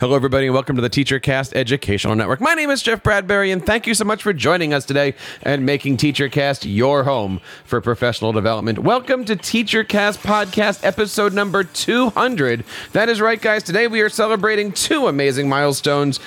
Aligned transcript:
Hello, 0.00 0.14
everybody, 0.14 0.46
and 0.46 0.54
welcome 0.54 0.76
to 0.76 0.82
the 0.82 0.90
TeacherCast 0.90 1.54
Educational 1.54 2.14
Network. 2.14 2.40
My 2.40 2.54
name 2.54 2.70
is 2.70 2.82
Jeff 2.82 3.02
Bradbury, 3.02 3.50
and 3.50 3.64
thank 3.64 3.86
you 3.86 3.94
so 3.94 4.04
much 4.04 4.22
for 4.22 4.32
joining 4.32 4.72
us 4.72 4.84
today 4.84 5.14
and 5.42 5.66
making 5.66 5.96
TeacherCast 5.96 6.64
your 6.64 7.04
home 7.04 7.40
for 7.64 7.80
professional 7.80 8.32
development. 8.32 8.80
Welcome 8.80 9.24
to 9.24 9.36
TeacherCast 9.36 10.18
Podcast, 10.18 10.84
episode 10.84 11.32
number 11.32 11.64
200. 11.64 12.64
That 12.92 13.08
is 13.08 13.20
right, 13.20 13.40
guys. 13.40 13.62
Today 13.62 13.88
we 13.88 14.00
are 14.00 14.08
celebrating 14.08 14.72
two 14.72 15.06
amazing 15.06 15.48
milestones 15.48 16.20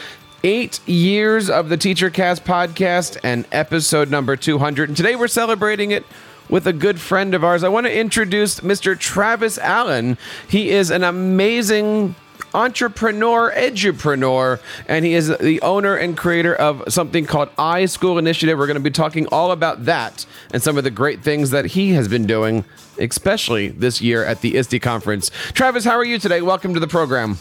eight 0.43 0.87
years 0.87 1.49
of 1.49 1.69
the 1.69 1.77
TeacherCast 1.77 2.41
podcast 2.41 3.17
and 3.23 3.45
episode 3.51 4.09
number 4.11 4.35
200. 4.35 4.89
And 4.89 4.97
today 4.97 5.15
we're 5.15 5.27
celebrating 5.27 5.91
it 5.91 6.05
with 6.49 6.67
a 6.67 6.73
good 6.73 6.99
friend 6.99 7.33
of 7.33 7.43
ours. 7.43 7.63
I 7.63 7.69
want 7.69 7.85
to 7.87 7.97
introduce 7.97 8.59
Mr. 8.61 8.97
Travis 8.97 9.57
Allen. 9.57 10.17
He 10.49 10.69
is 10.69 10.91
an 10.91 11.03
amazing 11.03 12.15
entrepreneur, 12.57 13.51
edupreneur, 13.55 14.59
and 14.87 15.05
he 15.05 15.13
is 15.13 15.27
the 15.37 15.61
owner 15.61 15.95
and 15.95 16.17
creator 16.17 16.55
of 16.55 16.83
something 16.87 17.23
called 17.23 17.55
iSchool 17.55 18.17
Initiative. 18.17 18.57
We're 18.57 18.65
going 18.65 18.73
to 18.75 18.81
be 18.81 18.89
talking 18.89 19.27
all 19.27 19.51
about 19.51 19.85
that 19.85 20.25
and 20.51 20.63
some 20.63 20.75
of 20.75 20.83
the 20.83 20.89
great 20.89 21.21
things 21.21 21.51
that 21.51 21.65
he 21.65 21.91
has 21.91 22.07
been 22.07 22.25
doing, 22.25 22.65
especially 22.97 23.67
this 23.67 24.01
year 24.01 24.25
at 24.25 24.41
the 24.41 24.57
ISTE 24.57 24.81
conference. 24.81 25.29
Travis, 25.53 25.85
how 25.85 25.95
are 25.95 26.03
you 26.03 26.17
today? 26.17 26.41
Welcome 26.41 26.73
to 26.73 26.79
the 26.79 26.87
program. 26.87 27.37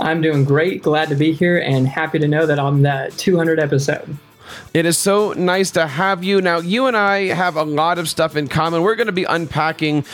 I'm 0.00 0.20
doing 0.20 0.44
great. 0.44 0.82
Glad 0.82 1.08
to 1.10 1.14
be 1.14 1.32
here 1.32 1.58
and 1.58 1.86
happy 1.86 2.18
to 2.18 2.26
know 2.26 2.44
that 2.44 2.58
I'm 2.58 2.82
the 2.82 3.12
200 3.16 3.60
episode. 3.60 4.18
It 4.74 4.86
is 4.86 4.98
so 4.98 5.32
nice 5.34 5.70
to 5.72 5.86
have 5.86 6.24
you. 6.24 6.40
Now, 6.40 6.58
you 6.58 6.86
and 6.86 6.96
I 6.96 7.26
have 7.26 7.56
a 7.56 7.62
lot 7.62 7.98
of 7.98 8.08
stuff 8.08 8.36
in 8.36 8.48
common. 8.48 8.82
We're 8.82 8.96
going 8.96 9.06
to 9.06 9.12
be 9.12 9.24
unpacking 9.24 10.04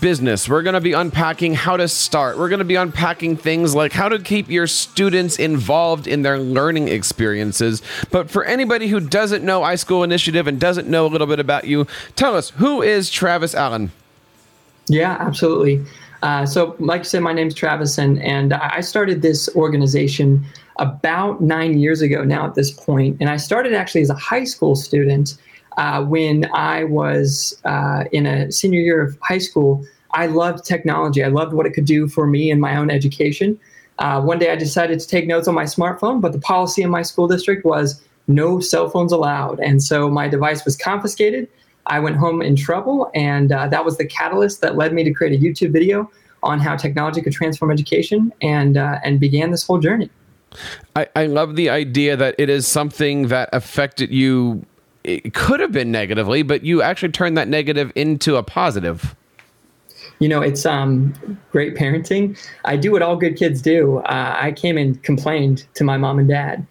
business. 0.00 0.48
We're 0.48 0.62
going 0.62 0.74
to 0.74 0.80
be 0.80 0.92
unpacking 0.92 1.54
how 1.54 1.76
to 1.76 1.88
start. 1.88 2.38
We're 2.38 2.48
going 2.48 2.58
to 2.58 2.64
be 2.64 2.74
unpacking 2.74 3.36
things 3.36 3.74
like 3.74 3.92
how 3.92 4.08
to 4.08 4.18
keep 4.18 4.48
your 4.48 4.66
students 4.66 5.38
involved 5.38 6.06
in 6.06 6.22
their 6.22 6.38
learning 6.38 6.88
experiences. 6.88 7.82
But 8.10 8.30
for 8.30 8.44
anybody 8.44 8.88
who 8.88 9.00
doesn't 9.00 9.44
know 9.44 9.60
iSchool 9.62 10.04
Initiative 10.04 10.46
and 10.46 10.60
doesn't 10.60 10.88
know 10.88 11.06
a 11.06 11.08
little 11.08 11.26
bit 11.26 11.40
about 11.40 11.64
you, 11.64 11.86
tell 12.16 12.36
us 12.36 12.50
who 12.50 12.82
is 12.82 13.10
Travis 13.10 13.54
Allen? 13.54 13.92
Yeah, 14.86 15.16
absolutely. 15.20 15.84
Uh, 16.22 16.46
so, 16.46 16.74
like 16.78 17.00
I 17.00 17.04
said, 17.04 17.22
my 17.22 17.34
name's 17.34 17.54
Travis, 17.54 17.98
and, 17.98 18.20
and 18.22 18.54
I 18.54 18.80
started 18.80 19.20
this 19.20 19.48
organization 19.54 20.44
about 20.76 21.40
nine 21.40 21.78
years 21.78 22.00
ago 22.00 22.24
now 22.24 22.46
at 22.46 22.54
this 22.54 22.70
point. 22.70 23.16
And 23.20 23.28
I 23.28 23.36
started 23.36 23.74
actually 23.74 24.00
as 24.00 24.10
a 24.10 24.14
high 24.14 24.44
school 24.44 24.74
student 24.74 25.36
uh, 25.76 26.04
when 26.04 26.48
I 26.52 26.84
was 26.84 27.60
uh, 27.64 28.04
in 28.12 28.26
a 28.26 28.50
senior 28.52 28.80
year 28.80 29.02
of 29.02 29.18
high 29.22 29.38
school, 29.38 29.84
I 30.12 30.26
loved 30.26 30.64
technology. 30.64 31.24
I 31.24 31.28
loved 31.28 31.52
what 31.52 31.66
it 31.66 31.72
could 31.72 31.84
do 31.84 32.08
for 32.08 32.26
me 32.26 32.50
in 32.50 32.60
my 32.60 32.76
own 32.76 32.90
education. 32.90 33.58
Uh, 33.98 34.20
one 34.20 34.38
day 34.38 34.50
I 34.50 34.56
decided 34.56 35.00
to 35.00 35.06
take 35.06 35.26
notes 35.26 35.48
on 35.48 35.54
my 35.54 35.64
smartphone, 35.64 36.20
but 36.20 36.32
the 36.32 36.40
policy 36.40 36.82
in 36.82 36.90
my 36.90 37.02
school 37.02 37.28
district 37.28 37.64
was 37.64 38.02
no 38.26 38.60
cell 38.60 38.88
phones 38.88 39.12
allowed. 39.12 39.60
And 39.60 39.82
so 39.82 40.08
my 40.08 40.28
device 40.28 40.64
was 40.64 40.76
confiscated. 40.76 41.48
I 41.86 42.00
went 42.00 42.16
home 42.16 42.40
in 42.40 42.56
trouble, 42.56 43.10
and 43.14 43.52
uh, 43.52 43.68
that 43.68 43.84
was 43.84 43.98
the 43.98 44.06
catalyst 44.06 44.62
that 44.62 44.76
led 44.76 44.94
me 44.94 45.04
to 45.04 45.12
create 45.12 45.38
a 45.38 45.42
YouTube 45.42 45.72
video 45.72 46.10
on 46.42 46.58
how 46.58 46.76
technology 46.76 47.20
could 47.20 47.32
transform 47.32 47.70
education 47.70 48.32
and, 48.40 48.76
uh, 48.76 48.98
and 49.02 49.20
began 49.20 49.50
this 49.50 49.66
whole 49.66 49.78
journey. 49.78 50.10
I, 50.94 51.08
I 51.16 51.26
love 51.26 51.56
the 51.56 51.70
idea 51.70 52.16
that 52.16 52.36
it 52.38 52.48
is 52.48 52.66
something 52.66 53.28
that 53.28 53.48
affected 53.52 54.12
you 54.12 54.64
it 55.04 55.34
could 55.34 55.60
have 55.60 55.70
been 55.70 55.92
negatively, 55.92 56.42
but 56.42 56.64
you 56.64 56.82
actually 56.82 57.12
turned 57.12 57.36
that 57.36 57.48
negative 57.48 57.92
into 57.94 58.36
a 58.36 58.42
positive. 58.42 59.14
You 60.18 60.28
know, 60.28 60.40
it's 60.40 60.64
um, 60.64 61.12
great 61.52 61.74
parenting. 61.76 62.38
I 62.64 62.76
do 62.76 62.92
what 62.92 63.02
all 63.02 63.16
good 63.16 63.36
kids 63.36 63.60
do. 63.60 63.98
Uh, 63.98 64.36
I 64.38 64.52
came 64.52 64.78
and 64.78 65.00
complained 65.02 65.66
to 65.74 65.84
my 65.84 65.96
mom 65.96 66.18
and 66.18 66.28
dad, 66.28 66.66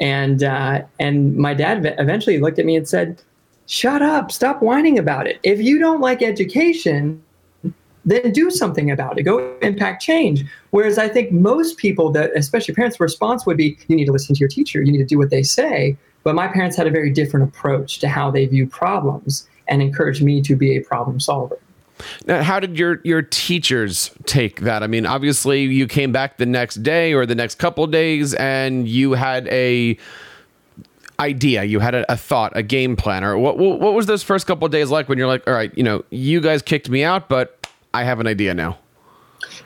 and 0.00 0.42
uh, 0.42 0.82
and 0.98 1.36
my 1.36 1.54
dad 1.54 1.94
eventually 1.98 2.40
looked 2.40 2.58
at 2.58 2.64
me 2.64 2.74
and 2.74 2.88
said, 2.88 3.22
"Shut 3.66 4.02
up! 4.02 4.32
Stop 4.32 4.62
whining 4.62 4.98
about 4.98 5.26
it. 5.26 5.38
If 5.42 5.60
you 5.60 5.78
don't 5.78 6.00
like 6.00 6.22
education, 6.22 7.22
then 8.06 8.32
do 8.32 8.50
something 8.50 8.90
about 8.90 9.18
it. 9.18 9.24
Go 9.24 9.56
impact 9.60 10.00
change. 10.00 10.44
Whereas 10.70 10.96
I 10.96 11.08
think 11.08 11.32
most 11.32 11.76
people 11.76 12.10
that, 12.12 12.30
especially 12.36 12.72
parents, 12.74 12.98
response 13.00 13.44
would 13.44 13.56
be, 13.56 13.76
you 13.88 13.96
need 13.96 14.06
to 14.06 14.12
listen 14.12 14.34
to 14.34 14.38
your 14.38 14.48
teacher. 14.48 14.80
You 14.80 14.92
need 14.92 14.98
to 14.98 15.04
do 15.04 15.18
what 15.18 15.30
they 15.30 15.42
say. 15.42 15.96
But 16.22 16.34
my 16.34 16.48
parents 16.48 16.76
had 16.76 16.86
a 16.86 16.90
very 16.90 17.10
different 17.10 17.48
approach 17.48 17.98
to 17.98 18.08
how 18.08 18.30
they 18.30 18.46
view 18.46 18.66
problems 18.66 19.48
and 19.68 19.82
encouraged 19.82 20.22
me 20.22 20.40
to 20.42 20.56
be 20.56 20.76
a 20.76 20.80
problem 20.80 21.20
solver. 21.20 21.58
Now, 22.26 22.42
how 22.42 22.60
did 22.60 22.78
your 22.78 23.00
your 23.04 23.22
teachers 23.22 24.10
take 24.26 24.60
that? 24.60 24.82
I 24.82 24.86
mean, 24.86 25.06
obviously, 25.06 25.62
you 25.62 25.86
came 25.86 26.12
back 26.12 26.36
the 26.36 26.46
next 26.46 26.82
day 26.82 27.14
or 27.14 27.26
the 27.26 27.34
next 27.34 27.54
couple 27.56 27.86
days, 27.86 28.34
and 28.34 28.86
you 28.86 29.12
had 29.12 29.48
a 29.48 29.96
idea, 31.18 31.64
you 31.64 31.80
had 31.80 31.94
a, 31.94 32.12
a, 32.12 32.16
thought, 32.16 32.52
a 32.54 32.62
game 32.62 32.96
plan, 32.96 33.24
or 33.24 33.38
what? 33.38 33.56
What 33.56 33.94
was 33.94 34.06
those 34.06 34.22
first 34.22 34.46
couple 34.46 34.68
days 34.68 34.90
like 34.90 35.08
when 35.08 35.16
you're 35.16 35.26
like, 35.26 35.46
all 35.46 35.54
right, 35.54 35.72
you 35.76 35.82
know, 35.82 36.04
you 36.10 36.42
guys 36.42 36.60
kicked 36.60 36.90
me 36.90 37.02
out, 37.02 37.30
but 37.30 37.65
I 37.96 38.04
have 38.04 38.20
an 38.20 38.26
idea 38.26 38.52
now. 38.52 38.78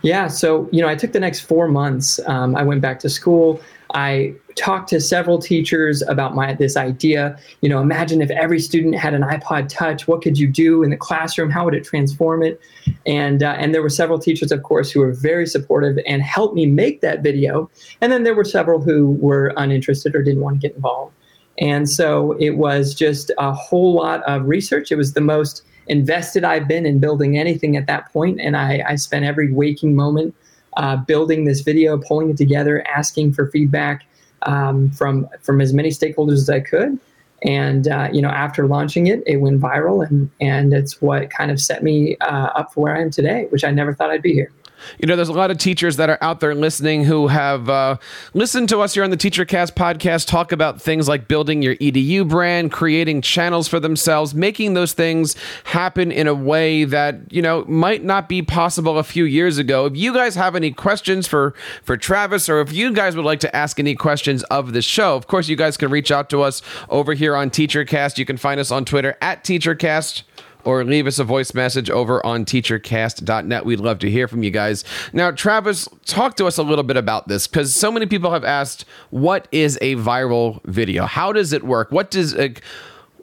Yeah, 0.02 0.28
so 0.28 0.68
you 0.70 0.80
know, 0.80 0.88
I 0.88 0.94
took 0.94 1.12
the 1.12 1.18
next 1.18 1.40
four 1.40 1.66
months. 1.66 2.20
Um, 2.26 2.54
I 2.54 2.62
went 2.62 2.80
back 2.80 3.00
to 3.00 3.08
school. 3.08 3.60
I 3.92 4.34
talked 4.54 4.88
to 4.90 5.00
several 5.00 5.40
teachers 5.40 6.00
about 6.02 6.36
my 6.36 6.54
this 6.54 6.76
idea. 6.76 7.36
You 7.60 7.68
know, 7.68 7.80
imagine 7.80 8.22
if 8.22 8.30
every 8.30 8.60
student 8.60 8.94
had 8.94 9.14
an 9.14 9.22
iPod 9.22 9.68
Touch. 9.68 10.06
What 10.06 10.22
could 10.22 10.38
you 10.38 10.46
do 10.46 10.84
in 10.84 10.90
the 10.90 10.96
classroom? 10.96 11.50
How 11.50 11.64
would 11.64 11.74
it 11.74 11.82
transform 11.82 12.44
it? 12.44 12.60
And 13.04 13.42
uh, 13.42 13.56
and 13.58 13.74
there 13.74 13.82
were 13.82 13.96
several 14.02 14.20
teachers, 14.20 14.52
of 14.52 14.62
course, 14.62 14.92
who 14.92 15.00
were 15.00 15.12
very 15.12 15.46
supportive 15.46 15.98
and 16.06 16.22
helped 16.22 16.54
me 16.54 16.66
make 16.66 17.00
that 17.00 17.24
video. 17.24 17.68
And 18.00 18.12
then 18.12 18.22
there 18.22 18.36
were 18.36 18.44
several 18.44 18.80
who 18.80 19.10
were 19.20 19.52
uninterested 19.56 20.14
or 20.14 20.22
didn't 20.22 20.42
want 20.42 20.60
to 20.60 20.68
get 20.68 20.76
involved. 20.76 21.12
And 21.58 21.90
so 21.90 22.36
it 22.38 22.56
was 22.56 22.94
just 22.94 23.32
a 23.38 23.52
whole 23.52 23.92
lot 23.92 24.22
of 24.22 24.46
research. 24.46 24.92
It 24.92 24.96
was 24.96 25.14
the 25.14 25.20
most 25.20 25.64
invested 25.90 26.44
I've 26.44 26.68
been 26.68 26.86
in 26.86 27.00
building 27.00 27.36
anything 27.36 27.76
at 27.76 27.86
that 27.88 28.10
point, 28.12 28.40
and 28.40 28.56
I, 28.56 28.82
I 28.86 28.94
spent 28.94 29.24
every 29.24 29.52
waking 29.52 29.94
moment 29.94 30.34
uh, 30.76 30.96
building 30.96 31.44
this 31.44 31.60
video, 31.60 31.98
pulling 31.98 32.30
it 32.30 32.36
together, 32.36 32.86
asking 32.86 33.32
for 33.32 33.50
feedback 33.50 34.06
um, 34.42 34.90
from 34.92 35.28
from 35.42 35.60
as 35.60 35.74
many 35.74 35.90
stakeholders 35.90 36.34
as 36.34 36.48
I 36.48 36.60
could. 36.60 36.98
And 37.42 37.88
uh, 37.88 38.08
you 38.12 38.22
know, 38.22 38.28
after 38.28 38.66
launching 38.66 39.08
it, 39.08 39.22
it 39.26 39.38
went 39.38 39.60
viral, 39.60 40.06
and 40.06 40.30
and 40.40 40.72
it's 40.72 41.02
what 41.02 41.30
kind 41.30 41.50
of 41.50 41.60
set 41.60 41.82
me 41.82 42.16
uh, 42.20 42.50
up 42.54 42.72
for 42.72 42.82
where 42.82 42.96
I 42.96 43.00
am 43.02 43.10
today, 43.10 43.46
which 43.50 43.64
I 43.64 43.70
never 43.70 43.92
thought 43.92 44.10
I'd 44.10 44.22
be 44.22 44.32
here. 44.32 44.52
You 44.98 45.06
know, 45.06 45.16
there's 45.16 45.28
a 45.28 45.32
lot 45.32 45.50
of 45.50 45.58
teachers 45.58 45.96
that 45.96 46.10
are 46.10 46.18
out 46.20 46.40
there 46.40 46.54
listening 46.54 47.04
who 47.04 47.28
have 47.28 47.68
uh, 47.68 47.96
listened 48.34 48.68
to 48.70 48.80
us 48.80 48.94
here 48.94 49.04
on 49.04 49.10
the 49.10 49.16
TeacherCast 49.16 49.72
podcast 49.74 50.26
talk 50.26 50.52
about 50.52 50.80
things 50.80 51.08
like 51.08 51.28
building 51.28 51.62
your 51.62 51.76
EDU 51.76 52.28
brand, 52.28 52.72
creating 52.72 53.22
channels 53.22 53.68
for 53.68 53.80
themselves, 53.80 54.34
making 54.34 54.74
those 54.74 54.92
things 54.92 55.36
happen 55.64 56.10
in 56.12 56.26
a 56.26 56.34
way 56.34 56.84
that, 56.84 57.32
you 57.32 57.42
know, 57.42 57.64
might 57.66 58.04
not 58.04 58.28
be 58.28 58.42
possible 58.42 58.98
a 58.98 59.04
few 59.04 59.24
years 59.24 59.58
ago. 59.58 59.86
If 59.86 59.96
you 59.96 60.12
guys 60.12 60.34
have 60.34 60.56
any 60.56 60.70
questions 60.70 61.26
for, 61.26 61.54
for 61.82 61.96
Travis, 61.96 62.48
or 62.48 62.60
if 62.60 62.72
you 62.72 62.92
guys 62.92 63.16
would 63.16 63.24
like 63.24 63.40
to 63.40 63.56
ask 63.56 63.78
any 63.78 63.94
questions 63.94 64.42
of 64.44 64.72
the 64.72 64.82
show, 64.82 65.16
of 65.16 65.26
course, 65.26 65.48
you 65.48 65.56
guys 65.56 65.76
can 65.76 65.90
reach 65.90 66.10
out 66.10 66.30
to 66.30 66.42
us 66.42 66.62
over 66.88 67.14
here 67.14 67.36
on 67.36 67.50
TeacherCast. 67.50 68.18
You 68.18 68.24
can 68.24 68.36
find 68.36 68.60
us 68.60 68.70
on 68.70 68.84
Twitter 68.84 69.16
at 69.20 69.44
TeacherCast 69.44 70.22
or 70.64 70.84
leave 70.84 71.06
us 71.06 71.18
a 71.18 71.24
voice 71.24 71.54
message 71.54 71.90
over 71.90 72.24
on 72.24 72.44
teachercast.net. 72.44 73.64
We'd 73.64 73.80
love 73.80 73.98
to 74.00 74.10
hear 74.10 74.28
from 74.28 74.42
you 74.42 74.50
guys. 74.50 74.84
Now, 75.12 75.30
Travis, 75.30 75.88
talk 76.06 76.36
to 76.36 76.46
us 76.46 76.58
a 76.58 76.62
little 76.62 76.84
bit 76.84 76.96
about 76.96 77.28
this 77.28 77.46
because 77.46 77.74
so 77.74 77.90
many 77.90 78.06
people 78.06 78.30
have 78.32 78.44
asked, 78.44 78.84
what 79.10 79.48
is 79.52 79.78
a 79.80 79.96
viral 79.96 80.62
video? 80.64 81.06
How 81.06 81.32
does 81.32 81.52
it 81.52 81.64
work? 81.64 81.90
What 81.90 82.10
does 82.10 82.34
uh, 82.34 82.48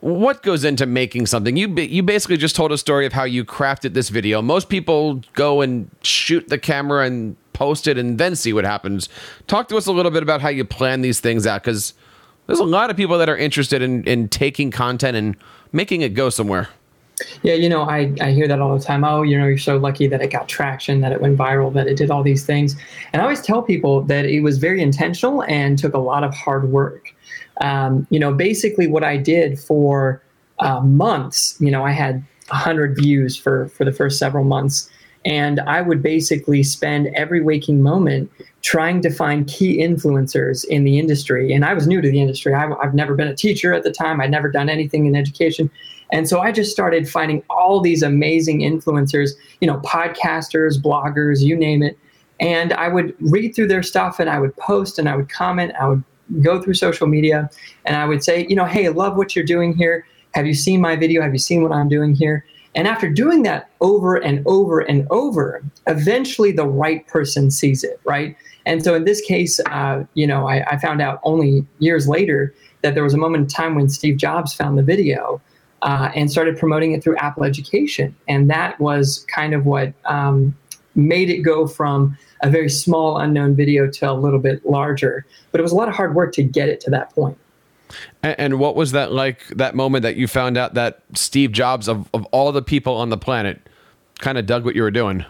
what 0.01 0.43
goes 0.43 0.63
into 0.63 0.85
making 0.85 1.25
something? 1.25 1.57
You 1.57 1.67
you 1.75 2.03
basically 2.03 2.37
just 2.37 2.55
told 2.55 2.71
a 2.71 2.77
story 2.77 3.05
of 3.05 3.13
how 3.13 3.23
you 3.23 3.43
crafted 3.43 3.93
this 3.93 4.09
video. 4.09 4.41
Most 4.41 4.69
people 4.69 5.21
go 5.33 5.61
and 5.61 5.89
shoot 6.03 6.47
the 6.49 6.57
camera 6.57 7.05
and 7.05 7.35
post 7.53 7.87
it 7.87 7.97
and 7.97 8.19
then 8.19 8.35
see 8.35 8.53
what 8.53 8.63
happens. 8.63 9.09
Talk 9.47 9.67
to 9.69 9.77
us 9.77 9.87
a 9.87 9.91
little 9.91 10.11
bit 10.11 10.21
about 10.21 10.41
how 10.41 10.49
you 10.49 10.63
plan 10.63 11.01
these 11.01 11.19
things 11.19 11.47
out 11.47 11.63
because 11.63 11.93
there's 12.45 12.59
a 12.59 12.63
lot 12.65 12.89
of 12.89 12.97
people 12.97 13.17
that 13.17 13.29
are 13.29 13.37
interested 13.37 13.81
in 13.81 14.03
in 14.03 14.29
taking 14.29 14.71
content 14.71 15.17
and 15.17 15.35
making 15.71 16.01
it 16.01 16.13
go 16.13 16.29
somewhere. 16.29 16.69
Yeah, 17.41 17.55
you 17.55 17.67
know, 17.67 17.81
I, 17.83 18.13
I 18.21 18.31
hear 18.31 18.47
that 18.47 18.61
all 18.61 18.77
the 18.77 18.83
time. 18.83 19.03
Oh, 19.03 19.23
you 19.23 19.37
know, 19.37 19.47
you're 19.47 19.57
so 19.57 19.77
lucky 19.77 20.07
that 20.07 20.21
it 20.21 20.27
got 20.27 20.47
traction, 20.47 21.01
that 21.01 21.11
it 21.11 21.21
went 21.21 21.37
viral, 21.37 21.73
that 21.73 21.87
it 21.87 21.97
did 21.97 22.11
all 22.11 22.21
these 22.21 22.45
things. 22.45 22.75
And 23.11 23.21
I 23.21 23.25
always 23.25 23.41
tell 23.41 23.61
people 23.63 24.03
that 24.03 24.25
it 24.25 24.41
was 24.41 24.59
very 24.59 24.81
intentional 24.81 25.43
and 25.43 25.79
took 25.79 25.93
a 25.93 25.99
lot 25.99 26.23
of 26.23 26.33
hard 26.33 26.69
work. 26.69 27.13
Um, 27.61 28.05
you 28.11 28.19
know, 28.19 28.33
basically 28.33 28.85
what 28.87 29.03
I 29.03 29.17
did 29.17 29.59
for 29.59 30.21
uh, 30.59 30.81
months, 30.81 31.55
you 31.59 31.71
know, 31.71 31.83
I 31.83 31.91
had 31.91 32.23
100 32.49 32.95
views 32.95 33.35
for, 33.35 33.67
for 33.69 33.83
the 33.83 33.91
first 33.91 34.19
several 34.19 34.43
months. 34.43 34.89
And 35.25 35.59
I 35.61 35.81
would 35.81 36.01
basically 36.01 36.63
spend 36.63 37.07
every 37.07 37.41
waking 37.41 37.81
moment 37.81 38.31
trying 38.61 39.01
to 39.01 39.09
find 39.09 39.47
key 39.47 39.79
influencers 39.79 40.63
in 40.65 40.83
the 40.83 40.99
industry. 40.99 41.51
And 41.51 41.65
I 41.65 41.73
was 41.73 41.87
new 41.87 41.99
to 41.99 42.09
the 42.09 42.21
industry. 42.21 42.53
I, 42.53 42.71
I've 42.81 42.93
never 42.93 43.15
been 43.15 43.27
a 43.27 43.35
teacher 43.35 43.73
at 43.73 43.83
the 43.83 43.91
time. 43.91 44.21
I'd 44.21 44.31
never 44.31 44.49
done 44.49 44.69
anything 44.69 45.05
in 45.05 45.15
education. 45.15 45.69
And 46.11 46.27
so 46.27 46.39
I 46.39 46.51
just 46.51 46.71
started 46.71 47.09
finding 47.09 47.43
all 47.49 47.81
these 47.81 48.01
amazing 48.01 48.59
influencers, 48.59 49.31
you 49.59 49.67
know, 49.67 49.79
podcasters, 49.79 50.81
bloggers, 50.81 51.41
you 51.41 51.55
name 51.55 51.83
it. 51.83 51.97
And 52.39 52.73
I 52.73 52.87
would 52.87 53.15
read 53.19 53.55
through 53.55 53.67
their 53.67 53.83
stuff 53.83 54.19
and 54.19 54.29
I 54.29 54.39
would 54.39 54.55
post 54.57 54.99
and 54.99 55.09
I 55.09 55.15
would 55.15 55.29
comment. 55.29 55.73
I 55.79 55.87
would 55.87 56.03
go 56.41 56.61
through 56.61 56.75
social 56.75 57.07
media 57.07 57.49
and 57.85 57.95
I 57.97 58.05
would 58.05 58.23
say, 58.23 58.45
you 58.47 58.55
know, 58.55 58.65
hey, 58.65 58.89
love 58.89 59.17
what 59.17 59.35
you're 59.35 59.45
doing 59.45 59.73
here. 59.73 60.05
Have 60.33 60.45
you 60.45 60.53
seen 60.53 60.81
my 60.81 60.95
video? 60.95 61.21
Have 61.21 61.33
you 61.33 61.39
seen 61.39 61.63
what 61.63 61.71
I'm 61.71 61.89
doing 61.89 62.13
here? 62.13 62.45
And 62.75 62.87
after 62.87 63.09
doing 63.09 63.41
that 63.43 63.71
over 63.81 64.17
and 64.17 64.45
over 64.45 64.81
and 64.81 65.07
over, 65.09 65.63
eventually 65.87 66.51
the 66.51 66.67
right 66.67 67.05
person 67.07 67.49
sees 67.49 67.83
it, 67.83 67.99
right? 68.05 68.35
And 68.67 68.83
so 68.83 68.93
in 68.93 69.05
this 69.05 69.19
case, 69.21 69.59
uh, 69.65 70.03
you 70.13 70.27
know, 70.27 70.47
I, 70.47 70.63
I, 70.67 70.77
found 70.77 71.01
out 71.01 71.19
only 71.23 71.65
years 71.79 72.07
later 72.07 72.53
that 72.81 72.93
there 72.93 73.03
was 73.03 73.13
a 73.13 73.17
moment 73.17 73.43
in 73.43 73.47
time 73.47 73.73
when 73.73 73.89
Steve 73.89 74.17
Jobs 74.17 74.53
found 74.53 74.77
the 74.77 74.83
video 74.83 75.41
uh, 75.87 76.11
and 76.13 76.29
started 76.29 76.57
promoting 76.57 76.91
it 76.91 77.01
through 77.01 77.15
Apple 77.15 77.45
Education. 77.45 78.13
And 78.27 78.49
that 78.49 78.77
was 78.79 79.25
kind 79.33 79.53
of 79.53 79.65
what 79.65 79.93
um, 80.03 80.53
made 80.95 81.29
it 81.29 81.37
go 81.37 81.65
from 81.65 82.17
a 82.43 82.49
very 82.49 82.69
small 82.69 83.17
unknown 83.17 83.55
video 83.55 83.89
to 83.89 84.11
a 84.11 84.13
little 84.13 84.39
bit 84.39 84.65
larger. 84.65 85.25
But 85.51 85.61
it 85.61 85.63
was 85.63 85.71
a 85.71 85.75
lot 85.75 85.87
of 85.87 85.95
hard 85.95 86.13
work 86.13 86.33
to 86.33 86.43
get 86.43 86.67
it 86.67 86.81
to 86.81 86.89
that 86.91 87.11
point. 87.15 87.37
And, 88.21 88.59
what 88.59 88.75
was 88.75 88.91
that 88.91 89.13
like, 89.13 89.47
that 89.47 89.75
moment 89.75 90.01
that 90.01 90.17
you 90.17 90.27
found 90.27 90.57
out 90.57 90.73
that 90.73 90.99
Steve 91.15 91.53
Jobs, 91.53 91.87
of, 91.87 92.09
of 92.13 92.25
all 92.25 92.51
the 92.51 92.61
people 92.61 92.95
on 92.95 93.09
the 93.09 93.17
planet, 93.17 93.61
kind 94.19 94.37
of 94.37 94.45
dug 94.45 94.65
what 94.65 94.75
you 94.75 94.81
were 94.81 94.91
doing? 94.91 95.23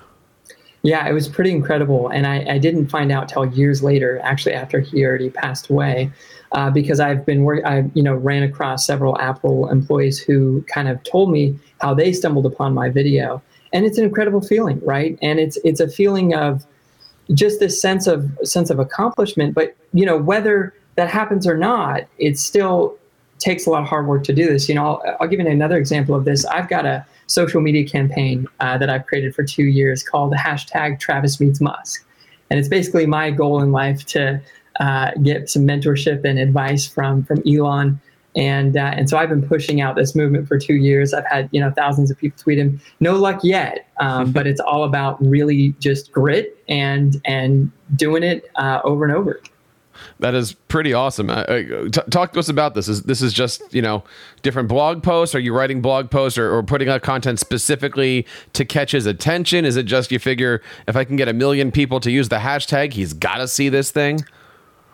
Yeah, 0.84 1.08
it 1.08 1.14
was 1.14 1.28
pretty 1.28 1.52
incredible. 1.52 2.10
And 2.10 2.26
I, 2.26 2.46
I 2.54 2.58
didn't 2.58 2.88
find 2.88 3.12
out 3.12 3.28
till 3.28 3.46
years 3.46 3.84
later, 3.84 4.20
actually, 4.24 4.54
after 4.54 4.80
he 4.80 5.04
already 5.06 5.30
passed 5.30 5.70
away. 5.70 6.12
Uh, 6.54 6.70
because 6.70 7.02
I've 7.02 7.26
been 7.26 7.44
work, 7.44 7.66
I 7.66 7.84
you 7.94 8.02
know 8.02 8.16
ran 8.16 8.42
across 8.42 8.86
several 8.86 9.20
Apple 9.20 9.70
employees 9.70 10.18
who 10.18 10.62
kind 10.74 10.88
of 10.88 11.04
told 11.04 11.30
me 11.30 11.60
how 11.82 11.94
they 11.94 12.14
stumbled 12.14 12.46
upon 12.46 12.74
my 12.74 12.90
video, 12.90 13.42
and 13.74 13.86
it's 13.86 13.98
an 13.98 14.06
incredible 14.06 14.40
feeling, 14.40 14.80
right? 14.86 15.20
And 15.22 15.40
it's 15.40 15.58
it's 15.66 15.82
a 15.82 15.90
feeling 15.90 16.34
of 16.34 16.66
just 17.34 17.60
this 17.60 17.82
sense 17.82 18.08
of 18.08 18.32
sense 18.44 18.70
of 18.70 18.80
accomplishment. 18.80 19.56
But 19.56 19.76
you 19.92 20.06
know 20.06 20.18
whether 20.18 20.74
that 20.96 21.10
happens 21.10 21.46
or 21.46 21.58
not, 21.58 22.04
it 22.18 22.40
still 22.40 22.98
takes 23.40 23.66
a 23.66 23.70
lot 23.70 23.82
of 23.82 23.90
hard 23.90 24.08
work 24.08 24.24
to 24.24 24.34
do 24.34 24.48
this. 24.48 24.70
You 24.70 24.76
know, 24.76 24.86
I'll, 24.86 25.18
I'll 25.20 25.28
give 25.28 25.42
you 25.42 25.48
another 25.48 25.78
example 25.78 26.16
of 26.16 26.24
this. 26.24 26.46
I've 26.46 26.70
got 26.70 26.86
a 26.86 27.06
social 27.28 27.62
media 27.62 27.88
campaign 27.88 28.48
uh, 28.60 28.78
that 28.78 28.90
I've 28.90 29.06
created 29.06 29.36
for 29.36 29.44
two 29.44 29.66
years 29.66 30.04
called 30.04 30.32
the 30.32 30.38
hashtag 30.38 31.00
Travis 31.00 31.40
Meets 31.40 31.62
Musk, 31.62 32.06
and 32.50 32.60
it's 32.60 32.70
basically 32.70 33.06
my 33.06 33.32
goal 33.32 33.62
in 33.62 33.72
life 33.72 34.06
to 34.08 34.42
uh, 34.80 35.12
get 35.24 35.50
some 35.50 35.64
mentorship 35.64 36.24
and 36.24 36.40
advice 36.40 36.88
from 36.88 37.24
from 37.24 37.42
Elon. 37.48 38.00
And 38.36 38.78
uh, 38.78 38.94
and 38.96 39.10
so 39.10 39.18
I've 39.18 39.30
been 39.30 39.48
pushing 39.48 39.82
out 39.82 39.96
this 39.96 40.16
movement 40.16 40.48
for 40.48 40.60
two 40.60 40.76
years. 40.76 41.14
I've 41.14 41.26
had 41.26 41.50
you 41.52 41.60
know 41.60 41.72
thousands 41.72 42.12
of 42.12 42.18
people 42.18 42.38
tweet 42.42 42.60
him. 42.60 42.80
No 43.00 43.16
luck 43.16 43.40
yet, 43.44 43.88
um, 44.00 44.32
but 44.34 44.46
it's 44.46 44.60
all 44.60 44.84
about 44.84 45.24
really 45.26 45.74
just 45.80 46.12
grit 46.12 46.64
and 46.68 47.20
and 47.26 47.72
doing 47.96 48.24
it 48.24 48.50
uh, 48.56 48.82
over 48.84 49.04
and 49.06 49.14
over. 49.14 49.42
That 50.20 50.34
is 50.34 50.54
pretty 50.54 50.94
awesome. 50.94 51.30
Uh, 51.30 51.34
uh, 51.34 51.84
t- 51.90 52.02
talk 52.10 52.34
to 52.34 52.40
us 52.40 52.50
about 52.50 52.74
this. 52.74 52.88
Is 52.88 53.04
this 53.04 53.22
is 53.22 53.34
just 53.34 53.62
you 53.74 53.82
know 53.82 54.04
different 54.42 54.68
blog 54.68 55.04
posts? 55.04 55.36
Are 55.36 55.40
you 55.40 55.54
writing 55.54 55.82
blog 55.82 56.10
posts 56.10 56.40
or, 56.40 56.52
or 56.54 56.64
putting 56.64 56.90
out 56.90 57.04
content 57.04 57.40
specifically 57.40 58.26
to 58.54 58.66
catch 58.66 58.92
his 58.92 59.06
attention? 59.06 59.64
Is 59.64 59.76
it 59.76 59.84
just 59.84 60.12
you 60.12 60.20
figure 60.20 60.62
if 60.88 60.96
I 60.96 61.04
can 61.04 61.18
get 61.18 61.28
a 61.28 61.34
million 61.34 61.72
people 61.72 62.00
to 62.00 62.10
use 62.12 62.30
the 62.30 62.38
hashtag, 62.38 62.94
he's 62.94 63.14
got 63.14 63.38
to 63.38 63.48
see 63.48 63.70
this 63.70 63.92
thing? 63.92 64.26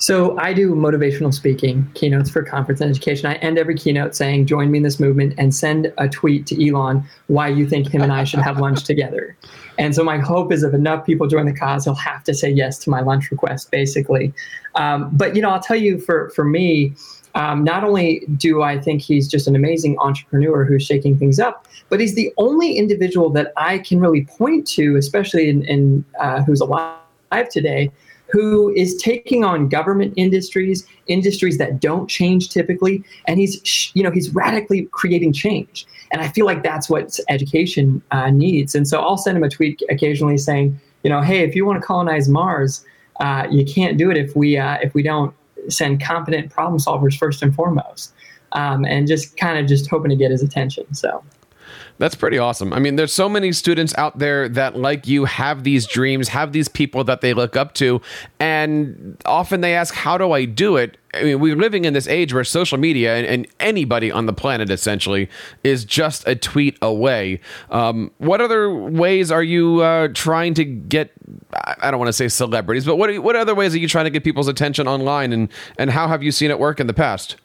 So 0.04 0.38
I 0.38 0.52
do 0.52 0.76
motivational 0.76 1.34
speaking 1.34 1.90
keynotes 1.94 2.30
for 2.30 2.44
conference 2.44 2.82
and 2.82 2.92
education. 2.92 3.26
I 3.26 3.36
end 3.36 3.58
every 3.58 3.74
keynote 3.74 4.18
saying, 4.18 4.48
"Join 4.48 4.70
me 4.70 4.80
in 4.80 4.84
this 4.84 5.00
movement," 5.00 5.34
and 5.38 5.56
send 5.56 5.94
a 5.98 6.10
tweet 6.10 6.46
to 6.48 6.68
Elon 6.68 7.06
why 7.28 7.48
you 7.48 7.66
think 7.66 7.88
him 7.88 8.02
and 8.02 8.12
I 8.12 8.26
should 8.26 8.42
have 8.42 8.60
lunch 8.60 8.84
together. 8.84 9.38
And 9.78 9.96
so 9.96 10.04
my 10.04 10.18
hope 10.18 10.52
is 10.52 10.62
if 10.62 10.74
enough 10.74 11.06
people 11.06 11.28
join 11.28 11.46
the 11.46 11.54
cause, 11.54 11.86
he'll 11.86 11.96
have 11.96 12.22
to 12.26 12.34
say 12.34 12.50
yes 12.50 12.80
to 12.80 12.90
my 12.90 13.00
lunch 13.00 13.32
request, 13.32 13.72
basically. 13.72 14.34
Um, 14.76 15.10
but 15.14 15.38
you 15.38 15.42
know, 15.42 15.52
I'll 15.52 15.62
tell 15.62 15.78
you, 15.78 16.00
for 16.00 16.32
for 16.32 16.44
me. 16.44 16.94
Um, 17.36 17.64
not 17.64 17.84
only 17.84 18.28
do 18.38 18.62
I 18.62 18.80
think 18.80 19.02
he's 19.02 19.28
just 19.28 19.48
an 19.48 19.56
amazing 19.56 19.98
entrepreneur 19.98 20.66
who's 20.66 20.84
shaking 20.84 21.18
things 21.18 21.40
up, 21.40 21.66
but 21.90 22.00
he's 22.00 22.14
the 22.14 22.32
only 22.38 22.78
individual 22.78 23.32
that 23.32 23.54
I 23.58 23.80
can 23.80 24.00
really 24.00 24.26
point 24.26 24.68
to, 24.76 24.98
especially 24.98 25.50
in, 25.50 25.64
in 25.64 26.06
uh, 26.20 26.44
who's 26.44 26.62
alive 26.62 27.50
today, 27.50 27.90
who 28.34 28.74
is 28.74 28.96
taking 28.96 29.44
on 29.44 29.70
government 29.70 30.12
industries, 30.18 30.88
industries 31.06 31.60
that 31.60 31.80
don't 31.80 32.10
change 32.10 32.50
typically, 32.50 33.04
and 33.28 33.40
he's 33.40 33.92
you 33.94 34.02
know 34.02 34.10
he's 34.10 34.34
radically 34.34 34.88
creating 34.92 35.32
change. 35.32 35.86
And 36.12 36.20
I 36.20 36.28
feel 36.30 36.48
like 36.48 36.64
that's 36.64 36.90
what 36.90 37.20
education 37.30 38.02
uh, 38.10 38.32
needs. 38.32 38.74
And 38.74 38.88
so 38.88 39.00
I'll 39.00 39.18
send 39.18 39.38
him 39.38 39.44
a 39.44 39.50
tweet 39.50 39.84
occasionally 39.90 40.40
saying, 40.40 40.80
you 41.04 41.12
know, 41.12 41.22
hey, 41.22 41.44
if 41.44 41.56
you 41.56 41.64
want 41.64 41.80
to 41.80 41.86
colonize 41.86 42.28
Mars, 42.28 42.84
uh, 43.20 43.48
you 43.52 43.66
can't 43.66 44.00
do 44.00 44.10
it 44.10 44.18
if 44.18 44.36
we 44.36 44.58
uh, 44.58 44.80
if 44.82 44.96
we 44.96 45.04
don't 45.04 45.34
send 45.70 46.02
competent 46.04 46.50
problem 46.50 46.80
solvers 46.82 47.16
first 47.16 47.44
and 47.44 47.54
foremost. 47.54 48.14
Um, 48.54 48.84
and 48.84 49.08
just 49.08 49.38
kind 49.38 49.60
of 49.60 49.68
just 49.68 49.88
hoping 49.90 50.10
to 50.10 50.16
get 50.16 50.32
his 50.32 50.42
attention. 50.42 50.92
So. 50.94 51.24
That's 52.00 52.16
pretty 52.16 52.38
awesome. 52.38 52.74
I 52.74 52.80
mean, 52.80 52.96
there's 52.96 53.14
so 53.14 53.30
many 53.30 53.52
students 53.52 53.94
out 53.98 54.18
there 54.18 54.50
that, 54.50 54.76
like 54.76 55.08
you, 55.08 55.26
have 55.26 55.64
these 55.64 55.86
dreams, 55.86 56.30
have 56.30 56.52
these 56.52 56.68
people 56.68 57.04
that 57.04 57.22
they 57.22 57.34
look 57.34 57.56
up 57.56 57.74
to, 57.76 58.02
and 58.40 59.18
often 59.26 59.62
they 59.62 59.76
ask, 59.76 59.94
How 59.94 60.18
do 60.18 60.32
I 60.32 60.46
do 60.46 60.76
it? 60.76 60.98
I 61.14 61.24
mean, 61.24 61.40
we're 61.40 61.56
living 61.56 61.86
in 61.86 61.94
this 61.94 62.08
age 62.08 62.34
where 62.34 62.44
social 62.44 62.80
media 62.80 63.16
and, 63.16 63.28
and 63.28 63.48
anybody 63.60 64.12
on 64.12 64.26
the 64.26 64.34
planet 64.34 64.72
essentially 64.72 65.30
is 65.64 65.86
just 65.86 66.28
a 66.28 66.36
tweet 66.36 66.76
away. 66.82 67.40
Um, 67.70 68.12
what 68.18 68.42
other 68.42 68.74
ways 68.74 69.32
are 69.32 69.44
you 69.44 69.82
uh, 69.82 70.08
trying 70.14 70.56
to 70.56 70.66
get? 70.66 71.12
I 71.80 71.92
don't 71.92 72.00
want 72.00 72.10
to 72.10 72.14
say 72.14 72.28
celebrities, 72.28 72.86
but 72.86 72.96
what 72.96 73.16
what 73.20 73.36
other 73.36 73.54
ways 73.54 73.76
are 73.76 73.80
you 73.80 73.88
trying 73.88 74.06
to 74.06 74.12
get 74.12 74.24
people's 74.24 74.48
attention 74.48 74.88
online, 74.88 75.32
and 75.32 75.50
and 75.78 75.92
how 75.92 76.08
have 76.08 76.24
you 76.24 76.32
seen 76.32 76.50
it 76.50 76.58
work 76.58 76.80
in 76.80 76.88
the 76.88 76.94
past? 76.94 77.36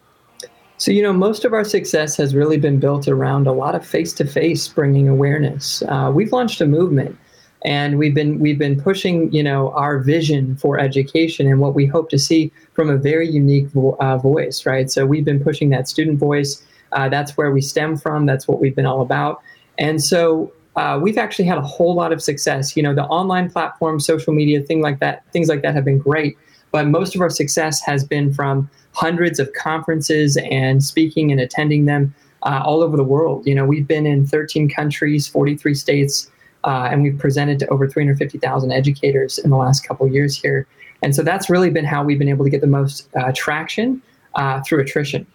So, 0.79 0.93
you 0.93 1.03
know, 1.03 1.13
most 1.13 1.45
of 1.45 1.53
our 1.53 1.65
success 1.65 2.17
has 2.19 2.37
really 2.37 2.57
been 2.57 2.79
built 2.79 3.09
around 3.09 3.49
a 3.49 3.53
lot 3.53 3.75
of 3.75 3.85
face 3.85 4.13
to 4.15 4.25
face 4.25 4.69
bringing 4.69 5.09
awareness. 5.09 5.83
Uh, 5.83 6.13
we've 6.15 6.31
launched 6.31 6.61
a 6.61 6.67
movement 6.67 7.19
and 7.65 7.99
we've 7.99 8.15
been 8.15 8.39
we've 8.39 8.59
been 8.59 8.81
pushing 8.81 9.33
you 9.33 9.43
know 9.43 9.73
our 9.73 9.99
vision 9.99 10.55
for 10.57 10.79
education 10.79 11.49
and 11.49 11.59
what 11.59 11.75
we 11.75 11.87
hope 11.87 12.09
to 12.11 12.19
see 12.19 12.53
from 12.75 12.89
a 12.89 12.97
very 12.97 13.29
unique 13.29 13.67
vo- 13.71 13.97
uh, 13.99 14.17
voice 14.19 14.65
right? 14.65 14.89
So 14.89 15.05
we've 15.05 15.25
been 15.25 15.43
pushing 15.43 15.71
that 15.71 15.89
student 15.89 16.21
voice. 16.21 16.65
Uh, 16.93 17.09
that's 17.09 17.37
where 17.37 17.51
we 17.51 17.61
stem 17.61 17.97
from. 17.97 18.27
That's 18.27 18.47
what 18.47 18.61
we've 18.61 18.77
been 18.77 18.87
all 18.87 19.03
about. 19.03 19.43
And 19.79 20.03
so 20.03 20.53
uh, 20.77 21.01
we've 21.03 21.19
actually 21.19 21.47
had 21.47 21.59
a 21.59 21.63
whole 21.63 21.95
lot 21.97 22.13
of 22.13 22.23
success. 22.23 22.77
You 22.77 22.85
know 22.85 22.95
the 22.95 23.05
online 23.07 23.51
platform 23.51 23.99
social 23.99 24.33
media 24.33 24.63
thing 24.63 24.81
like 24.81 25.01
that 25.01 25.25
things 25.33 25.49
like 25.49 25.63
that 25.63 25.75
have 25.75 25.85
been 25.85 25.99
great 25.99 26.39
but 26.71 26.87
most 26.87 27.15
of 27.15 27.21
our 27.21 27.31
success 27.31 27.81
has 27.83 28.05
been 28.05 28.33
from 28.33 28.69
hundreds 28.93 29.39
of 29.39 29.53
conferences 29.53 30.37
and 30.51 30.83
speaking 30.83 31.31
and 31.31 31.41
attending 31.41 31.87
them 31.87 32.15
uh, 32.43 32.63
all 32.65 32.83
over 32.83 32.97
the 32.97 33.05
world. 33.05 33.47
You 33.47 33.55
know, 33.55 33.65
we've 33.65 33.87
been 33.87 34.07
in 34.07 34.27
13 34.27 34.69
countries, 34.69 35.27
43 35.27 35.75
states, 35.75 36.31
uh, 36.65 36.89
and 36.91 37.03
we've 37.03 37.19
presented 37.19 37.59
to 37.61 37.69
over 37.69 37.89
350,000 37.89 38.73
educators 38.73 39.39
in 39.39 39.51
the 39.51 39.57
last 39.57 39.87
couple 39.87 40.07
years 40.09 40.37
here. 40.37 40.67
And 41.03 41.15
so 41.15 41.23
that's 41.23 41.49
really 41.49 41.71
been 41.71 41.85
how 41.85 42.03
we've 42.03 42.19
been 42.19 42.29
able 42.29 42.45
to 42.45 42.51
get 42.51 42.61
the 42.61 42.67
most 42.67 43.09
uh, 43.15 43.33
traction 43.35 44.03
uh, 44.35 44.63
through 44.63 44.81
attrition. 44.81 45.27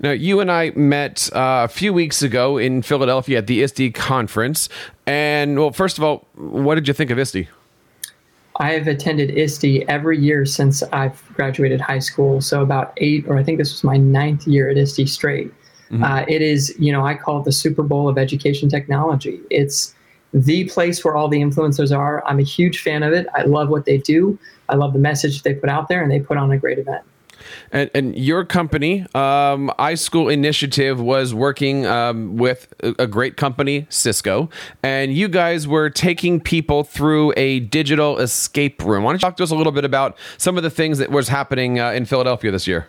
Now, 0.00 0.10
you 0.10 0.40
and 0.40 0.50
I 0.50 0.72
met 0.74 1.30
uh, 1.32 1.62
a 1.64 1.68
few 1.68 1.92
weeks 1.92 2.22
ago 2.22 2.58
in 2.58 2.82
Philadelphia 2.82 3.38
at 3.38 3.46
the 3.46 3.62
ISTE 3.62 3.94
conference. 3.94 4.68
And, 5.06 5.58
well, 5.58 5.70
first 5.70 5.96
of 5.96 6.04
all, 6.04 6.28
what 6.34 6.74
did 6.74 6.86
you 6.86 6.94
think 6.94 7.10
of 7.10 7.18
ISTE? 7.18 7.48
I've 8.58 8.88
attended 8.88 9.30
ISTE 9.36 9.84
every 9.88 10.18
year 10.18 10.46
since 10.46 10.82
I've 10.84 11.22
graduated 11.34 11.80
high 11.80 11.98
school. 11.98 12.40
So 12.40 12.62
about 12.62 12.92
eight, 12.96 13.26
or 13.28 13.36
I 13.36 13.44
think 13.44 13.58
this 13.58 13.72
was 13.72 13.84
my 13.84 13.96
ninth 13.96 14.46
year 14.46 14.68
at 14.70 14.78
ISTE 14.78 15.08
straight. 15.08 15.52
Mm-hmm. 15.90 16.02
Uh, 16.02 16.24
it 16.26 16.42
is, 16.42 16.74
you 16.78 16.90
know, 16.90 17.06
I 17.06 17.14
call 17.14 17.40
it 17.40 17.44
the 17.44 17.52
Super 17.52 17.82
Bowl 17.82 18.08
of 18.08 18.18
education 18.18 18.68
technology. 18.68 19.40
It's 19.50 19.94
the 20.32 20.68
place 20.68 21.04
where 21.04 21.16
all 21.16 21.28
the 21.28 21.38
influencers 21.38 21.96
are. 21.96 22.24
I'm 22.26 22.38
a 22.38 22.44
huge 22.44 22.80
fan 22.82 23.02
of 23.02 23.12
it. 23.12 23.26
I 23.34 23.42
love 23.42 23.68
what 23.68 23.84
they 23.84 23.98
do. 23.98 24.38
I 24.68 24.74
love 24.74 24.92
the 24.92 24.98
message 24.98 25.42
they 25.42 25.54
put 25.54 25.70
out 25.70 25.88
there, 25.88 26.02
and 26.02 26.10
they 26.10 26.20
put 26.20 26.36
on 26.36 26.50
a 26.50 26.58
great 26.58 26.78
event. 26.78 27.04
And, 27.72 27.90
and 27.94 28.16
your 28.16 28.44
company, 28.44 29.02
um, 29.14 29.72
iSchool 29.78 30.32
Initiative, 30.32 31.00
was 31.00 31.34
working 31.34 31.86
um, 31.86 32.36
with 32.36 32.72
a, 32.82 32.94
a, 33.00 33.06
great 33.06 33.36
company, 33.36 33.86
Cisco, 33.88 34.50
and 34.82 35.14
you 35.14 35.28
guys 35.28 35.66
were 35.66 35.90
taking 35.90 36.40
people 36.40 36.84
through 36.84 37.32
a 37.36 37.60
digital 37.60 38.18
escape 38.18 38.82
room. 38.82 39.04
Why 39.04 39.12
don't 39.12 39.16
you 39.16 39.20
talk 39.20 39.36
to 39.38 39.42
us 39.42 39.50
a 39.50 39.56
little 39.56 39.72
bit 39.72 39.84
about 39.84 40.16
some 40.38 40.56
of 40.56 40.62
the 40.62 40.70
things 40.70 40.98
that 40.98 41.10
was 41.10 41.28
happening 41.28 41.80
uh, 41.80 41.92
in 41.92 42.04
Philadelphia 42.04 42.50
this 42.50 42.66
year? 42.66 42.88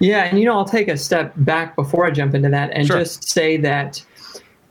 Yeah, 0.00 0.24
and 0.24 0.38
you 0.38 0.44
know, 0.44 0.56
I'll 0.56 0.64
take 0.64 0.88
a 0.88 0.96
step 0.96 1.32
back 1.36 1.76
before 1.76 2.06
I 2.06 2.10
jump 2.10 2.34
into 2.34 2.48
that 2.50 2.70
and 2.72 2.86
sure. 2.86 2.98
just 2.98 3.28
say 3.28 3.56
that 3.58 4.04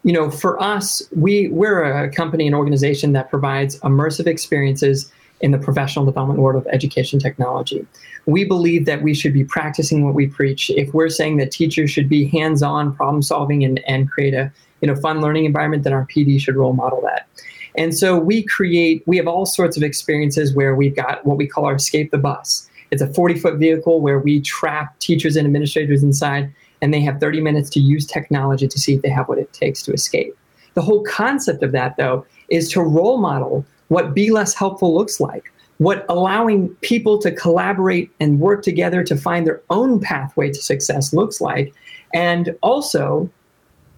you 0.03 0.13
know, 0.13 0.31
for 0.31 0.62
us, 0.62 1.01
we 1.15 1.48
we're 1.50 1.83
a 1.83 2.10
company 2.10 2.48
and 2.48 2.55
organization 2.55 3.13
that 3.13 3.29
provides 3.29 3.79
immersive 3.81 4.25
experiences 4.25 5.12
in 5.41 5.51
the 5.51 5.57
professional 5.57 6.05
development 6.05 6.39
world 6.39 6.55
of 6.55 6.67
education 6.71 7.19
technology. 7.19 7.86
We 8.25 8.45
believe 8.45 8.86
that 8.86 9.01
we 9.01 9.13
should 9.13 9.33
be 9.33 9.43
practicing 9.43 10.05
what 10.05 10.13
we 10.13 10.27
preach. 10.27 10.69
If 10.71 10.93
we're 10.93 11.10
saying 11.10 11.38
that 11.38 11.51
teachers 11.51 11.89
should 11.89 12.07
be 12.07 12.27
hands-on 12.27 12.95
problem 12.95 13.21
solving 13.21 13.63
and, 13.63 13.79
and 13.88 14.10
create 14.10 14.33
a 14.33 14.51
you 14.81 14.88
know 14.88 14.95
fun 14.95 15.21
learning 15.21 15.45
environment, 15.45 15.83
then 15.83 15.93
our 15.93 16.05
PD 16.05 16.39
should 16.39 16.55
role 16.55 16.74
model 16.74 17.01
that. 17.01 17.27
And 17.75 17.98
so 17.98 18.17
we 18.17 18.43
create, 18.43 19.03
we 19.05 19.17
have 19.17 19.27
all 19.27 19.45
sorts 19.45 19.77
of 19.77 19.83
experiences 19.83 20.53
where 20.53 20.75
we've 20.75 20.95
got 20.95 21.25
what 21.25 21.38
we 21.38 21.48
call 21.48 21.65
our 21.65 21.75
escape 21.75 22.12
the 22.12 22.17
bus. 22.17 22.69
It's 22.91 23.01
a 23.01 23.07
40 23.13 23.39
foot 23.39 23.57
vehicle 23.57 24.01
where 24.01 24.19
we 24.19 24.41
trap 24.41 25.00
teachers 25.00 25.38
and 25.38 25.45
administrators 25.45 26.03
inside, 26.03 26.53
and 26.81 26.93
they 26.93 27.00
have 27.01 27.19
30 27.19 27.39
minutes 27.39 27.69
to 27.71 27.79
use 27.79 28.05
technology 28.05 28.67
to 28.67 28.79
see 28.79 28.93
if 28.95 29.01
they 29.01 29.10
have 29.10 29.29
what 29.29 29.38
it 29.38 29.53
takes 29.53 29.81
to 29.83 29.93
escape. 29.93 30.36
The 30.74 30.81
whole 30.81 31.03
concept 31.03 31.63
of 31.63 31.71
that, 31.71 31.95
though, 31.98 32.25
is 32.50 32.69
to 32.71 32.81
role 32.81 33.17
model 33.17 33.65
what 33.91 34.13
be 34.13 34.31
less 34.31 34.53
helpful 34.53 34.93
looks 34.93 35.19
like, 35.19 35.51
what 35.79 36.05
allowing 36.07 36.69
people 36.75 37.17
to 37.17 37.29
collaborate 37.29 38.10
and 38.21 38.39
work 38.39 38.63
together 38.63 39.03
to 39.03 39.17
find 39.17 39.45
their 39.45 39.62
own 39.69 40.00
pathway 40.00 40.50
to 40.50 40.62
success 40.62 41.13
looks 41.13 41.41
like, 41.41 41.74
and 42.13 42.55
also 42.63 43.29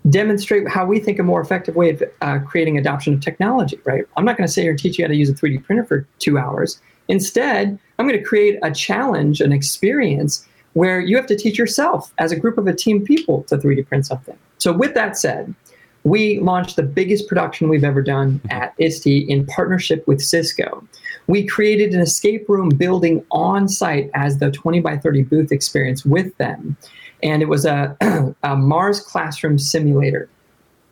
demonstrate 0.10 0.68
how 0.68 0.84
we 0.84 1.00
think 1.00 1.20
a 1.20 1.24
more 1.24 1.42
effective 1.42 1.76
way 1.76 1.92
of 1.92 2.04
uh, 2.22 2.40
creating 2.40 2.76
adoption 2.76 3.14
of 3.14 3.22
technology, 3.22 3.80
right? 3.86 4.06
I'm 4.18 4.26
not 4.26 4.36
going 4.36 4.48
to 4.48 4.52
sit 4.52 4.64
here 4.64 4.72
and 4.72 4.80
teach 4.80 4.98
you 4.98 5.06
how 5.06 5.10
to 5.10 5.16
use 5.16 5.30
a 5.30 5.34
3D 5.34 5.64
printer 5.64 5.84
for 5.84 6.08
two 6.18 6.40
hours. 6.40 6.82
Instead, 7.08 7.78
I'm 8.00 8.08
going 8.08 8.18
to 8.18 8.26
create 8.26 8.58
a 8.64 8.72
challenge, 8.72 9.42
an 9.42 9.52
experience 9.52 10.44
where 10.74 11.00
you 11.00 11.16
have 11.18 11.28
to 11.28 11.38
teach 11.38 11.60
yourself 11.60 12.12
as 12.18 12.32
a 12.32 12.36
group 12.36 12.58
of 12.58 12.66
a 12.66 12.74
team 12.74 13.06
people 13.06 13.44
to 13.44 13.58
3D 13.58 13.88
print 13.88 14.08
something. 14.08 14.40
So, 14.58 14.74
with 14.74 14.96
that 14.96 15.20
said, 15.20 15.54
we 16.04 16.40
launched 16.40 16.76
the 16.76 16.84
biggest 16.84 17.28
production 17.28 17.70
we've 17.70 17.84
ever 17.84 18.02
done 18.02 18.42
at 18.50 18.74
ISTE 18.78 19.30
in 19.30 19.46
partnership 19.46 20.06
with 20.08 20.22
Cisco. 20.22 20.86
We 21.28 21.46
created 21.46 21.94
an 21.94 22.02
escape 22.02 22.50
room 22.50 22.70
building 22.70 23.26
on 23.32 23.70
site 23.70 24.10
as 24.14 24.40
the 24.40 24.52
20 24.52 24.82
by 24.82 24.98
30 24.98 25.24
booth 25.24 25.52
experience 25.52 26.06
with 26.06 26.36
them. 26.38 26.76
And 27.22 27.42
it 27.42 27.48
was 27.48 27.66
a, 27.66 27.96
a 28.44 28.56
Mars 28.58 29.00
classroom 29.00 29.58
simulator. 29.58 30.28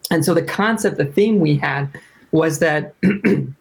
And 0.10 0.24
so 0.24 0.34
the 0.34 0.42
concept, 0.42 0.98
the 0.98 1.06
theme 1.06 1.40
we 1.40 1.58
had 1.58 1.90
was 2.32 2.60
that 2.60 2.96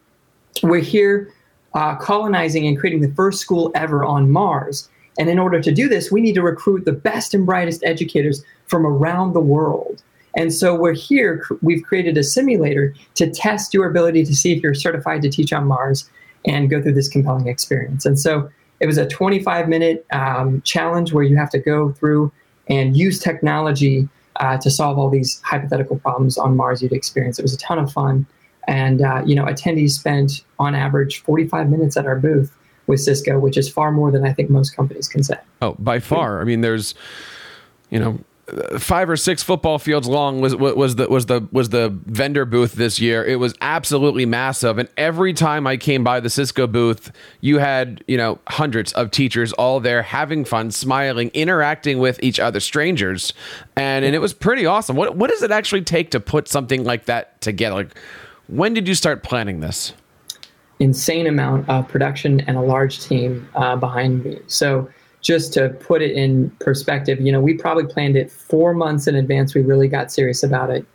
we're 0.63 0.81
here 0.81 1.33
uh, 1.73 1.95
colonizing 1.97 2.65
and 2.65 2.77
creating 2.77 3.01
the 3.01 3.13
first 3.13 3.39
school 3.39 3.71
ever 3.75 4.05
on 4.05 4.31
Mars. 4.31 4.89
And 5.19 5.29
in 5.29 5.39
order 5.39 5.61
to 5.61 5.71
do 5.71 5.89
this, 5.89 6.11
we 6.11 6.21
need 6.21 6.35
to 6.35 6.41
recruit 6.41 6.85
the 6.85 6.93
best 6.93 7.33
and 7.33 7.45
brightest 7.45 7.83
educators 7.83 8.43
from 8.67 8.85
around 8.85 9.33
the 9.33 9.41
world. 9.41 10.01
And 10.35 10.53
so 10.53 10.75
we're 10.75 10.93
here, 10.93 11.45
we've 11.61 11.83
created 11.83 12.17
a 12.17 12.23
simulator 12.23 12.93
to 13.15 13.29
test 13.29 13.73
your 13.73 13.89
ability 13.89 14.23
to 14.25 14.35
see 14.35 14.53
if 14.53 14.63
you're 14.63 14.73
certified 14.73 15.21
to 15.23 15.29
teach 15.29 15.51
on 15.51 15.67
Mars 15.67 16.09
and 16.45 16.69
go 16.69 16.81
through 16.81 16.93
this 16.93 17.07
compelling 17.07 17.47
experience. 17.47 18.05
And 18.05 18.19
so 18.19 18.49
it 18.79 18.87
was 18.87 18.97
a 18.97 19.07
25 19.07 19.69
minute 19.69 20.05
um, 20.11 20.61
challenge 20.61 21.13
where 21.13 21.23
you 21.23 21.37
have 21.37 21.49
to 21.51 21.59
go 21.59 21.91
through 21.91 22.31
and 22.67 22.95
use 22.95 23.19
technology 23.19 24.07
uh, 24.37 24.57
to 24.57 24.71
solve 24.71 24.97
all 24.97 25.09
these 25.09 25.41
hypothetical 25.43 25.99
problems 25.99 26.37
on 26.37 26.55
Mars 26.55 26.81
you'd 26.81 26.93
experience. 26.93 27.37
It 27.37 27.43
was 27.43 27.53
a 27.53 27.57
ton 27.57 27.77
of 27.77 27.91
fun. 27.91 28.25
And, 28.67 29.01
uh, 29.01 29.23
you 29.25 29.35
know, 29.35 29.45
attendees 29.45 29.91
spent 29.91 30.43
on 30.59 30.75
average 30.75 31.21
45 31.21 31.69
minutes 31.69 31.97
at 31.97 32.05
our 32.05 32.15
booth 32.15 32.55
with 32.87 33.01
Cisco, 33.01 33.39
which 33.39 33.57
is 33.57 33.69
far 33.69 33.91
more 33.91 34.11
than 34.11 34.25
I 34.25 34.33
think 34.33 34.49
most 34.49 34.75
companies 34.75 35.07
can 35.07 35.23
say. 35.23 35.35
Oh, 35.61 35.75
by 35.77 35.99
far. 35.99 36.41
I 36.41 36.43
mean, 36.43 36.61
there's, 36.61 36.95
you 37.89 37.99
know, 37.99 38.19
five 38.77 39.09
or 39.09 39.15
six 39.15 39.43
football 39.43 39.79
fields 39.79 40.07
long 40.07 40.41
was 40.41 40.55
was 40.55 40.95
the 40.95 41.07
was 41.07 41.27
the 41.27 41.47
was 41.51 41.69
the 41.69 41.89
vendor 42.05 42.45
booth 42.45 42.73
this 42.73 42.99
year. 42.99 43.23
It 43.23 43.37
was 43.37 43.53
absolutely 43.61 44.25
massive, 44.25 44.77
and 44.77 44.89
every 44.97 45.33
time 45.33 45.67
I 45.67 45.77
came 45.77 46.03
by 46.03 46.19
the 46.19 46.29
Cisco 46.29 46.67
booth, 46.67 47.11
you 47.39 47.59
had 47.59 48.03
you 48.07 48.17
know 48.17 48.39
hundreds 48.47 48.93
of 48.93 49.11
teachers 49.11 49.53
all 49.53 49.79
there 49.79 50.01
having 50.01 50.43
fun, 50.43 50.71
smiling, 50.71 51.29
interacting 51.33 51.99
with 51.99 52.19
each 52.21 52.39
other, 52.39 52.59
strangers, 52.59 53.33
and 53.75 54.03
and 54.03 54.15
it 54.15 54.19
was 54.19 54.33
pretty 54.33 54.65
awesome. 54.65 54.95
What 54.95 55.15
what 55.15 55.29
does 55.29 55.43
it 55.43 55.51
actually 55.51 55.83
take 55.83 56.11
to 56.11 56.19
put 56.19 56.47
something 56.47 56.83
like 56.83 57.05
that 57.05 57.39
together? 57.41 57.75
Like, 57.75 57.97
when 58.47 58.73
did 58.73 58.87
you 58.87 58.95
start 58.95 59.23
planning 59.23 59.59
this? 59.61 59.93
Insane 60.79 61.27
amount 61.27 61.69
of 61.69 61.87
production 61.87 62.41
and 62.41 62.57
a 62.57 62.61
large 62.61 63.01
team 63.01 63.47
uh, 63.55 63.75
behind 63.75 64.25
me. 64.25 64.39
So 64.47 64.89
just 65.21 65.53
to 65.53 65.69
put 65.69 66.01
it 66.01 66.11
in 66.11 66.49
perspective, 66.59 67.21
you 67.21 67.31
know, 67.31 67.39
we 67.39 67.53
probably 67.53 67.85
planned 67.85 68.15
it 68.15 68.31
four 68.31 68.73
months 68.73 69.07
in 69.07 69.15
advance. 69.15 69.53
We 69.53 69.61
really 69.61 69.87
got 69.87 70.11
serious 70.11 70.43
about 70.43 70.69
it. 70.71 70.85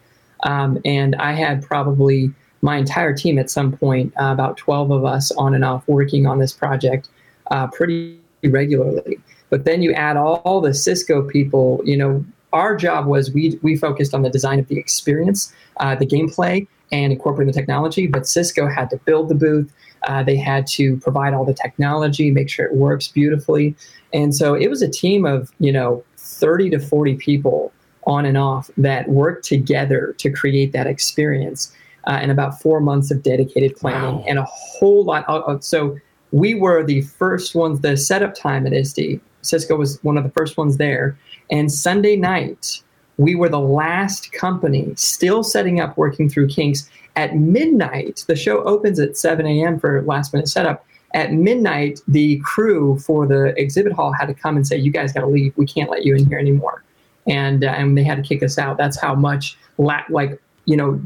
Um, 0.42 0.78
and 0.84 1.14
I 1.16 1.32
had 1.32 1.62
probably 1.62 2.32
my 2.62 2.76
entire 2.76 3.14
team 3.14 3.38
at 3.38 3.50
some 3.50 3.72
point, 3.72 4.12
uh, 4.20 4.32
about 4.32 4.56
12 4.56 4.90
of 4.90 5.04
us 5.04 5.30
on 5.32 5.54
and 5.54 5.64
off 5.64 5.86
working 5.86 6.26
on 6.26 6.38
this 6.38 6.52
project 6.52 7.08
uh, 7.50 7.68
pretty 7.68 8.18
regularly. 8.44 9.18
But 9.50 9.64
then 9.64 9.82
you 9.82 9.92
add 9.92 10.16
all, 10.16 10.42
all, 10.44 10.60
the 10.60 10.74
Cisco 10.74 11.22
people, 11.22 11.80
you 11.84 11.96
know, 11.96 12.24
our 12.52 12.76
job 12.76 13.06
was 13.06 13.32
we, 13.32 13.58
we 13.62 13.76
focused 13.76 14.14
on 14.14 14.22
the 14.22 14.30
design 14.30 14.58
of 14.58 14.66
the 14.68 14.78
experience, 14.78 15.54
uh, 15.78 15.94
the 15.94 16.06
gameplay, 16.06 16.66
and 16.90 17.12
incorporating 17.12 17.52
the 17.52 17.58
technology. 17.58 18.06
But 18.06 18.26
Cisco 18.26 18.68
had 18.68 18.90
to 18.90 18.96
build 18.98 19.28
the 19.28 19.34
booth, 19.34 19.72
uh, 20.06 20.22
they 20.22 20.36
had 20.36 20.66
to 20.66 20.96
provide 20.98 21.34
all 21.34 21.44
the 21.44 21.54
technology, 21.54 22.30
make 22.30 22.48
sure 22.48 22.66
it 22.66 22.74
works 22.74 23.08
beautifully. 23.08 23.74
And 24.12 24.34
so 24.34 24.54
it 24.54 24.68
was 24.68 24.82
a 24.82 24.88
team 24.88 25.24
of, 25.24 25.52
you 25.58 25.72
know, 25.72 26.04
30 26.16 26.70
to 26.70 26.78
40 26.78 27.16
people 27.16 27.72
on 28.06 28.24
and 28.24 28.38
off 28.38 28.70
that 28.76 29.08
worked 29.08 29.44
together 29.44 30.14
to 30.18 30.30
create 30.30 30.72
that 30.72 30.86
experience. 30.86 31.72
Uh, 32.06 32.18
and 32.22 32.30
about 32.30 32.60
four 32.62 32.78
months 32.78 33.10
of 33.10 33.20
dedicated 33.24 33.74
planning 33.74 34.18
wow. 34.18 34.24
and 34.28 34.38
a 34.38 34.44
whole 34.44 35.04
lot. 35.04 35.24
Of, 35.28 35.64
so 35.64 35.98
we 36.30 36.54
were 36.54 36.84
the 36.84 37.00
first 37.00 37.56
ones, 37.56 37.80
the 37.80 37.96
setup 37.96 38.32
time 38.36 38.64
at 38.64 38.72
ISTE, 38.72 39.20
Cisco 39.42 39.76
was 39.76 40.02
one 40.02 40.16
of 40.16 40.24
the 40.24 40.30
first 40.30 40.56
ones 40.56 40.76
there. 40.76 41.18
And 41.50 41.72
Sunday 41.72 42.16
night, 42.16 42.82
we 43.18 43.34
were 43.34 43.48
the 43.48 43.60
last 43.60 44.32
company 44.32 44.92
still 44.96 45.42
setting 45.42 45.80
up 45.80 45.96
working 45.96 46.28
through 46.28 46.48
kinks 46.48 46.88
at 47.16 47.34
midnight, 47.34 48.24
the 48.28 48.36
show 48.36 48.62
opens 48.64 49.00
at 49.00 49.16
7 49.16 49.46
a.m. 49.46 49.80
for 49.80 50.02
last 50.02 50.32
minute 50.32 50.48
setup. 50.48 50.84
At 51.14 51.32
midnight, 51.32 52.00
the 52.06 52.38
crew 52.44 52.98
for 52.98 53.26
the 53.26 53.58
exhibit 53.58 53.92
hall 53.92 54.12
had 54.12 54.26
to 54.26 54.34
come 54.34 54.56
and 54.56 54.66
say, 54.66 54.76
"You 54.76 54.90
guys 54.90 55.12
got 55.12 55.20
to 55.20 55.26
leave. 55.26 55.54
We 55.56 55.66
can't 55.66 55.88
let 55.88 56.04
you 56.04 56.14
in 56.14 56.26
here 56.26 56.38
anymore," 56.38 56.84
and 57.26 57.64
uh, 57.64 57.68
and 57.68 57.96
they 57.96 58.04
had 58.04 58.16
to 58.16 58.22
kick 58.22 58.42
us 58.42 58.58
out. 58.58 58.76
That's 58.76 59.00
how 59.00 59.14
much 59.14 59.56
la- 59.78 60.04
like 60.10 60.38
you 60.66 60.76
know 60.76 61.00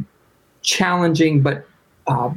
challenging 0.62 1.42
but 1.42 1.66
uh, 2.08 2.30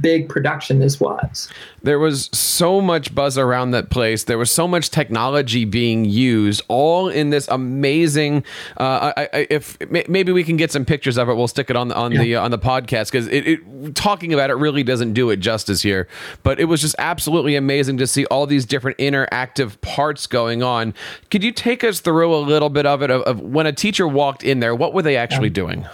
big 0.00 0.28
production 0.28 0.78
this 0.78 1.00
was. 1.00 1.48
There 1.82 1.98
was 1.98 2.28
so 2.32 2.80
much 2.80 3.14
buzz 3.14 3.38
around 3.38 3.70
that 3.70 3.90
place. 3.90 4.24
There 4.24 4.38
was 4.38 4.50
so 4.50 4.66
much 4.66 4.90
technology 4.90 5.64
being 5.64 6.04
used, 6.04 6.62
all 6.68 7.08
in 7.08 7.30
this 7.30 7.46
amazing. 7.48 8.44
Uh, 8.76 9.12
I, 9.16 9.28
I, 9.32 9.46
if 9.50 9.78
maybe 10.08 10.32
we 10.32 10.44
can 10.44 10.56
get 10.56 10.72
some 10.72 10.84
pictures 10.84 11.16
of 11.16 11.28
it, 11.28 11.34
we'll 11.34 11.48
stick 11.48 11.70
it 11.70 11.76
on 11.76 11.88
the 11.88 11.96
on 11.96 12.12
yeah. 12.12 12.22
the 12.22 12.36
uh, 12.36 12.44
on 12.44 12.50
the 12.50 12.58
podcast 12.58 13.12
because 13.12 13.28
it, 13.28 13.46
it, 13.46 13.94
talking 13.94 14.34
about 14.34 14.50
it 14.50 14.54
really 14.54 14.82
doesn't 14.82 15.12
do 15.12 15.30
it 15.30 15.36
justice 15.36 15.82
here. 15.82 16.08
But 16.42 16.58
it 16.58 16.64
was 16.64 16.80
just 16.80 16.96
absolutely 16.98 17.54
amazing 17.54 17.98
to 17.98 18.06
see 18.06 18.26
all 18.26 18.46
these 18.46 18.64
different 18.64 18.98
interactive 18.98 19.80
parts 19.80 20.26
going 20.26 20.62
on. 20.62 20.94
Could 21.30 21.44
you 21.44 21.52
take 21.52 21.84
us 21.84 22.00
through 22.00 22.34
a 22.34 22.38
little 22.38 22.70
bit 22.70 22.86
of 22.86 23.02
it 23.02 23.10
of, 23.10 23.22
of 23.22 23.40
when 23.40 23.66
a 23.66 23.72
teacher 23.72 24.08
walked 24.08 24.42
in 24.42 24.60
there? 24.60 24.74
What 24.74 24.94
were 24.94 25.02
they 25.02 25.16
actually 25.16 25.48
yeah. 25.48 25.54
doing? 25.54 25.86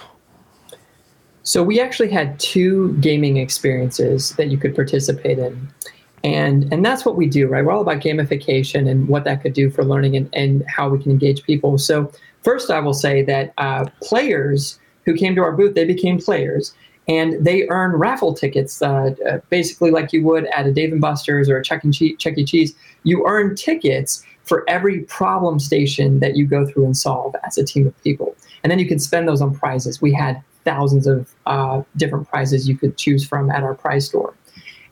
So 1.45 1.63
we 1.63 1.81
actually 1.81 2.11
had 2.11 2.39
two 2.39 2.93
gaming 2.99 3.37
experiences 3.37 4.31
that 4.37 4.49
you 4.49 4.57
could 4.57 4.75
participate 4.75 5.39
in. 5.39 5.69
And, 6.25 6.73
and 6.73 6.85
that's 6.85 7.05
what 7.05 7.17
we 7.17 7.27
do, 7.27 7.49
right? 7.49 7.65
We're 7.65 7.73
all 7.73 7.81
about 7.81 8.01
gamification 8.01 8.89
and 8.89 9.09
what 9.09 9.25
that 9.25 9.43
could 9.43 9.55
do 9.55 9.71
for 9.71 9.85
learning 9.85 10.17
and, 10.17 10.29
and 10.33 10.65
how 10.69 10.89
we 10.89 11.03
can 11.03 11.11
engage 11.11 11.43
people. 11.43 11.79
So, 11.79 12.13
first, 12.43 12.71
I 12.71 12.79
will 12.79 12.95
say 12.95 13.23
that 13.23 13.53
uh, 13.59 13.87
players 14.01 14.79
who 15.05 15.15
came 15.15 15.35
to 15.35 15.43
our 15.43 15.51
booth, 15.51 15.75
they 15.75 15.85
became 15.85 16.21
players 16.21 16.75
and 17.09 17.45
they 17.45 17.69
earn 17.69 17.93
raffle 17.93 18.35
tickets, 18.35 18.81
uh, 18.81 19.15
uh, 19.29 19.39
basically 19.51 19.91
like 19.91 20.13
you 20.13 20.23
would 20.23 20.47
at 20.47 20.67
a 20.67 20.73
Dave 20.73 20.93
and 20.93 21.01
Buster's 21.01 21.49
or 21.49 21.59
a 21.59 21.65
Chuck, 21.65 21.83
and 21.83 21.93
che- 21.93 22.15
Chuck 22.15 22.39
E. 22.39 22.45
Cheese. 22.45 22.75
You 23.03 23.27
earn 23.27 23.57
tickets 23.57 24.25
for 24.45 24.65
every 24.69 25.01
problem 25.01 25.59
station 25.59 26.21
that 26.21 26.37
you 26.37 26.47
go 26.47 26.67
through 26.67 26.85
and 26.85 26.97
solve 26.97 27.35
as 27.45 27.59
a 27.59 27.65
team 27.65 27.87
of 27.89 28.03
people. 28.05 28.37
And 28.63 28.71
then 28.71 28.79
you 28.79 28.87
can 28.87 29.01
spend 29.01 29.27
those 29.27 29.43
on 29.43 29.55
prizes. 29.55 30.01
We 30.01 30.13
had 30.13 30.41
thousands 30.65 31.07
of 31.07 31.35
uh, 31.47 31.83
different 31.97 32.29
prizes 32.29 32.69
you 32.69 32.77
could 32.77 32.97
choose 32.97 33.27
from 33.27 33.51
at 33.51 33.63
our 33.63 33.75
prize 33.75 34.07
store. 34.07 34.35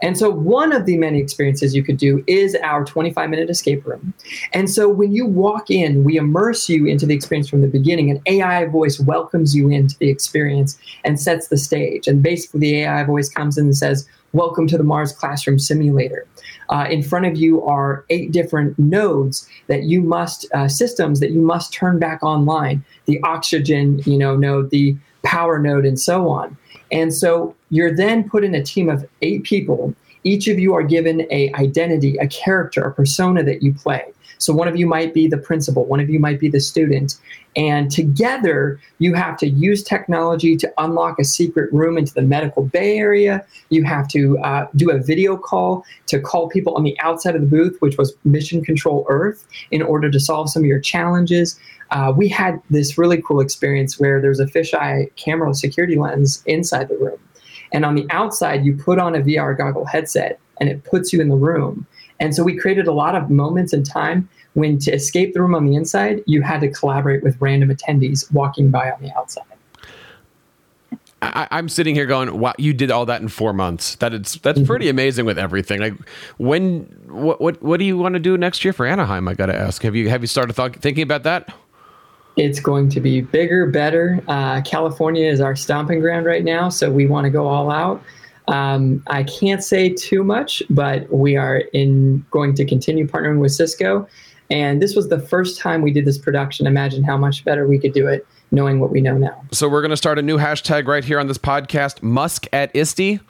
And 0.03 0.17
so, 0.17 0.31
one 0.31 0.73
of 0.73 0.87
the 0.87 0.97
many 0.97 1.21
experiences 1.21 1.75
you 1.75 1.83
could 1.83 1.99
do 1.99 2.25
is 2.27 2.57
our 2.63 2.85
25 2.85 3.29
minute 3.29 3.51
escape 3.51 3.85
room. 3.85 4.15
And 4.53 4.71
so, 4.71 4.89
when 4.89 5.13
you 5.13 5.27
walk 5.27 5.71
in, 5.71 6.05
we 6.05 6.17
immerse 6.17 6.69
you 6.69 6.87
into 6.87 7.07
the 7.07 7.15
experience 7.15 7.49
from 7.49 7.61
the 7.61 7.69
beginning. 7.69 8.11
An 8.11 8.21
AI 8.27 8.65
voice 8.67 8.99
welcomes 8.99 9.55
you 9.55 9.69
into 9.69 9.97
the 9.99 10.09
experience 10.09 10.79
and 11.05 11.21
sets 11.21 11.49
the 11.49 11.59
stage. 11.59 12.07
And 12.07 12.23
basically, 12.23 12.61
the 12.61 12.81
AI 12.83 13.05
voice 13.05 13.29
comes 13.29 13.59
in 13.59 13.67
and 13.67 13.77
says, 13.77 14.09
Welcome 14.33 14.69
to 14.69 14.79
the 14.79 14.85
Mars 14.85 15.13
Classroom 15.13 15.59
Simulator. 15.59 16.27
Uh, 16.69 16.87
in 16.89 17.03
front 17.03 17.27
of 17.27 17.37
you 17.37 17.63
are 17.65 18.05
eight 18.11 18.31
different 18.31 18.79
nodes 18.79 19.49
that 19.67 19.83
you 19.83 20.01
must, 20.01 20.47
uh, 20.55 20.69
systems 20.69 21.19
that 21.19 21.33
you 21.33 21.41
must 21.41 21.73
turn 21.73 21.99
back 21.99 22.23
online. 22.23 22.85
The 23.07 23.21
oxygen, 23.25 24.01
you 24.07 24.17
know, 24.17 24.37
node, 24.37 24.71
the 24.71 24.97
power 25.23 25.59
node, 25.59 25.85
and 25.85 26.01
so 26.01 26.29
on. 26.29 26.57
And 26.93 27.15
so 27.15 27.55
you're 27.71 27.95
then 27.95 28.29
put 28.29 28.45
in 28.45 28.55
a 28.55 28.63
team 28.63 28.89
of 28.89 29.09
eight 29.23 29.45
people. 29.45 29.95
Each 30.25 30.49
of 30.49 30.59
you 30.59 30.75
are 30.75 30.83
given 30.83 31.27
a 31.31 31.53
identity, 31.55 32.17
a 32.19 32.29
character, 32.29 32.83
a 32.83 32.93
persona 32.93 33.43
that 33.45 33.63
you 33.63 33.73
play. 33.73 34.13
So 34.41 34.55
one 34.55 34.69
of 34.69 34.77
you 34.77 34.87
might 34.87 35.13
be 35.13 35.29
the 35.29 35.37
principal, 35.37 35.85
one 35.85 36.01
of 36.01 36.09
you 36.09 36.19
might 36.19 36.41
be 36.41 36.49
the 36.49 36.61
student. 36.61 37.19
And 37.57 37.91
together, 37.91 38.81
you 38.99 39.13
have 39.13 39.37
to 39.39 39.49
use 39.49 39.83
technology 39.83 40.57
to 40.57 40.73
unlock 40.79 41.19
a 41.19 41.25
secret 41.25 41.71
room 41.75 41.99
into 41.99 42.15
the 42.15 42.23
medical 42.23 42.65
bay 42.65 42.97
area. 42.97 43.45
You 43.69 43.85
have 43.85 44.09
to 44.09 44.39
uh, 44.39 44.67
do 44.77 44.91
a 44.91 44.99
video 44.99 45.37
call 45.37 45.85
to 46.07 46.19
call 46.19 46.49
people 46.49 46.75
on 46.75 46.85
the 46.85 46.99
outside 47.01 47.35
of 47.35 47.43
the 47.43 47.47
booth, 47.47 47.77
which 47.81 47.99
was 47.99 48.15
Mission 48.25 48.65
Control 48.65 49.05
Earth, 49.11 49.47
in 49.73 49.83
order 49.83 50.11
to 50.11 50.19
solve 50.19 50.49
some 50.49 50.63
of 50.63 50.67
your 50.67 50.81
challenges. 50.81 51.61
Uh, 51.91 52.13
we 52.17 52.27
had 52.29 52.63
this 52.71 52.97
really 52.97 53.21
cool 53.21 53.41
experience 53.41 54.01
where 54.01 54.23
there's 54.23 54.41
a 54.41 54.47
fisheye 54.47 55.15
camera 55.17 55.53
security 55.55 55.97
lens 55.97 56.43
inside 56.47 56.89
the 56.89 56.97
room. 56.97 57.19
And 57.73 57.85
on 57.85 57.95
the 57.95 58.07
outside, 58.11 58.65
you 58.65 58.77
put 58.77 58.99
on 58.99 59.15
a 59.15 59.21
VR 59.21 59.57
goggle 59.57 59.85
headset 59.85 60.39
and 60.61 60.69
it 60.69 60.85
puts 60.85 61.13
you 61.13 61.21
in 61.21 61.29
the 61.29 61.37
room. 61.37 61.87
And 62.19 62.35
so 62.35 62.43
we 62.43 62.57
created 62.57 62.87
a 62.87 62.93
lot 62.93 63.15
of 63.15 63.31
moments 63.31 63.73
in 63.73 63.83
time 63.83 64.29
when 64.55 64.79
to 64.81 64.93
escape 64.93 65.33
the 65.33 65.41
room 65.41 65.55
on 65.55 65.65
the 65.65 65.75
inside, 65.75 66.23
you 66.27 66.43
had 66.43 66.61
to 66.61 66.69
collaborate 66.69 67.23
with 67.23 67.37
random 67.41 67.71
attendees 67.71 68.31
walking 68.33 68.71
by 68.71 68.91
on 68.91 69.01
the 69.01 69.11
outside. 69.17 69.45
I, 71.23 71.59
am 71.59 71.69
sitting 71.69 71.95
here 71.95 72.07
going, 72.07 72.39
"Wow, 72.39 72.55
you 72.57 72.73
did 72.73 72.91
all 72.91 73.05
that 73.07 73.21
in 73.21 73.29
four 73.29 73.53
months. 73.53 73.97
That 73.97 74.15
is 74.15 74.39
that's 74.43 74.59
mm-hmm. 74.59 74.67
pretty 74.67 74.89
amazing 74.89 75.27
with 75.27 75.39
everything. 75.39 75.79
Like, 75.81 75.95
when 76.39 76.85
what 77.09 77.41
what 77.43 77.63
what 77.63 77.79
do 77.79 77.85
you 77.85 77.99
want 77.99 78.15
to 78.15 78.19
do 78.19 78.39
next 78.39 78.65
year 78.65 78.73
for 78.73 78.87
Anaheim? 78.87 79.29
I 79.29 79.35
got 79.35 79.47
to 79.47 79.57
ask. 79.57 79.83
Have 79.83 79.95
you 79.95 80.09
have 80.09 80.23
you 80.23 80.27
started 80.27 80.57
th- 80.57 80.77
thinking 80.77 81.03
about 81.03 81.25
that? 81.25 81.53
It's 82.37 82.61
going 82.61 82.89
to 82.91 83.01
be 83.01 83.21
bigger, 83.21 83.67
better. 83.67 84.23
Uh, 84.29 84.61
California 84.63 85.27
is 85.27 85.41
our 85.41 85.57
stomping 85.57 86.01
ground 86.01 86.27
right 86.27 86.45
now, 86.45 86.69
so 86.69 86.91
we 86.91 87.07
want 87.07 87.25
to 87.25 87.31
go 87.31 87.47
all 87.47 87.71
out. 87.71 88.03
Um, 88.49 89.03
I 89.09 89.25
can't 89.25 89.63
say 89.63 89.91
too 89.91 90.25
much, 90.25 90.63
but 90.71 91.13
we 91.13 91.37
are 91.37 91.59
in 91.73 92.25
going 92.31 92.55
to 92.55 92.65
continue 92.65 93.07
partnering 93.07 93.41
with 93.41 93.53
Cisco 93.53 94.09
and 94.51 94.83
this 94.83 94.97
was 94.97 95.09
the 95.09 95.21
first 95.21 95.59
time 95.59 95.81
we 95.81 95.93
did 95.93 96.05
this 96.05 96.19
production. 96.19 96.67
Imagine 96.67 97.05
how 97.05 97.17
much 97.17 97.45
better 97.45 97.67
we 97.67 97.79
could 97.79 97.93
do 97.93 98.09
it 98.09 98.27
knowing 98.51 98.81
what 98.81 98.91
we 98.91 99.01
know 99.01 99.17
now. 99.17 99.41
So 99.53 99.69
we're 99.69 99.81
going 99.81 99.91
to 99.91 99.97
start 99.97 100.19
a 100.19 100.23
new 100.23 100.37
hashtag 100.37 100.89
right 100.89 101.05
here 101.05 101.21
on 101.21 101.29
this 101.29 101.39
podcast, 101.39 102.03
Musk 102.03 102.47
at 102.53 102.75
ISTE 102.75 103.21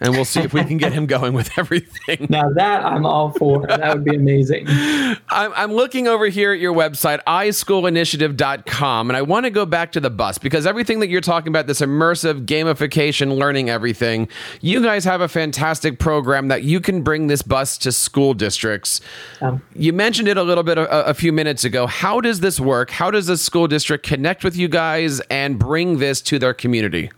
and 0.00 0.14
we'll 0.14 0.24
see 0.24 0.40
if 0.40 0.52
we 0.52 0.64
can 0.64 0.78
get 0.78 0.92
him 0.92 1.06
going 1.06 1.34
with 1.34 1.56
everything. 1.58 2.26
Now 2.30 2.50
that 2.50 2.84
I'm 2.84 3.04
all 3.04 3.30
for. 3.32 3.66
That 3.66 3.94
would 3.94 4.04
be 4.04 4.16
amazing. 4.16 4.66
I'm, 4.68 5.52
I'm 5.54 5.72
looking 5.72 6.08
over 6.08 6.26
here 6.26 6.52
at 6.52 6.60
your 6.60 6.74
website, 6.74 7.22
ischoolinitiative.com, 7.24 9.10
and 9.10 9.16
I 9.16 9.22
want 9.22 9.44
to 9.44 9.50
go 9.50 9.66
back 9.66 9.92
to 9.92 10.00
the 10.00 10.10
bus 10.10 10.38
because 10.38 10.66
everything 10.66 11.00
that 11.00 11.08
you're 11.08 11.20
talking 11.20 11.48
about, 11.48 11.66
this 11.66 11.80
immersive 11.80 12.46
gamification, 12.46 13.36
learning 13.36 13.68
everything, 13.68 14.28
you 14.60 14.82
guys 14.82 15.04
have 15.04 15.20
a 15.20 15.28
fantastic 15.28 15.98
program 15.98 16.48
that 16.48 16.62
you 16.62 16.80
can 16.80 17.02
bring 17.02 17.26
this 17.26 17.42
bus 17.42 17.76
to 17.78 17.92
school 17.92 18.34
districts. 18.34 19.00
Um, 19.40 19.62
you 19.74 19.92
mentioned 19.92 20.28
it 20.28 20.36
a 20.36 20.42
little 20.42 20.64
bit 20.64 20.78
a, 20.78 21.06
a 21.06 21.14
few 21.14 21.32
minutes 21.32 21.64
ago. 21.64 21.86
How 21.86 22.20
does 22.20 22.40
this 22.40 22.58
work? 22.58 22.90
How 22.90 23.10
does 23.10 23.28
a 23.28 23.36
school 23.36 23.68
district 23.68 24.06
connect 24.06 24.44
with 24.44 24.56
you 24.56 24.68
guys 24.68 25.20
and 25.30 25.58
bring 25.58 25.98
this 25.98 26.20
to 26.22 26.38
their 26.38 26.54
community? 26.54 27.10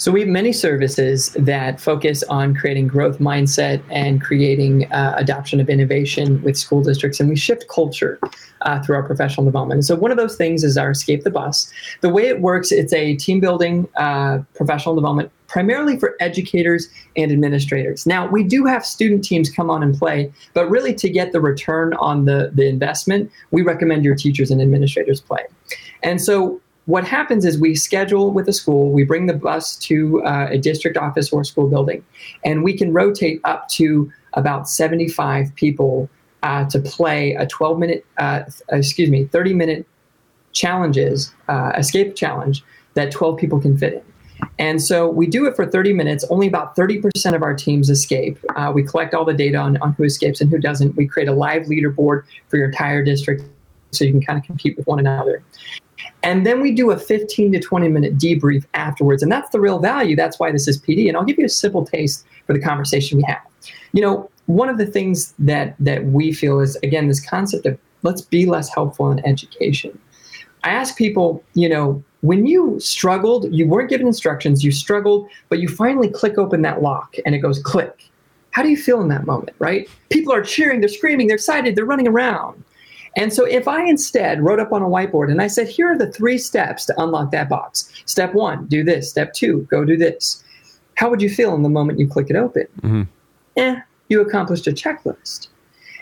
So 0.00 0.12
we 0.12 0.20
have 0.20 0.28
many 0.28 0.52
services 0.52 1.30
that 1.30 1.80
focus 1.80 2.22
on 2.22 2.54
creating 2.54 2.86
growth 2.86 3.18
mindset 3.18 3.82
and 3.90 4.22
creating 4.22 4.90
uh, 4.92 5.14
adoption 5.16 5.58
of 5.58 5.68
innovation 5.68 6.40
with 6.42 6.56
school 6.56 6.82
districts, 6.82 7.18
and 7.18 7.28
we 7.28 7.34
shift 7.34 7.66
culture 7.68 8.20
uh, 8.60 8.80
through 8.80 8.94
our 8.94 9.02
professional 9.02 9.44
development. 9.44 9.84
so 9.84 9.96
one 9.96 10.12
of 10.12 10.16
those 10.16 10.36
things 10.36 10.62
is 10.62 10.78
our 10.78 10.92
Escape 10.92 11.24
the 11.24 11.30
Bus. 11.30 11.72
The 12.00 12.10
way 12.10 12.28
it 12.28 12.40
works, 12.40 12.70
it's 12.70 12.92
a 12.92 13.16
team 13.16 13.40
building 13.40 13.88
uh, 13.96 14.38
professional 14.54 14.94
development 14.94 15.32
primarily 15.48 15.98
for 15.98 16.14
educators 16.20 16.88
and 17.16 17.32
administrators. 17.32 18.06
Now, 18.06 18.28
we 18.28 18.44
do 18.44 18.66
have 18.66 18.86
student 18.86 19.24
teams 19.24 19.50
come 19.50 19.68
on 19.68 19.82
and 19.82 19.98
play, 19.98 20.32
but 20.54 20.70
really 20.70 20.94
to 20.94 21.08
get 21.08 21.32
the 21.32 21.40
return 21.40 21.94
on 21.94 22.26
the, 22.26 22.52
the 22.54 22.68
investment, 22.68 23.32
we 23.50 23.62
recommend 23.62 24.04
your 24.04 24.14
teachers 24.14 24.52
and 24.52 24.62
administrators 24.62 25.20
play. 25.20 25.44
And 26.04 26.20
so 26.20 26.60
what 26.88 27.06
happens 27.06 27.44
is 27.44 27.58
we 27.58 27.74
schedule 27.74 28.30
with 28.30 28.48
a 28.48 28.52
school, 28.52 28.90
we 28.90 29.04
bring 29.04 29.26
the 29.26 29.34
bus 29.34 29.76
to 29.76 30.24
uh, 30.24 30.46
a 30.48 30.56
district 30.56 30.96
office 30.96 31.30
or 31.30 31.44
school 31.44 31.68
building, 31.68 32.02
and 32.46 32.64
we 32.64 32.74
can 32.74 32.94
rotate 32.94 33.42
up 33.44 33.68
to 33.68 34.10
about 34.32 34.66
75 34.66 35.54
people 35.54 36.08
uh, 36.42 36.64
to 36.70 36.78
play 36.78 37.34
a 37.34 37.46
12 37.46 37.78
minute, 37.78 38.06
uh, 38.16 38.40
excuse 38.70 39.10
me, 39.10 39.24
30 39.26 39.52
minute 39.52 39.86
challenges, 40.52 41.30
uh, 41.48 41.72
escape 41.76 42.16
challenge 42.16 42.64
that 42.94 43.12
12 43.12 43.36
people 43.36 43.60
can 43.60 43.76
fit 43.76 43.92
in. 43.92 44.48
And 44.58 44.82
so 44.82 45.10
we 45.10 45.26
do 45.26 45.44
it 45.44 45.56
for 45.56 45.66
30 45.66 45.92
minutes. 45.92 46.24
Only 46.30 46.46
about 46.46 46.74
30% 46.74 47.34
of 47.34 47.42
our 47.42 47.52
teams 47.52 47.90
escape. 47.90 48.38
Uh, 48.56 48.72
we 48.74 48.82
collect 48.82 49.12
all 49.12 49.26
the 49.26 49.34
data 49.34 49.58
on, 49.58 49.76
on 49.82 49.92
who 49.92 50.04
escapes 50.04 50.40
and 50.40 50.48
who 50.48 50.58
doesn't. 50.58 50.96
We 50.96 51.06
create 51.06 51.28
a 51.28 51.34
live 51.34 51.64
leaderboard 51.64 52.22
for 52.48 52.56
your 52.56 52.70
entire 52.70 53.04
district 53.04 53.44
so 53.90 54.04
you 54.04 54.12
can 54.12 54.22
kind 54.22 54.38
of 54.38 54.46
compete 54.46 54.78
with 54.78 54.86
one 54.86 54.98
another. 54.98 55.42
And 56.22 56.46
then 56.46 56.60
we 56.60 56.72
do 56.72 56.90
a 56.90 56.98
15 56.98 57.52
to 57.52 57.60
20 57.60 57.88
minute 57.88 58.18
debrief 58.18 58.64
afterwards. 58.74 59.22
And 59.22 59.30
that's 59.30 59.50
the 59.50 59.60
real 59.60 59.78
value. 59.78 60.16
That's 60.16 60.38
why 60.38 60.50
this 60.52 60.68
is 60.68 60.80
PD. 60.80 61.08
And 61.08 61.16
I'll 61.16 61.24
give 61.24 61.38
you 61.38 61.46
a 61.46 61.50
simple 61.50 61.84
taste 61.84 62.26
for 62.46 62.52
the 62.52 62.60
conversation 62.60 63.18
we 63.18 63.24
have. 63.24 63.42
You 63.92 64.02
know, 64.02 64.30
one 64.46 64.68
of 64.68 64.78
the 64.78 64.86
things 64.86 65.34
that 65.38 65.76
that 65.78 66.06
we 66.06 66.32
feel 66.32 66.60
is 66.60 66.76
again 66.82 67.06
this 67.06 67.24
concept 67.24 67.66
of 67.66 67.78
let's 68.02 68.22
be 68.22 68.46
less 68.46 68.72
helpful 68.72 69.10
in 69.10 69.24
education. 69.26 69.98
I 70.64 70.70
ask 70.70 70.96
people, 70.96 71.44
you 71.54 71.68
know, 71.68 72.02
when 72.22 72.46
you 72.46 72.80
struggled, 72.80 73.52
you 73.52 73.66
weren't 73.66 73.90
given 73.90 74.06
instructions, 74.06 74.64
you 74.64 74.72
struggled, 74.72 75.28
but 75.48 75.60
you 75.60 75.68
finally 75.68 76.08
click 76.08 76.36
open 76.36 76.62
that 76.62 76.82
lock 76.82 77.14
and 77.24 77.34
it 77.34 77.38
goes 77.38 77.62
click. 77.62 78.10
How 78.50 78.62
do 78.62 78.68
you 78.68 78.76
feel 78.76 79.00
in 79.00 79.08
that 79.08 79.24
moment, 79.24 79.56
right? 79.60 79.88
People 80.10 80.32
are 80.32 80.42
cheering, 80.42 80.80
they're 80.80 80.88
screaming, 80.88 81.28
they're 81.28 81.36
excited, 81.36 81.76
they're 81.76 81.84
running 81.84 82.08
around. 82.08 82.64
And 83.16 83.32
so 83.32 83.44
if 83.44 83.66
I 83.66 83.84
instead 83.84 84.42
wrote 84.42 84.60
up 84.60 84.72
on 84.72 84.82
a 84.82 84.86
whiteboard 84.86 85.30
and 85.30 85.40
I 85.42 85.46
said, 85.46 85.68
here 85.68 85.90
are 85.90 85.98
the 85.98 86.10
three 86.12 86.38
steps 86.38 86.84
to 86.86 87.02
unlock 87.02 87.30
that 87.32 87.48
box. 87.48 87.90
Step 88.06 88.34
one, 88.34 88.66
do 88.66 88.84
this. 88.84 89.10
Step 89.10 89.32
two, 89.32 89.66
go 89.70 89.84
do 89.84 89.96
this. 89.96 90.44
How 90.94 91.08
would 91.10 91.22
you 91.22 91.30
feel 91.30 91.54
in 91.54 91.62
the 91.62 91.68
moment 91.68 91.98
you 91.98 92.08
click 92.08 92.30
it 92.30 92.36
open? 92.36 92.66
Mm-hmm. 92.82 93.02
Eh, 93.56 93.80
you 94.08 94.20
accomplished 94.20 94.66
a 94.66 94.72
checklist. 94.72 95.48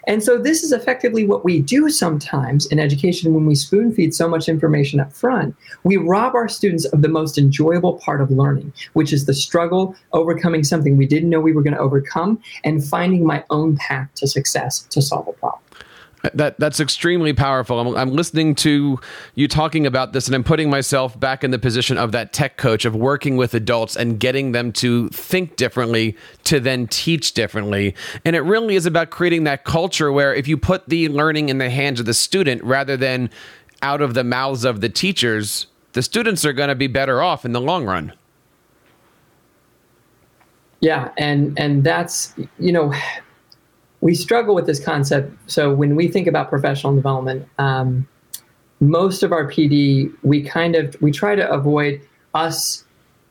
And 0.06 0.22
so 0.22 0.38
this 0.38 0.62
is 0.62 0.70
effectively 0.70 1.26
what 1.26 1.44
we 1.44 1.60
do 1.60 1.90
sometimes 1.90 2.66
in 2.66 2.78
education 2.78 3.34
when 3.34 3.44
we 3.44 3.56
spoon 3.56 3.92
feed 3.92 4.14
so 4.14 4.28
much 4.28 4.48
information 4.48 5.00
up 5.00 5.12
front. 5.12 5.56
We 5.82 5.96
rob 5.96 6.34
our 6.34 6.48
students 6.48 6.84
of 6.86 7.02
the 7.02 7.08
most 7.08 7.38
enjoyable 7.38 7.94
part 7.94 8.20
of 8.20 8.30
learning, 8.30 8.72
which 8.92 9.12
is 9.12 9.26
the 9.26 9.34
struggle, 9.34 9.96
overcoming 10.12 10.62
something 10.62 10.96
we 10.96 11.06
didn't 11.06 11.30
know 11.30 11.40
we 11.40 11.52
were 11.52 11.62
going 11.62 11.74
to 11.74 11.80
overcome, 11.80 12.40
and 12.62 12.84
finding 12.84 13.26
my 13.26 13.44
own 13.50 13.76
path 13.78 14.08
to 14.14 14.28
success 14.28 14.82
to 14.90 15.02
solve 15.02 15.26
a 15.26 15.32
problem. 15.32 15.60
That 16.34 16.58
that's 16.58 16.80
extremely 16.80 17.32
powerful. 17.32 17.78
I'm, 17.80 17.96
I'm, 17.96 18.10
listening 18.10 18.54
to 18.56 18.98
you 19.34 19.48
talking 19.48 19.86
about 19.86 20.12
this, 20.12 20.26
and 20.26 20.34
I'm 20.34 20.44
putting 20.44 20.70
myself 20.70 21.18
back 21.18 21.44
in 21.44 21.50
the 21.50 21.58
position 21.58 21.98
of 21.98 22.12
that 22.12 22.32
tech 22.32 22.56
coach 22.56 22.84
of 22.84 22.94
working 22.94 23.36
with 23.36 23.54
adults 23.54 23.96
and 23.96 24.18
getting 24.18 24.52
them 24.52 24.72
to 24.72 25.08
think 25.10 25.56
differently, 25.56 26.16
to 26.44 26.60
then 26.60 26.86
teach 26.86 27.32
differently. 27.32 27.94
And 28.24 28.34
it 28.34 28.40
really 28.40 28.76
is 28.76 28.86
about 28.86 29.10
creating 29.10 29.44
that 29.44 29.64
culture 29.64 30.10
where 30.10 30.34
if 30.34 30.48
you 30.48 30.56
put 30.56 30.88
the 30.88 31.08
learning 31.08 31.48
in 31.48 31.58
the 31.58 31.70
hands 31.70 32.00
of 32.00 32.06
the 32.06 32.14
student 32.14 32.62
rather 32.62 32.96
than 32.96 33.30
out 33.82 34.00
of 34.00 34.14
the 34.14 34.24
mouths 34.24 34.64
of 34.64 34.80
the 34.80 34.88
teachers, 34.88 35.66
the 35.92 36.02
students 36.02 36.44
are 36.44 36.52
going 36.52 36.68
to 36.68 36.74
be 36.74 36.86
better 36.86 37.22
off 37.22 37.44
in 37.44 37.52
the 37.52 37.60
long 37.60 37.84
run. 37.84 38.12
Yeah, 40.80 41.10
and 41.16 41.58
and 41.58 41.82
that's 41.84 42.34
you 42.58 42.72
know 42.72 42.92
we 44.00 44.14
struggle 44.14 44.54
with 44.54 44.66
this 44.66 44.82
concept. 44.82 45.32
So 45.50 45.72
when 45.72 45.96
we 45.96 46.08
think 46.08 46.26
about 46.26 46.48
professional 46.48 46.94
development, 46.94 47.48
um, 47.58 48.06
most 48.80 49.22
of 49.22 49.32
our 49.32 49.46
PD, 49.46 50.12
we 50.22 50.42
kind 50.42 50.76
of 50.76 50.96
we 51.00 51.10
try 51.10 51.34
to 51.34 51.50
avoid 51.50 52.00
us 52.34 52.84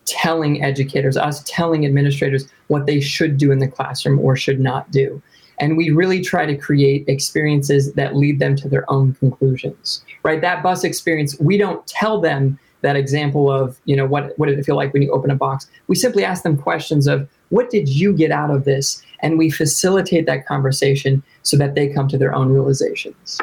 telling 0.06 0.64
educators, 0.64 1.18
us 1.18 1.44
telling 1.46 1.86
administrators 1.86 2.48
what 2.68 2.86
they 2.86 3.00
should 3.00 3.38
do 3.38 3.52
in 3.52 3.60
the 3.60 3.68
classroom 3.68 4.20
or 4.20 4.36
should 4.36 4.60
not 4.60 4.90
do. 4.92 5.22
And 5.60 5.78
we 5.78 5.90
really 5.90 6.22
try 6.22 6.46
to 6.46 6.56
create 6.56 7.08
experiences 7.08 7.94
that 7.94 8.16
lead 8.16 8.40
them 8.40 8.56
to 8.58 8.68
their 8.68 8.90
own 8.92 9.14
conclusions. 9.16 10.04
Right? 10.24 10.42
That 10.42 10.64
bus 10.64 10.84
experience, 10.84 11.40
we 11.40 11.58
don't 11.58 11.86
tell 11.88 12.20
them 12.20 12.60
that 12.82 12.96
example 12.96 13.52
of, 13.52 13.80
you 13.86 13.96
know, 13.96 14.06
what 14.06 14.38
what 14.38 14.48
did 14.48 14.60
it 14.60 14.66
feel 14.66 14.76
like 14.76 14.94
when 14.94 15.02
you 15.02 15.12
open 15.12 15.32
a 15.32 15.36
box? 15.36 15.68
We 15.88 15.96
simply 15.96 16.24
ask 16.24 16.44
them 16.44 16.58
questions 16.58 17.08
of 17.08 17.28
what 17.50 17.70
did 17.70 17.90
you 17.90 18.14
get 18.14 18.32
out 18.32 18.52
of 18.52 18.66
this? 18.66 19.02
And 19.22 19.38
we 19.38 19.50
facilitate 19.50 20.26
that 20.26 20.46
conversation 20.46 21.24
so 21.44 21.58
that 21.58 21.76
they 21.76 21.88
come 21.88 22.08
to 22.10 22.18
their 22.18 22.34
own 22.34 22.52
realizations. 22.52 23.40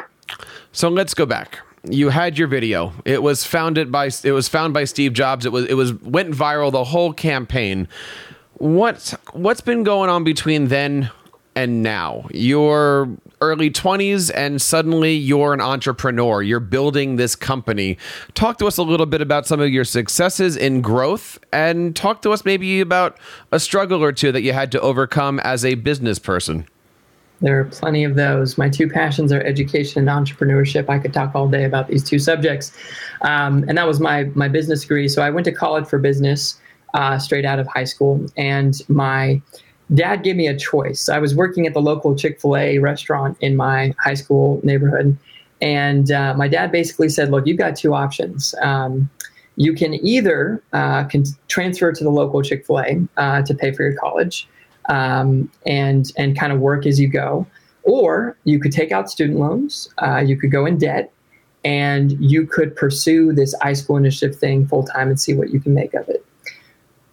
So 0.71 0.87
let's 0.89 1.13
go 1.13 1.25
back. 1.25 1.59
You 1.89 2.09
had 2.09 2.37
your 2.37 2.47
video. 2.47 2.93
It 3.05 3.21
was 3.21 3.43
founded 3.43 3.91
by 3.91 4.09
it 4.23 4.31
was 4.31 4.47
found 4.47 4.73
by 4.73 4.85
Steve 4.85 5.13
Jobs. 5.13 5.45
It 5.45 5.51
was 5.51 5.65
it 5.65 5.73
was 5.73 5.93
went 5.93 6.33
viral 6.33 6.71
the 6.71 6.85
whole 6.85 7.13
campaign. 7.13 7.87
What 8.53 9.13
what's 9.33 9.61
been 9.61 9.83
going 9.83 10.09
on 10.09 10.23
between 10.23 10.69
then 10.69 11.11
and 11.55 11.83
now? 11.83 12.27
You're 12.31 13.09
early 13.41 13.69
20s 13.69 14.31
and 14.33 14.61
suddenly 14.61 15.13
you're 15.13 15.53
an 15.53 15.61
entrepreneur. 15.61 16.41
You're 16.41 16.59
building 16.59 17.15
this 17.15 17.35
company. 17.35 17.97
Talk 18.33 18.57
to 18.59 18.67
us 18.67 18.77
a 18.77 18.83
little 18.83 19.05
bit 19.05 19.21
about 19.21 19.45
some 19.45 19.59
of 19.59 19.69
your 19.69 19.85
successes 19.85 20.55
in 20.55 20.81
growth 20.81 21.39
and 21.51 21.95
talk 21.95 22.21
to 22.23 22.31
us 22.31 22.45
maybe 22.45 22.81
about 22.81 23.17
a 23.51 23.59
struggle 23.59 24.03
or 24.03 24.11
two 24.11 24.31
that 24.31 24.41
you 24.41 24.53
had 24.53 24.71
to 24.71 24.81
overcome 24.81 25.39
as 25.41 25.65
a 25.65 25.75
business 25.75 26.19
person. 26.19 26.67
There 27.41 27.59
are 27.59 27.65
plenty 27.65 28.05
of 28.05 28.15
those. 28.15 28.57
My 28.57 28.69
two 28.69 28.87
passions 28.87 29.33
are 29.33 29.41
education 29.41 30.07
and 30.07 30.25
entrepreneurship. 30.25 30.89
I 30.89 30.97
could 30.97 31.13
talk 31.13 31.35
all 31.35 31.49
day 31.49 31.65
about 31.65 31.89
these 31.89 32.01
two 32.01 32.17
subjects. 32.17 32.71
Um, 33.21 33.65
and 33.67 33.77
that 33.77 33.85
was 33.85 33.99
my, 33.99 34.25
my 34.35 34.47
business 34.47 34.81
degree. 34.81 35.09
So 35.09 35.21
I 35.21 35.29
went 35.29 35.43
to 35.45 35.51
college 35.51 35.85
for 35.85 35.99
business 35.99 36.57
uh, 36.93 37.17
straight 37.17 37.43
out 37.43 37.59
of 37.59 37.67
high 37.67 37.83
school. 37.83 38.25
And 38.37 38.79
my 38.87 39.41
dad 39.93 40.23
gave 40.23 40.35
me 40.35 40.47
a 40.47 40.57
choice. 40.57 41.09
I 41.09 41.19
was 41.19 41.35
working 41.35 41.67
at 41.67 41.73
the 41.73 41.81
local 41.81 42.15
Chick 42.15 42.39
fil 42.39 42.57
A 42.57 42.77
restaurant 42.79 43.37
in 43.41 43.55
my 43.55 43.93
high 43.99 44.13
school 44.13 44.59
neighborhood. 44.63 45.17
And 45.61 46.11
uh, 46.11 46.33
my 46.35 46.47
dad 46.47 46.71
basically 46.71 47.09
said, 47.09 47.31
Look, 47.31 47.47
you've 47.47 47.57
got 47.57 47.75
two 47.75 47.93
options. 47.93 48.53
Um, 48.61 49.09
you 49.55 49.73
can 49.73 49.93
either 50.05 50.61
uh, 50.73 51.03
can 51.05 51.25
transfer 51.47 51.91
to 51.91 52.03
the 52.03 52.09
local 52.09 52.41
Chick 52.41 52.65
fil 52.65 52.79
A 52.79 53.07
uh, 53.17 53.41
to 53.43 53.53
pay 53.53 53.71
for 53.71 53.83
your 53.83 53.95
college 53.95 54.47
um, 54.89 55.49
and, 55.65 56.11
and 56.17 56.37
kind 56.37 56.51
of 56.51 56.59
work 56.59 56.85
as 56.85 56.99
you 56.99 57.07
go, 57.07 57.45
or 57.83 58.37
you 58.43 58.59
could 58.59 58.71
take 58.71 58.91
out 58.91 59.09
student 59.09 59.39
loans, 59.39 59.93
uh, 60.01 60.17
you 60.17 60.37
could 60.37 60.51
go 60.51 60.65
in 60.65 60.77
debt, 60.77 61.11
and 61.63 62.11
you 62.19 62.45
could 62.45 62.75
pursue 62.75 63.31
this 63.31 63.55
iSchool 63.59 63.97
initiative 63.97 64.37
thing 64.37 64.67
full 64.67 64.83
time 64.83 65.09
and 65.09 65.19
see 65.19 65.33
what 65.33 65.51
you 65.51 65.59
can 65.59 65.73
make 65.73 65.93
of 65.93 66.07
it. 66.09 66.25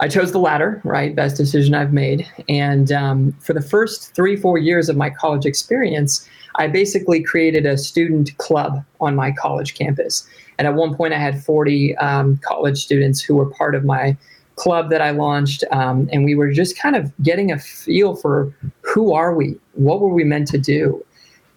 I 0.00 0.08
chose 0.08 0.32
the 0.32 0.38
latter, 0.38 0.80
right? 0.82 1.14
Best 1.14 1.36
decision 1.36 1.74
I've 1.74 1.92
made. 1.92 2.26
And 2.48 2.90
um, 2.90 3.32
for 3.32 3.52
the 3.52 3.60
first 3.60 4.14
three, 4.14 4.34
four 4.34 4.56
years 4.56 4.88
of 4.88 4.96
my 4.96 5.10
college 5.10 5.44
experience, 5.44 6.26
I 6.54 6.68
basically 6.68 7.22
created 7.22 7.66
a 7.66 7.76
student 7.76 8.36
club 8.38 8.82
on 9.00 9.14
my 9.14 9.30
college 9.30 9.74
campus. 9.74 10.26
And 10.58 10.66
at 10.66 10.74
one 10.74 10.94
point, 10.94 11.12
I 11.12 11.18
had 11.18 11.44
40 11.44 11.96
um, 11.98 12.38
college 12.38 12.82
students 12.82 13.20
who 13.20 13.36
were 13.36 13.50
part 13.50 13.74
of 13.74 13.84
my 13.84 14.16
club 14.56 14.88
that 14.90 15.02
I 15.02 15.10
launched. 15.10 15.64
Um, 15.70 16.08
and 16.12 16.24
we 16.24 16.34
were 16.34 16.50
just 16.50 16.78
kind 16.78 16.96
of 16.96 17.12
getting 17.22 17.52
a 17.52 17.58
feel 17.58 18.16
for 18.16 18.54
who 18.80 19.12
are 19.12 19.34
we? 19.34 19.58
What 19.74 20.00
were 20.00 20.12
we 20.12 20.24
meant 20.24 20.48
to 20.48 20.58
do? 20.58 21.04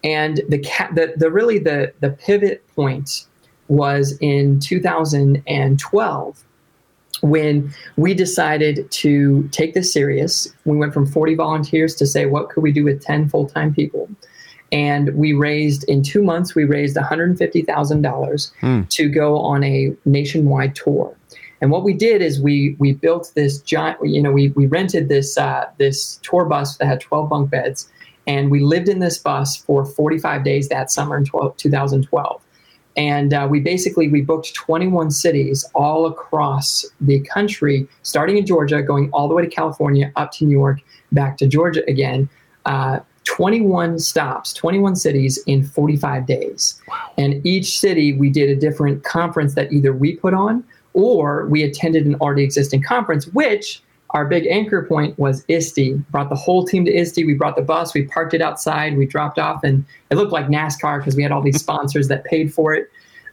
And 0.02 0.42
the, 0.50 0.58
ca- 0.58 0.90
the, 0.94 1.14
the 1.16 1.30
really 1.30 1.58
the, 1.58 1.94
the 2.00 2.10
pivot 2.10 2.62
point 2.74 3.26
was 3.68 4.18
in 4.20 4.60
2012 4.60 6.44
when 7.20 7.72
we 7.96 8.14
decided 8.14 8.90
to 8.90 9.48
take 9.48 9.74
this 9.74 9.92
serious, 9.92 10.48
we 10.64 10.76
went 10.76 10.94
from 10.94 11.06
40 11.06 11.34
volunteers 11.34 11.94
to 11.96 12.06
say, 12.06 12.26
what 12.26 12.50
could 12.50 12.62
we 12.62 12.72
do 12.72 12.84
with 12.84 13.02
10 13.02 13.28
full 13.28 13.48
time 13.48 13.74
people? 13.74 14.08
And 14.72 15.14
we 15.14 15.32
raised, 15.32 15.84
in 15.84 16.02
two 16.02 16.22
months, 16.22 16.54
we 16.54 16.64
raised 16.64 16.96
$150,000 16.96 17.66
mm. 17.66 18.88
to 18.88 19.08
go 19.08 19.38
on 19.38 19.62
a 19.62 19.94
nationwide 20.04 20.74
tour. 20.74 21.16
And 21.60 21.70
what 21.70 21.84
we 21.84 21.94
did 21.94 22.20
is 22.20 22.42
we 22.42 22.76
we 22.78 22.92
built 22.92 23.32
this 23.34 23.60
giant, 23.60 23.98
you 24.04 24.20
know, 24.20 24.32
we, 24.32 24.48
we 24.50 24.66
rented 24.66 25.08
this 25.08 25.38
uh, 25.38 25.64
this 25.78 26.18
tour 26.22 26.44
bus 26.44 26.76
that 26.76 26.86
had 26.86 27.00
12 27.00 27.30
bunk 27.30 27.50
beds, 27.50 27.90
and 28.26 28.50
we 28.50 28.60
lived 28.60 28.88
in 28.88 28.98
this 28.98 29.16
bus 29.16 29.56
for 29.56 29.86
45 29.86 30.44
days 30.44 30.68
that 30.68 30.90
summer 30.90 31.16
in 31.16 31.24
12, 31.24 31.56
2012 31.56 32.42
and 32.96 33.34
uh, 33.34 33.46
we 33.50 33.60
basically 33.60 34.08
we 34.08 34.20
booked 34.20 34.54
21 34.54 35.10
cities 35.10 35.64
all 35.74 36.06
across 36.06 36.84
the 37.00 37.20
country 37.20 37.88
starting 38.02 38.36
in 38.36 38.46
georgia 38.46 38.82
going 38.82 39.10
all 39.12 39.28
the 39.28 39.34
way 39.34 39.42
to 39.42 39.50
california 39.50 40.12
up 40.16 40.32
to 40.32 40.44
new 40.44 40.56
york 40.56 40.80
back 41.12 41.36
to 41.36 41.46
georgia 41.46 41.82
again 41.88 42.28
uh, 42.66 42.98
21 43.24 43.98
stops 43.98 44.52
21 44.52 44.96
cities 44.96 45.38
in 45.46 45.64
45 45.64 46.26
days 46.26 46.80
wow. 46.88 47.12
and 47.18 47.44
each 47.46 47.78
city 47.78 48.12
we 48.12 48.30
did 48.30 48.50
a 48.50 48.56
different 48.56 49.02
conference 49.04 49.54
that 49.54 49.72
either 49.72 49.92
we 49.92 50.16
put 50.16 50.34
on 50.34 50.62
or 50.92 51.46
we 51.46 51.62
attended 51.62 52.06
an 52.06 52.14
already 52.16 52.44
existing 52.44 52.82
conference 52.82 53.26
which 53.28 53.82
our 54.14 54.24
big 54.24 54.46
anchor 54.46 54.84
point 54.84 55.18
was 55.18 55.44
ISTE. 55.48 55.96
Brought 56.10 56.28
the 56.28 56.36
whole 56.36 56.64
team 56.64 56.84
to 56.84 56.92
ISTE. 56.92 57.26
We 57.26 57.34
brought 57.34 57.56
the 57.56 57.62
bus. 57.62 57.92
We 57.92 58.04
parked 58.04 58.32
it 58.32 58.40
outside. 58.40 58.96
We 58.96 59.06
dropped 59.06 59.38
off, 59.38 59.62
and 59.64 59.84
it 60.10 60.14
looked 60.14 60.32
like 60.32 60.46
NASCAR 60.46 60.98
because 60.98 61.16
we 61.16 61.22
had 61.22 61.32
all 61.32 61.42
these 61.42 61.60
sponsors 61.60 62.08
that 62.08 62.24
paid 62.24 62.54
for 62.54 62.72
it. 62.72 62.88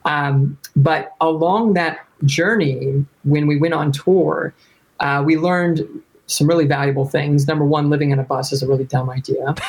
Um, 0.06 0.58
but 0.76 1.15
along 1.22 1.74
that 1.74 2.00
journey, 2.26 3.06
when 3.24 3.46
we 3.46 3.58
went 3.58 3.76
on 3.76 3.91
tour, 3.91 4.54
uh, 5.00 5.22
we 5.24 5.38
learned 5.38 5.88
some 6.26 6.48
really 6.48 6.65
valuable 6.65 7.06
things. 7.06 7.48
Number 7.48 7.65
one, 7.65 7.89
living 7.89 8.10
in 8.10 8.17
a 8.17 8.24
bus 8.24 8.52
is 8.52 8.63
a 8.63 8.67
really 8.67 8.86
dumb 8.86 9.10
idea. 9.10 9.56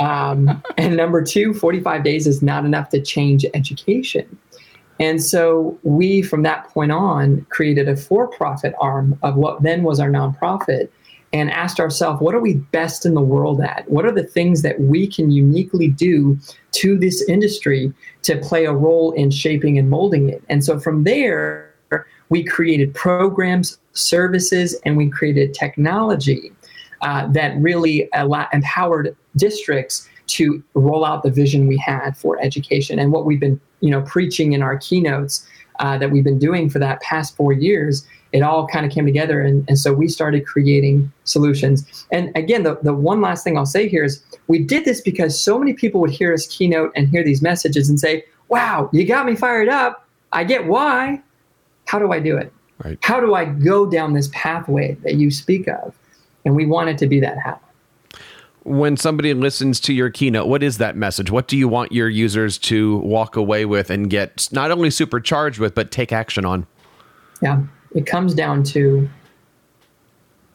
Um, 0.00 0.62
and 0.76 0.94
number 0.94 1.22
two, 1.24 1.54
45 1.54 2.04
days 2.04 2.26
is 2.26 2.42
not 2.42 2.66
enough 2.66 2.90
to 2.90 3.00
change 3.00 3.46
education. 3.54 4.36
And 4.98 5.22
so 5.22 5.78
we, 5.82 6.22
from 6.22 6.42
that 6.42 6.68
point 6.68 6.92
on, 6.92 7.46
created 7.50 7.88
a 7.88 7.96
for 7.96 8.28
profit 8.28 8.74
arm 8.80 9.18
of 9.22 9.36
what 9.36 9.62
then 9.62 9.82
was 9.82 10.00
our 10.00 10.08
nonprofit 10.08 10.88
and 11.32 11.50
asked 11.50 11.80
ourselves, 11.80 12.20
what 12.20 12.34
are 12.34 12.40
we 12.40 12.54
best 12.54 13.04
in 13.04 13.14
the 13.14 13.20
world 13.20 13.60
at? 13.60 13.88
What 13.90 14.06
are 14.06 14.12
the 14.12 14.22
things 14.24 14.62
that 14.62 14.80
we 14.80 15.06
can 15.06 15.30
uniquely 15.30 15.88
do 15.88 16.38
to 16.72 16.96
this 16.98 17.28
industry 17.28 17.92
to 18.22 18.38
play 18.38 18.64
a 18.64 18.72
role 18.72 19.12
in 19.12 19.30
shaping 19.30 19.78
and 19.78 19.90
molding 19.90 20.28
it? 20.28 20.42
And 20.48 20.64
so 20.64 20.78
from 20.78 21.04
there, 21.04 21.74
we 22.28 22.42
created 22.42 22.94
programs, 22.94 23.78
services, 23.92 24.76
and 24.84 24.96
we 24.96 25.10
created 25.10 25.52
technology 25.52 26.52
uh, 27.02 27.26
that 27.28 27.56
really 27.58 28.08
allow- 28.14 28.48
empowered 28.52 29.14
districts 29.36 30.08
to 30.28 30.62
roll 30.74 31.04
out 31.04 31.22
the 31.22 31.30
vision 31.30 31.66
we 31.66 31.76
had 31.76 32.16
for 32.16 32.40
education 32.40 32.98
and 32.98 33.12
what 33.12 33.26
we've 33.26 33.38
been 33.38 33.60
you 33.80 33.90
know 33.90 34.02
preaching 34.02 34.52
in 34.52 34.62
our 34.62 34.76
keynotes 34.78 35.46
uh, 35.78 35.98
that 35.98 36.10
we've 36.10 36.24
been 36.24 36.38
doing 36.38 36.70
for 36.70 36.78
that 36.78 37.00
past 37.00 37.36
four 37.36 37.52
years 37.52 38.06
it 38.32 38.42
all 38.42 38.66
kind 38.66 38.84
of 38.84 38.92
came 38.92 39.06
together 39.06 39.40
and, 39.40 39.64
and 39.68 39.78
so 39.78 39.92
we 39.94 40.08
started 40.08 40.44
creating 40.44 41.10
solutions. 41.24 42.06
And 42.10 42.36
again 42.36 42.62
the, 42.64 42.78
the 42.82 42.94
one 42.94 43.20
last 43.20 43.44
thing 43.44 43.56
i'll 43.56 43.66
say 43.66 43.88
here 43.88 44.04
is 44.04 44.22
we 44.48 44.58
did 44.58 44.84
this 44.84 45.00
because 45.00 45.42
so 45.42 45.58
many 45.58 45.72
people 45.72 46.00
would 46.00 46.10
hear 46.10 46.32
us 46.32 46.46
keynote 46.46 46.92
and 46.94 47.08
hear 47.08 47.24
these 47.24 47.42
messages 47.42 47.88
and 47.88 47.98
say 48.00 48.24
wow 48.48 48.88
you 48.92 49.06
got 49.06 49.26
me 49.26 49.36
fired 49.36 49.68
up. 49.68 50.06
I 50.32 50.44
get 50.44 50.66
why. 50.66 51.22
How 51.86 51.98
do 51.98 52.12
i 52.12 52.20
do 52.20 52.36
it? 52.36 52.52
Right. 52.84 52.98
how 53.00 53.20
do 53.20 53.34
i 53.34 53.46
go 53.46 53.86
down 53.86 54.12
this 54.12 54.28
pathway 54.32 54.98
that 55.02 55.14
you 55.14 55.30
speak 55.30 55.66
of? 55.68 55.94
And 56.44 56.54
we 56.54 56.66
wanted 56.66 56.98
to 56.98 57.06
be 57.06 57.20
that 57.20 57.38
how 57.38 57.58
when 58.66 58.96
somebody 58.96 59.32
listens 59.32 59.78
to 59.80 59.94
your 59.94 60.10
keynote, 60.10 60.48
what 60.48 60.62
is 60.62 60.78
that 60.78 60.96
message? 60.96 61.30
What 61.30 61.46
do 61.46 61.56
you 61.56 61.68
want 61.68 61.92
your 61.92 62.08
users 62.08 62.58
to 62.58 62.98
walk 62.98 63.36
away 63.36 63.64
with 63.64 63.90
and 63.90 64.10
get 64.10 64.48
not 64.50 64.70
only 64.70 64.90
supercharged 64.90 65.60
with, 65.60 65.74
but 65.74 65.90
take 65.90 66.12
action 66.12 66.44
on? 66.44 66.66
Yeah, 67.40 67.62
it 67.94 68.06
comes 68.06 68.34
down 68.34 68.64
to 68.64 69.08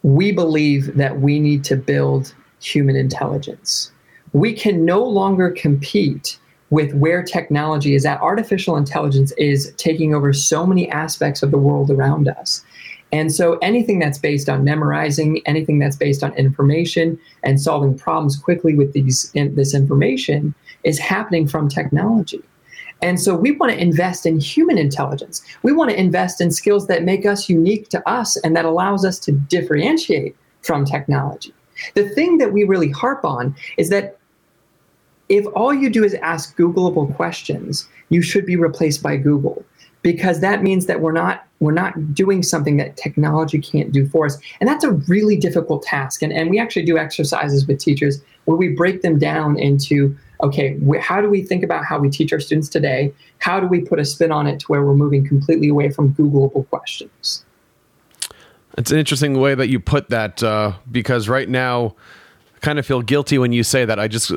we 0.03 0.31
believe 0.31 0.95
that 0.97 1.21
we 1.21 1.39
need 1.39 1.63
to 1.65 1.75
build 1.75 2.33
human 2.59 2.95
intelligence. 2.95 3.91
We 4.33 4.53
can 4.53 4.83
no 4.83 5.03
longer 5.03 5.51
compete 5.51 6.37
with 6.69 6.93
where 6.93 7.23
technology 7.23 7.95
is 7.95 8.05
at. 8.05 8.19
Artificial 8.21 8.77
intelligence 8.77 9.31
is 9.37 9.73
taking 9.77 10.13
over 10.15 10.33
so 10.33 10.65
many 10.65 10.89
aspects 10.89 11.43
of 11.43 11.51
the 11.51 11.57
world 11.57 11.91
around 11.91 12.27
us. 12.27 12.63
And 13.11 13.33
so 13.33 13.57
anything 13.57 13.99
that's 13.99 14.17
based 14.17 14.47
on 14.47 14.63
memorizing, 14.63 15.41
anything 15.45 15.79
that's 15.79 15.97
based 15.97 16.23
on 16.23 16.33
information 16.33 17.19
and 17.43 17.59
solving 17.59 17.97
problems 17.97 18.37
quickly 18.37 18.73
with 18.73 18.93
these 18.93 19.29
in, 19.33 19.55
this 19.55 19.75
information 19.75 20.55
is 20.83 20.97
happening 20.97 21.47
from 21.47 21.67
technology. 21.67 22.41
And 23.01 23.19
so 23.19 23.35
we 23.35 23.51
want 23.51 23.71
to 23.71 23.81
invest 23.81 24.25
in 24.25 24.39
human 24.39 24.77
intelligence. 24.77 25.43
We 25.63 25.71
want 25.73 25.89
to 25.89 25.99
invest 25.99 26.39
in 26.39 26.51
skills 26.51 26.87
that 26.87 27.03
make 27.03 27.25
us 27.25 27.49
unique 27.49 27.89
to 27.89 28.09
us 28.09 28.37
and 28.37 28.55
that 28.55 28.65
allows 28.65 29.03
us 29.03 29.19
to 29.19 29.31
differentiate 29.31 30.35
from 30.61 30.85
technology. 30.85 31.53
The 31.95 32.07
thing 32.09 32.37
that 32.37 32.53
we 32.53 32.63
really 32.63 32.91
harp 32.91 33.25
on 33.25 33.55
is 33.77 33.89
that 33.89 34.19
if 35.29 35.45
all 35.55 35.73
you 35.73 35.89
do 35.89 36.03
is 36.03 36.13
ask 36.15 36.57
Googleable 36.57 37.15
questions, 37.15 37.87
you 38.09 38.21
should 38.21 38.45
be 38.45 38.55
replaced 38.55 39.01
by 39.01 39.17
Google 39.17 39.65
because 40.01 40.39
that 40.39 40.63
means 40.63 40.85
that 40.87 41.01
we're 41.01 41.11
not 41.11 41.45
we're 41.59 41.71
not 41.71 42.13
doing 42.13 42.41
something 42.41 42.77
that 42.77 42.97
technology 42.97 43.59
can't 43.59 43.91
do 43.91 44.07
for 44.07 44.25
us. 44.25 44.37
And 44.59 44.67
that's 44.67 44.83
a 44.83 44.91
really 44.91 45.37
difficult 45.37 45.83
task. 45.83 46.23
And, 46.23 46.33
and 46.33 46.49
we 46.49 46.59
actually 46.59 46.85
do 46.85 46.97
exercises 46.97 47.67
with 47.67 47.79
teachers 47.79 48.19
where 48.45 48.57
we 48.57 48.69
break 48.69 49.03
them 49.03 49.19
down 49.19 49.59
into 49.59 50.17
okay 50.41 50.79
how 50.99 51.21
do 51.21 51.29
we 51.29 51.43
think 51.43 51.63
about 51.63 51.85
how 51.85 51.99
we 51.99 52.09
teach 52.09 52.33
our 52.33 52.39
students 52.39 52.67
today? 52.67 53.13
How 53.37 53.59
do 53.59 53.67
we 53.67 53.81
put 53.81 53.99
a 53.99 54.05
spin 54.05 54.31
on 54.31 54.47
it 54.47 54.59
to 54.61 54.65
where 54.67 54.83
we're 54.83 54.95
moving 54.95 55.27
completely 55.27 55.69
away 55.69 55.89
from 55.89 56.13
googleable 56.15 56.67
questions? 56.69 57.45
It's 58.77 58.91
an 58.91 58.97
interesting 58.97 59.39
way 59.39 59.53
that 59.53 59.67
you 59.67 59.79
put 59.79 60.09
that 60.09 60.41
uh, 60.41 60.73
because 60.89 61.27
right 61.27 61.47
now 61.47 61.95
I 62.55 62.59
kind 62.59 62.79
of 62.79 62.85
feel 62.85 63.01
guilty 63.01 63.37
when 63.37 63.51
you 63.51 63.63
say 63.63 63.85
that. 63.85 63.99
I 63.99 64.07
just 64.07 64.31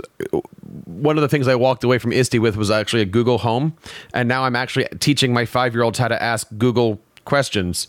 one 0.85 1.17
of 1.17 1.23
the 1.23 1.29
things 1.29 1.47
I 1.49 1.55
walked 1.55 1.85
away 1.85 1.99
from 1.99 2.13
ISTE 2.13 2.39
with 2.39 2.57
was 2.57 2.71
actually 2.71 3.03
a 3.03 3.07
Google 3.07 3.39
Home, 3.39 3.77
and 4.13 4.29
now 4.29 4.45
I'm 4.45 4.57
actually 4.57 4.87
teaching 4.99 5.33
my 5.33 5.45
five 5.45 5.75
year 5.75 5.83
olds 5.83 5.99
how 5.99 6.09
to 6.09 6.23
ask 6.23 6.49
Google 6.59 7.01
questions. 7.25 7.89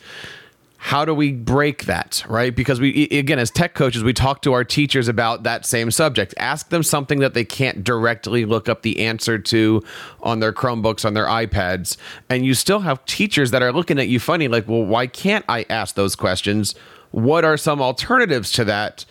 How 0.78 1.04
do 1.04 1.15
we 1.15 1.32
break 1.32 1.86
that, 1.86 2.24
right? 2.30 2.56
Because 2.56 2.80
we, 2.80 3.06
again, 3.10 3.39
as 3.39 3.50
tech 3.50 3.74
coaches, 3.74 4.04
we 4.04 4.13
talk 4.13 4.43
to 4.43 4.54
our 4.54 4.63
teachers 4.63 5.08
about 5.08 5.41
that 5.41 5.65
same 5.65 5.89
subject. 5.89 6.36
Ask 6.38 6.69
them 6.69 6.84
something 6.84 7.21
that 7.21 7.34
they 7.34 7.43
can't 7.43 7.84
directly 7.84 8.45
look 8.45 8.69
up 8.69 8.84
the 8.84 9.00
answer 9.04 9.39
to 9.39 9.82
on 10.21 10.41
their 10.41 10.54
Chromebooks, 10.54 11.04
on 11.04 11.15
their 11.15 11.26
iPads. 11.26 11.98
And 12.30 12.45
you 12.45 12.54
still 12.54 12.82
have 12.82 13.04
teachers 13.06 13.50
that 13.50 13.63
are 13.63 13.74
looking 13.74 13.98
at 13.98 14.10
you 14.10 14.19
funny, 14.19 14.48
like, 14.48 14.67
well, 14.67 14.86
why 14.86 15.08
can't 15.08 15.43
I 15.50 15.65
ask 15.71 15.95
those 15.95 16.15
questions? 16.15 16.76
What 17.10 17.43
are 17.43 17.58
some 17.58 17.82
alternatives 17.82 18.52
to 18.52 18.65
that? 18.65 19.06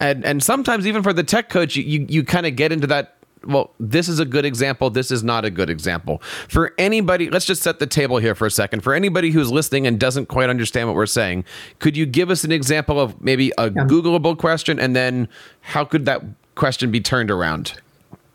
and 0.00 0.24
and 0.24 0.42
sometimes 0.42 0.86
even 0.86 1.02
for 1.02 1.12
the 1.12 1.24
tech 1.24 1.48
coach, 1.48 1.76
you 1.76 1.82
you, 1.82 2.06
you 2.08 2.24
kind 2.24 2.46
of 2.46 2.56
get 2.56 2.72
into 2.72 2.86
that 2.86 3.16
well, 3.44 3.74
this 3.78 4.08
is 4.08 4.18
a 4.18 4.24
good 4.24 4.44
example. 4.44 4.90
This 4.90 5.10
is 5.10 5.22
not 5.22 5.44
a 5.44 5.50
good 5.50 5.70
example. 5.70 6.22
For 6.48 6.74
anybody, 6.78 7.30
let's 7.30 7.44
just 7.44 7.62
set 7.62 7.78
the 7.78 7.86
table 7.86 8.18
here 8.18 8.34
for 8.34 8.46
a 8.46 8.50
second. 8.50 8.82
For 8.82 8.94
anybody 8.94 9.30
who's 9.30 9.50
listening 9.50 9.86
and 9.86 9.98
doesn't 9.98 10.26
quite 10.26 10.50
understand 10.50 10.88
what 10.88 10.96
we're 10.96 11.06
saying, 11.06 11.44
could 11.78 11.96
you 11.96 12.06
give 12.06 12.30
us 12.30 12.44
an 12.44 12.52
example 12.52 13.00
of 13.00 13.20
maybe 13.22 13.52
a 13.58 13.64
yeah. 13.64 13.84
Googleable 13.84 14.36
question 14.36 14.78
and 14.78 14.94
then 14.94 15.28
how 15.60 15.84
could 15.84 16.04
that 16.06 16.22
question 16.54 16.90
be 16.90 17.00
turned 17.00 17.30
around? 17.30 17.80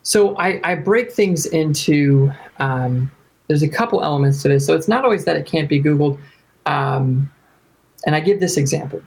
So 0.03 0.35
I, 0.37 0.59
I 0.63 0.75
break 0.75 1.11
things 1.11 1.45
into, 1.45 2.31
um, 2.59 3.11
there's 3.47 3.63
a 3.63 3.69
couple 3.69 4.03
elements 4.03 4.41
to 4.43 4.49
this. 4.49 4.65
So 4.65 4.75
it's 4.75 4.87
not 4.87 5.03
always 5.03 5.25
that 5.25 5.35
it 5.35 5.45
can't 5.45 5.69
be 5.69 5.81
Googled. 5.81 6.19
Um, 6.65 7.29
and 8.05 8.15
I 8.15 8.19
give 8.19 8.39
this 8.39 8.57
example 8.57 9.01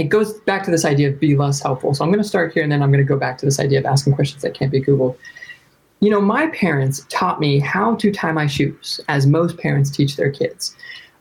it 0.00 0.08
goes 0.08 0.32
back 0.40 0.64
to 0.64 0.70
this 0.70 0.86
idea 0.86 1.10
of 1.10 1.20
be 1.20 1.36
less 1.36 1.60
helpful. 1.60 1.92
So 1.92 2.02
I'm 2.02 2.10
going 2.10 2.22
to 2.22 2.28
start 2.28 2.54
here 2.54 2.62
and 2.62 2.72
then 2.72 2.82
I'm 2.82 2.90
going 2.90 3.04
to 3.04 3.08
go 3.08 3.18
back 3.18 3.36
to 3.38 3.44
this 3.44 3.60
idea 3.60 3.80
of 3.80 3.84
asking 3.84 4.14
questions 4.14 4.40
that 4.40 4.54
can't 4.54 4.72
be 4.72 4.80
Googled. 4.80 5.14
You 6.00 6.08
know, 6.08 6.22
my 6.22 6.46
parents 6.46 7.04
taught 7.10 7.38
me 7.38 7.58
how 7.58 7.96
to 7.96 8.10
tie 8.10 8.32
my 8.32 8.46
shoes, 8.46 8.98
as 9.08 9.26
most 9.26 9.58
parents 9.58 9.90
teach 9.90 10.16
their 10.16 10.30
kids. 10.30 10.74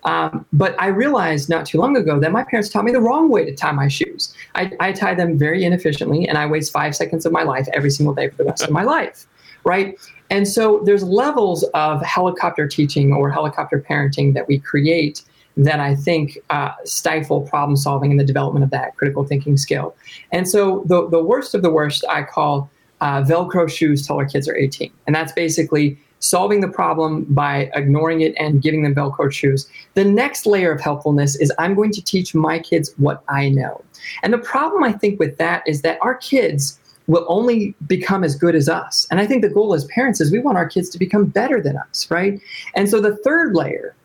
Um, 0.06 0.46
but 0.54 0.82
I 0.82 0.88
realized 0.88 1.50
not 1.50 1.66
too 1.66 1.78
long 1.78 1.98
ago 1.98 2.22
that 2.22 2.32
my 2.32 2.46
parents 2.46 2.70
taught 2.70 2.86
me 2.86 2.94
the 2.94 3.02
wrong 3.02 3.28
way 3.28 3.44
to 3.44 3.54
tie 3.54 3.74
my 3.74 3.90
shoes. 3.90 4.34
I, 4.56 4.72
I 4.80 4.94
tie 4.94 5.14
them 5.14 5.38
very 5.38 5.66
inefficiently, 5.66 6.26
and 6.26 6.38
I 6.38 6.46
waste 6.46 6.72
five 6.72 6.96
seconds 6.96 7.26
of 7.26 7.34
my 7.34 7.44
life 7.44 7.68
every 7.74 7.90
single 7.90 8.16
day 8.16 8.30
for 8.30 8.38
the 8.38 8.46
rest 8.46 8.64
of 8.64 8.72
my 8.72 8.84
life, 8.84 9.28
right? 9.66 10.00
And 10.30 10.48
so 10.48 10.82
there's 10.86 11.04
levels 11.04 11.66
of 11.74 12.02
helicopter 12.02 12.66
teaching 12.66 13.12
or 13.12 13.30
helicopter 13.30 13.84
parenting 13.86 14.34
that 14.36 14.48
we 14.48 14.58
create 14.58 15.24
that 15.66 15.80
I 15.80 15.94
think 15.96 16.38
uh, 16.50 16.72
stifle 16.86 17.42
problem 17.42 17.76
solving 17.76 18.12
and 18.12 18.20
the 18.20 18.24
development 18.24 18.64
of 18.64 18.72
that 18.72 18.96
critical 18.96 19.26
thinking 19.26 19.58
skill. 19.58 19.96
And 20.32 20.48
so 20.48 20.84
the, 20.86 21.08
the 21.10 21.22
worst 21.22 21.54
of 21.54 21.62
the 21.62 21.70
worst 21.70 22.06
I 22.10 22.24
call 22.24 22.70
uh, 23.02 23.24
Velcro 23.24 23.70
shoes 23.70 24.06
till 24.08 24.18
our 24.18 24.26
kids 24.26 24.48
are 24.48 24.56
18. 24.56 24.92
And 25.06 25.16
that's 25.16 25.34
basically 25.34 25.98
solving 26.20 26.62
the 26.62 26.68
problem 26.68 27.26
by 27.30 27.70
ignoring 27.74 28.22
it 28.22 28.34
and 28.38 28.62
giving 28.62 28.84
them 28.84 28.96
Velcro 28.96 29.32
shoes. 29.32 29.70
The 29.94 30.06
next 30.06 30.46
layer 30.46 30.72
of 30.72 30.82
helpfulness 30.82 31.36
is 31.38 31.52
I'm 31.60 31.76
going 31.76 31.92
to 31.92 32.02
teach 32.02 32.34
my 32.34 32.60
kids 32.60 32.94
what 32.98 33.24
I 33.28 33.50
know. 33.50 33.84
And 34.24 34.32
the 34.34 34.38
problem 34.38 34.84
I 34.84 34.94
think 34.94 35.20
with 35.20 35.38
that 35.38 35.64
is 35.68 35.82
that 35.82 35.98
our 36.02 36.16
kids 36.16 36.80
will 37.08 37.26
only 37.28 37.74
become 37.88 38.24
as 38.24 38.36
good 38.36 38.56
as 38.56 38.70
us. 38.70 39.08
And 39.10 39.20
I 39.20 39.26
think 39.26 39.42
the 39.42 39.50
goal 39.50 39.74
as 39.74 39.86
parents 39.86 40.22
is 40.22 40.32
we 40.32 40.40
want 40.40 40.58
our 40.58 40.70
kids 40.70 40.90
to 40.90 41.00
become 41.00 41.26
better 41.26 41.60
than 41.60 41.76
us, 41.76 42.10
right? 42.12 42.40
And 42.76 42.90
so 42.90 43.02
the 43.02 43.16
third 43.18 43.56
layer 43.56 43.96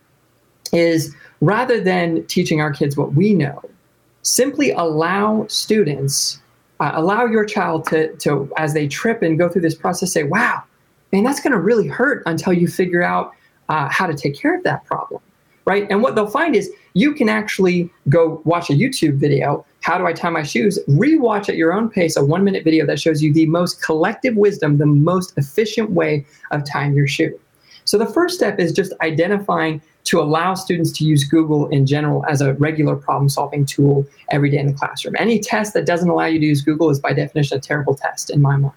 is 0.72 1.14
rather 1.44 1.80
than 1.80 2.24
teaching 2.26 2.60
our 2.60 2.72
kids 2.72 2.96
what 2.96 3.14
we 3.14 3.34
know, 3.34 3.60
simply 4.22 4.70
allow 4.72 5.46
students, 5.48 6.40
uh, 6.80 6.92
allow 6.94 7.26
your 7.26 7.44
child 7.44 7.86
to, 7.86 8.14
to, 8.16 8.50
as 8.56 8.72
they 8.72 8.88
trip 8.88 9.22
and 9.22 9.38
go 9.38 9.48
through 9.48 9.60
this 9.60 9.74
process, 9.74 10.12
say, 10.12 10.22
wow, 10.24 10.62
man, 11.12 11.22
that's 11.22 11.40
going 11.40 11.52
to 11.52 11.60
really 11.60 11.86
hurt 11.86 12.22
until 12.26 12.52
you 12.52 12.66
figure 12.66 13.02
out 13.02 13.32
uh, 13.68 13.88
how 13.90 14.06
to 14.06 14.14
take 14.14 14.34
care 14.34 14.56
of 14.56 14.62
that 14.64 14.84
problem. 14.84 15.20
Right. 15.66 15.86
And 15.88 16.02
what 16.02 16.14
they'll 16.14 16.26
find 16.26 16.54
is 16.54 16.70
you 16.92 17.14
can 17.14 17.30
actually 17.30 17.90
go 18.10 18.42
watch 18.44 18.68
a 18.68 18.74
YouTube 18.74 19.16
video, 19.16 19.64
How 19.80 19.96
Do 19.96 20.06
I 20.06 20.12
Tie 20.12 20.28
My 20.28 20.42
Shoes? 20.42 20.78
Rewatch 20.88 21.48
at 21.48 21.56
your 21.56 21.72
own 21.72 21.88
pace 21.88 22.16
a 22.16 22.24
one 22.24 22.44
minute 22.44 22.64
video 22.64 22.84
that 22.84 23.00
shows 23.00 23.22
you 23.22 23.32
the 23.32 23.46
most 23.46 23.82
collective 23.82 24.36
wisdom, 24.36 24.76
the 24.76 24.84
most 24.84 25.32
efficient 25.38 25.90
way 25.90 26.26
of 26.50 26.64
tying 26.64 26.94
your 26.94 27.06
shoe. 27.06 27.38
So 27.86 27.96
the 27.96 28.04
first 28.04 28.34
step 28.34 28.58
is 28.58 28.72
just 28.72 28.92
identifying 29.00 29.80
to 30.04 30.20
allow 30.20 30.54
students 30.54 30.92
to 30.92 31.04
use 31.04 31.24
Google 31.24 31.66
in 31.68 31.86
general 31.86 32.24
as 32.26 32.40
a 32.40 32.54
regular 32.54 32.94
problem 32.94 33.28
solving 33.28 33.64
tool 33.64 34.06
every 34.30 34.50
day 34.50 34.58
in 34.58 34.66
the 34.66 34.74
classroom. 34.74 35.14
Any 35.18 35.40
test 35.40 35.72
that 35.74 35.86
doesn't 35.86 36.08
allow 36.08 36.26
you 36.26 36.38
to 36.38 36.46
use 36.46 36.60
Google 36.60 36.90
is 36.90 37.00
by 37.00 37.12
definition 37.12 37.56
a 37.58 37.60
terrible 37.60 37.94
test 37.94 38.30
in 38.30 38.42
my 38.42 38.56
mind. 38.56 38.74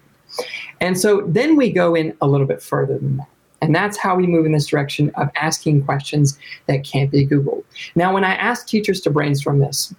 And 0.80 0.98
so 0.98 1.22
then 1.26 1.56
we 1.56 1.72
go 1.72 1.94
in 1.94 2.16
a 2.20 2.26
little 2.26 2.46
bit 2.46 2.62
further 2.62 2.98
than 2.98 3.18
that. 3.18 3.28
And 3.60 3.74
that's 3.74 3.96
how 3.96 4.14
we 4.14 4.26
move 4.26 4.46
in 4.46 4.52
this 4.52 4.66
direction 4.66 5.10
of 5.16 5.28
asking 5.36 5.84
questions 5.84 6.38
that 6.66 6.84
can't 6.84 7.10
be 7.10 7.26
Googled. 7.26 7.64
Now, 7.96 8.14
when 8.14 8.24
I 8.24 8.34
ask 8.34 8.66
teachers 8.66 9.00
to 9.02 9.10
brainstorm 9.10 9.58
this, 9.58 9.92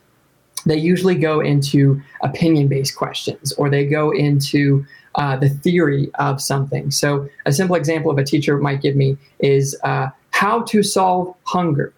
they 0.66 0.78
usually 0.78 1.16
go 1.16 1.40
into 1.40 2.02
opinion 2.24 2.68
based 2.68 2.96
questions 2.96 3.52
or 3.54 3.70
they 3.70 3.86
go 3.86 4.12
into 4.12 4.86
uh, 5.16 5.36
the 5.36 5.50
theory 5.50 6.10
of 6.20 6.42
something. 6.42 6.92
So, 6.92 7.28
a 7.46 7.52
simple 7.52 7.76
example 7.76 8.12
of 8.12 8.18
a 8.18 8.24
teacher 8.24 8.58
might 8.58 8.82
give 8.82 8.96
me 8.96 9.18
is 9.40 9.78
uh, 9.84 10.10
how 10.40 10.62
to 10.62 10.82
solve 10.82 11.36
hunger. 11.44 11.94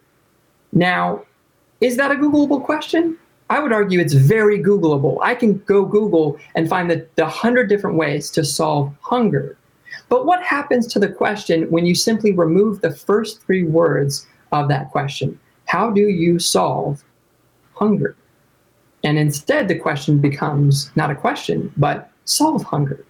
Now, 0.74 1.24
is 1.80 1.96
that 1.98 2.10
a 2.10 2.16
Googleable 2.16 2.66
question? 2.66 3.16
I 3.52 3.60
would 3.60 3.72
argue 3.72 4.00
it's 4.00 4.16
very 4.16 4.58
Googleable. 4.58 5.20
I 5.22 5.36
can 5.36 5.60
go 5.60 5.86
Google 5.86 6.40
and 6.56 6.68
find 6.68 6.90
the, 6.90 7.06
the 7.18 7.28
hundred 7.28 7.70
different 7.70 7.98
ways 7.98 8.32
to 8.32 8.44
solve 8.44 8.92
hunger. 9.02 9.60
But 10.10 10.26
what 10.26 10.42
happens 10.42 10.88
to 10.88 10.98
the 10.98 11.08
question 11.08 11.70
when 11.70 11.86
you 11.86 11.94
simply 11.94 12.32
remove 12.32 12.82
the 12.82 12.90
first 12.90 13.44
three 13.44 13.62
words 13.62 14.26
of 14.52 14.70
that 14.70 14.90
question? 14.90 15.40
How 15.66 15.92
do 15.92 16.02
you 16.02 16.40
solve 16.40 17.04
hunger? 17.76 18.16
And 19.04 19.20
instead, 19.20 19.68
the 19.68 19.78
question 19.78 20.18
becomes 20.18 20.90
not 20.96 21.12
a 21.12 21.16
question, 21.16 21.72
but 21.78 22.10
solve 22.26 22.64
hunger. 22.64 23.06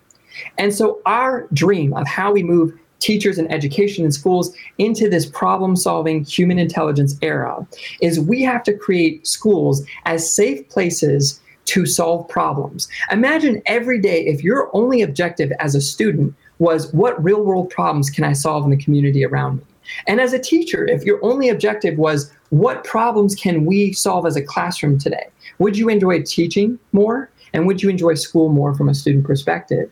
And 0.58 0.74
so, 0.74 1.00
our 1.06 1.48
dream 1.54 1.94
of 1.94 2.06
how 2.06 2.34
we 2.34 2.44
move 2.44 2.78
teachers 3.02 3.38
and 3.38 3.52
education 3.52 4.06
in 4.06 4.12
schools 4.12 4.56
into 4.78 5.10
this 5.10 5.26
problem 5.26 5.76
solving 5.76 6.24
human 6.24 6.58
intelligence 6.58 7.18
era 7.22 7.68
is 8.00 8.20
we 8.20 8.42
have 8.42 8.64
to 8.64 8.74
create 8.74 9.28
schools 9.28 9.86
as 10.06 10.34
safe 10.34 10.68
places 10.70 11.42
to 11.66 11.86
solve 11.86 12.28
problems. 12.28 12.88
Imagine 13.12 13.62
every 13.66 14.00
day 14.00 14.26
if 14.26 14.44
your 14.44 14.70
only 14.76 15.02
objective 15.02 15.52
as 15.60 15.76
a 15.76 15.82
student 15.82 16.34
was 16.60 16.94
what 16.94 17.22
real 17.24 17.44
world 17.44 17.70
problems 17.70 18.10
can 18.10 18.24
I 18.24 18.34
solve 18.34 18.64
in 18.64 18.72
the 18.72 18.84
community 18.84 19.26
around 19.26 19.58
me? 19.58 19.64
And 20.08 20.22
as 20.22 20.32
a 20.32 20.40
teacher, 20.40 20.86
if 20.86 21.04
your 21.04 21.24
only 21.24 21.50
objective 21.50 21.98
was 21.98 22.32
what 22.50 22.84
problems 22.84 23.36
can 23.36 23.66
we 23.66 23.94
solve 23.94 24.26
as 24.26 24.36
a 24.36 24.42
classroom 24.42 25.00
today? 25.00 25.28
Would 25.60 25.78
you 25.78 25.90
enjoy 25.90 26.22
teaching 26.24 26.80
more? 26.92 27.30
And 27.54 27.68
would 27.68 27.82
you 27.82 27.90
enjoy 27.90 28.14
school 28.14 28.50
more 28.50 28.74
from 28.76 28.90
a 28.90 28.94
student 28.94 29.26
perspective? 29.26 29.92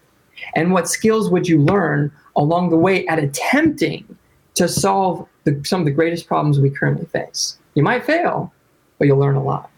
And 0.55 0.71
what 0.71 0.87
skills 0.87 1.29
would 1.29 1.47
you 1.47 1.59
learn 1.61 2.11
along 2.35 2.69
the 2.69 2.77
way 2.77 3.05
at 3.07 3.19
attempting 3.19 4.17
to 4.55 4.67
solve 4.67 5.27
the, 5.43 5.61
some 5.65 5.81
of 5.81 5.85
the 5.85 5.91
greatest 5.91 6.27
problems 6.27 6.59
we 6.59 6.69
currently 6.69 7.05
face? 7.05 7.57
You 7.75 7.83
might 7.83 8.05
fail, 8.05 8.53
but 8.97 9.07
you'll 9.07 9.19
learn 9.19 9.35
a 9.35 9.43
lot. 9.43 9.69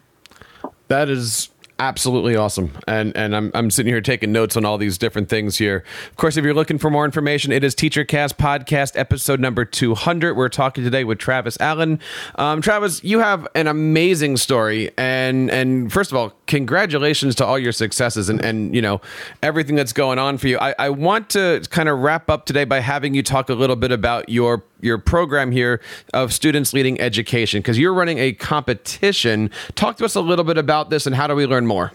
That 0.87 1.09
is 1.09 1.49
absolutely 1.81 2.35
awesome. 2.35 2.71
And 2.87 3.15
and 3.17 3.35
I'm 3.35 3.51
I'm 3.53 3.71
sitting 3.71 3.91
here 3.91 4.01
taking 4.01 4.31
notes 4.31 4.55
on 4.55 4.63
all 4.63 4.77
these 4.77 4.97
different 4.97 5.27
things 5.27 5.57
here. 5.57 5.83
Of 6.09 6.15
course, 6.15 6.37
if 6.37 6.45
you're 6.45 6.53
looking 6.53 6.77
for 6.77 6.89
more 6.89 7.03
information, 7.03 7.51
it 7.51 7.63
is 7.63 7.75
TeacherCast 7.75 8.35
podcast 8.35 8.97
episode 8.97 9.39
number 9.39 9.65
200. 9.65 10.37
We're 10.37 10.47
talking 10.47 10.83
today 10.83 11.03
with 11.03 11.17
Travis 11.17 11.57
Allen. 11.59 11.99
Um, 12.35 12.61
Travis, 12.61 13.03
you 13.03 13.19
have 13.19 13.47
an 13.55 13.67
amazing 13.67 14.37
story, 14.37 14.91
and 14.97 15.49
and 15.49 15.91
first 15.91 16.11
of 16.11 16.17
all, 16.17 16.33
congratulations 16.51 17.33
to 17.33 17.45
all 17.45 17.57
your 17.57 17.71
successes 17.71 18.27
and 18.27 18.43
and 18.43 18.75
you 18.75 18.81
know 18.81 18.99
everything 19.41 19.77
that's 19.77 19.93
going 19.93 20.19
on 20.19 20.37
for 20.37 20.49
you. 20.49 20.59
I, 20.59 20.75
I 20.77 20.89
want 20.89 21.29
to 21.29 21.63
kind 21.69 21.87
of 21.87 21.99
wrap 21.99 22.29
up 22.29 22.45
today 22.45 22.65
by 22.65 22.81
having 22.81 23.13
you 23.13 23.23
talk 23.23 23.49
a 23.49 23.53
little 23.53 23.77
bit 23.77 23.93
about 23.93 24.27
your 24.27 24.61
your 24.81 24.97
program 24.97 25.53
here 25.53 25.79
of 26.13 26.33
students 26.33 26.73
leading 26.73 26.99
education 26.99 27.61
because 27.61 27.79
you're 27.79 27.93
running 27.93 28.19
a 28.19 28.33
competition. 28.33 29.49
Talk 29.75 29.95
to 29.97 30.05
us 30.05 30.15
a 30.15 30.21
little 30.21 30.43
bit 30.43 30.57
about 30.57 30.89
this 30.89 31.07
and 31.07 31.15
how 31.15 31.25
do 31.25 31.35
we 31.35 31.45
learn 31.45 31.65
more? 31.65 31.93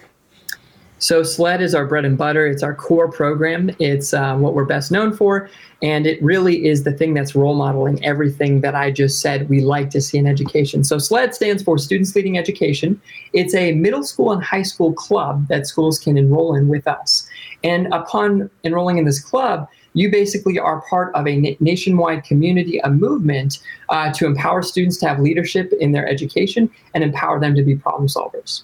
So 0.98 1.22
SLED 1.22 1.60
is 1.60 1.74
our 1.74 1.84
bread 1.84 2.06
and 2.06 2.16
butter. 2.16 2.46
It's 2.46 2.62
our 2.62 2.74
core 2.74 3.10
program. 3.10 3.70
It's 3.78 4.14
uh, 4.14 4.34
what 4.36 4.54
we're 4.54 4.64
best 4.64 4.90
known 4.90 5.14
for, 5.14 5.50
and 5.82 6.06
it 6.06 6.22
really 6.22 6.66
is 6.66 6.84
the 6.84 6.92
thing 6.92 7.12
that's 7.12 7.34
role 7.34 7.54
modeling 7.54 8.02
everything 8.02 8.62
that 8.62 8.74
I 8.74 8.90
just 8.90 9.20
said 9.20 9.50
we 9.50 9.60
like 9.60 9.90
to 9.90 10.00
see 10.00 10.16
in 10.16 10.26
education. 10.26 10.84
So 10.84 10.96
SLED 10.96 11.34
stands 11.34 11.62
for 11.62 11.76
Students 11.76 12.16
Leading 12.16 12.38
Education. 12.38 12.98
It's 13.34 13.54
a 13.54 13.72
middle 13.72 14.04
school 14.04 14.32
and 14.32 14.42
high 14.42 14.62
school 14.62 14.94
club 14.94 15.46
that 15.48 15.66
schools 15.66 15.98
can 15.98 16.16
enroll 16.16 16.54
in 16.54 16.68
with 16.68 16.88
us. 16.88 17.28
And 17.62 17.92
upon 17.92 18.48
enrolling 18.64 18.96
in 18.96 19.04
this 19.04 19.20
club, 19.22 19.68
you 19.92 20.10
basically 20.10 20.58
are 20.58 20.82
part 20.88 21.14
of 21.14 21.26
a 21.26 21.56
nationwide 21.60 22.24
community, 22.24 22.78
a 22.78 22.90
movement 22.90 23.58
uh, 23.90 24.12
to 24.14 24.24
empower 24.24 24.62
students 24.62 24.96
to 24.98 25.08
have 25.08 25.20
leadership 25.20 25.74
in 25.78 25.92
their 25.92 26.08
education 26.08 26.70
and 26.94 27.04
empower 27.04 27.38
them 27.38 27.54
to 27.54 27.62
be 27.62 27.76
problem 27.76 28.08
solvers. 28.08 28.62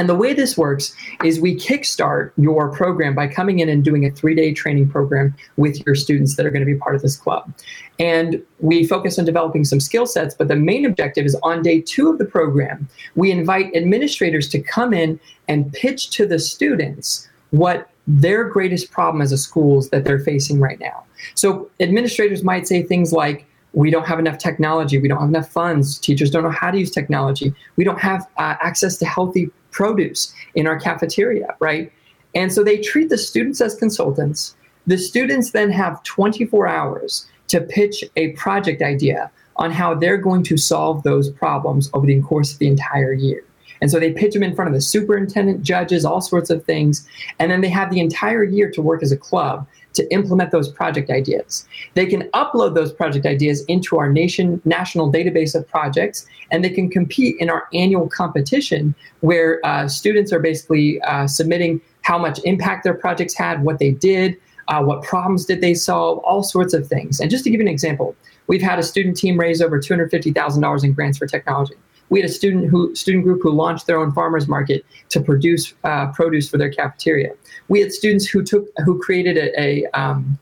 And 0.00 0.08
the 0.08 0.14
way 0.14 0.32
this 0.32 0.56
works 0.56 0.96
is 1.22 1.40
we 1.40 1.54
kickstart 1.54 2.32
your 2.38 2.72
program 2.72 3.14
by 3.14 3.28
coming 3.28 3.58
in 3.58 3.68
and 3.68 3.84
doing 3.84 4.06
a 4.06 4.10
three 4.10 4.34
day 4.34 4.54
training 4.54 4.88
program 4.88 5.34
with 5.58 5.84
your 5.84 5.94
students 5.94 6.36
that 6.36 6.46
are 6.46 6.50
going 6.50 6.64
to 6.64 6.72
be 6.72 6.74
part 6.74 6.94
of 6.94 7.02
this 7.02 7.18
club. 7.18 7.52
And 7.98 8.42
we 8.60 8.86
focus 8.86 9.18
on 9.18 9.26
developing 9.26 9.62
some 9.62 9.78
skill 9.78 10.06
sets, 10.06 10.34
but 10.34 10.48
the 10.48 10.56
main 10.56 10.86
objective 10.86 11.26
is 11.26 11.36
on 11.42 11.62
day 11.62 11.82
two 11.82 12.08
of 12.08 12.16
the 12.16 12.24
program, 12.24 12.88
we 13.14 13.30
invite 13.30 13.76
administrators 13.76 14.48
to 14.48 14.62
come 14.62 14.94
in 14.94 15.20
and 15.48 15.70
pitch 15.74 16.08
to 16.12 16.26
the 16.26 16.38
students 16.38 17.28
what 17.50 17.90
their 18.06 18.44
greatest 18.44 18.90
problem 18.90 19.20
as 19.20 19.32
a 19.32 19.38
school 19.38 19.80
is 19.80 19.90
that 19.90 20.04
they're 20.04 20.18
facing 20.18 20.60
right 20.60 20.80
now. 20.80 21.04
So 21.34 21.68
administrators 21.78 22.42
might 22.42 22.66
say 22.66 22.82
things 22.82 23.12
like, 23.12 23.44
we 23.74 23.90
don't 23.90 24.06
have 24.06 24.18
enough 24.18 24.38
technology. 24.38 24.98
We 24.98 25.08
don't 25.08 25.20
have 25.20 25.28
enough 25.28 25.50
funds. 25.50 25.98
Teachers 25.98 26.30
don't 26.30 26.42
know 26.42 26.50
how 26.50 26.70
to 26.70 26.78
use 26.78 26.90
technology. 26.90 27.54
We 27.76 27.84
don't 27.84 28.00
have 28.00 28.26
uh, 28.38 28.56
access 28.60 28.96
to 28.96 29.04
healthy 29.04 29.50
produce 29.70 30.32
in 30.54 30.66
our 30.66 30.78
cafeteria, 30.78 31.54
right? 31.60 31.92
And 32.34 32.52
so 32.52 32.62
they 32.62 32.78
treat 32.78 33.08
the 33.08 33.18
students 33.18 33.60
as 33.60 33.74
consultants. 33.74 34.56
The 34.86 34.98
students 34.98 35.50
then 35.50 35.70
have 35.70 36.02
24 36.04 36.66
hours 36.66 37.26
to 37.48 37.60
pitch 37.60 38.04
a 38.16 38.32
project 38.32 38.82
idea 38.82 39.30
on 39.56 39.70
how 39.70 39.94
they're 39.94 40.16
going 40.16 40.42
to 40.44 40.56
solve 40.56 41.02
those 41.02 41.30
problems 41.30 41.90
over 41.92 42.06
the 42.06 42.20
course 42.22 42.52
of 42.52 42.58
the 42.58 42.68
entire 42.68 43.12
year. 43.12 43.44
And 43.80 43.90
so 43.90 43.98
they 43.98 44.12
pitch 44.12 44.34
them 44.34 44.42
in 44.42 44.54
front 44.54 44.68
of 44.68 44.74
the 44.74 44.80
superintendent, 44.80 45.62
judges, 45.62 46.04
all 46.04 46.20
sorts 46.20 46.50
of 46.50 46.64
things. 46.64 47.06
And 47.38 47.50
then 47.50 47.60
they 47.60 47.68
have 47.68 47.90
the 47.90 48.00
entire 48.00 48.44
year 48.44 48.70
to 48.70 48.82
work 48.82 49.02
as 49.02 49.12
a 49.12 49.16
club 49.16 49.66
to 49.94 50.12
implement 50.12 50.50
those 50.50 50.68
project 50.68 51.10
ideas. 51.10 51.66
They 51.94 52.06
can 52.06 52.22
upload 52.30 52.74
those 52.74 52.92
project 52.92 53.26
ideas 53.26 53.64
into 53.66 53.98
our 53.98 54.10
nation 54.10 54.60
national 54.64 55.12
database 55.12 55.54
of 55.54 55.68
projects, 55.68 56.26
and 56.50 56.64
they 56.64 56.70
can 56.70 56.88
compete 56.88 57.36
in 57.38 57.50
our 57.50 57.66
annual 57.72 58.08
competition 58.08 58.94
where 59.20 59.60
uh, 59.64 59.88
students 59.88 60.32
are 60.32 60.40
basically 60.40 61.00
uh, 61.02 61.26
submitting 61.26 61.80
how 62.02 62.18
much 62.18 62.40
impact 62.44 62.84
their 62.84 62.94
projects 62.94 63.34
had, 63.36 63.62
what 63.62 63.78
they 63.78 63.90
did, 63.90 64.36
uh, 64.68 64.82
what 64.82 65.02
problems 65.02 65.44
did 65.44 65.60
they 65.60 65.74
solve, 65.74 66.18
all 66.18 66.42
sorts 66.42 66.72
of 66.72 66.86
things. 66.86 67.20
And 67.20 67.30
just 67.30 67.44
to 67.44 67.50
give 67.50 67.60
you 67.60 67.66
an 67.66 67.72
example, 67.72 68.14
we've 68.46 68.62
had 68.62 68.78
a 68.78 68.82
student 68.82 69.16
team 69.16 69.38
raise 69.38 69.60
over 69.60 69.78
$250,000 69.80 70.84
in 70.84 70.92
grants 70.92 71.18
for 71.18 71.26
technology. 71.26 71.74
We 72.10 72.20
had 72.20 72.28
a 72.28 72.32
student 72.32 72.68
who 72.68 72.94
student 72.94 73.24
group 73.24 73.40
who 73.42 73.50
launched 73.50 73.86
their 73.86 73.98
own 73.98 74.12
farmers 74.12 74.46
market 74.46 74.84
to 75.08 75.20
produce 75.20 75.74
uh, 75.84 76.08
produce 76.12 76.48
for 76.50 76.58
their 76.58 76.70
cafeteria. 76.70 77.30
We 77.68 77.80
had 77.80 77.92
students 77.92 78.26
who 78.26 78.42
took 78.42 78.68
who 78.84 79.00
created 79.00 79.38
a, 79.38 79.60
a 79.60 79.86
um, 79.98 80.38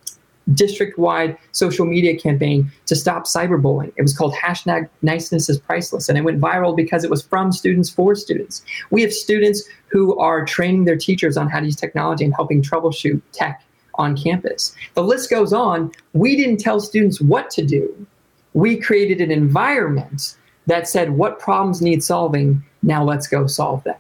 district-wide 0.55 1.37
social 1.53 1.85
media 1.85 2.19
campaign 2.19 2.71
to 2.87 2.97
stop 2.97 3.25
cyberbullying. 3.25 3.93
It 3.97 4.03
was 4.03 4.17
called 4.17 4.35
hashtag 4.35 4.89
niceness 5.03 5.49
is 5.49 5.59
priceless, 5.59 6.09
and 6.09 6.17
it 6.17 6.23
went 6.23 6.41
viral 6.41 6.75
because 6.75 7.05
it 7.05 7.11
was 7.11 7.23
from 7.23 7.53
students 7.53 7.91
for 7.91 8.15
students. 8.15 8.65
We 8.91 9.03
have 9.03 9.13
students 9.13 9.63
who 9.89 10.19
are 10.19 10.45
training 10.45 10.85
their 10.85 10.97
teachers 10.97 11.37
on 11.37 11.49
how 11.49 11.61
to 11.61 11.67
use 11.67 11.77
technology 11.77 12.25
and 12.25 12.35
helping 12.35 12.63
troubleshoot 12.63 13.21
tech 13.33 13.63
on 13.95 14.17
campus. 14.17 14.75
The 14.95 15.03
list 15.03 15.29
goes 15.29 15.53
on. 15.53 15.93
We 16.15 16.37
didn't 16.37 16.61
tell 16.61 16.81
students 16.81 17.21
what 17.21 17.51
to 17.51 17.65
do. 17.65 18.07
We 18.55 18.77
created 18.77 19.21
an 19.21 19.31
environment 19.31 20.38
that 20.69 20.87
said 20.87 21.11
what 21.11 21.39
problems 21.39 21.83
need 21.83 22.05
solving. 22.05 22.63
Now 22.83 23.03
let's 23.03 23.27
go 23.27 23.47
solve 23.47 23.83
them. 23.85 23.97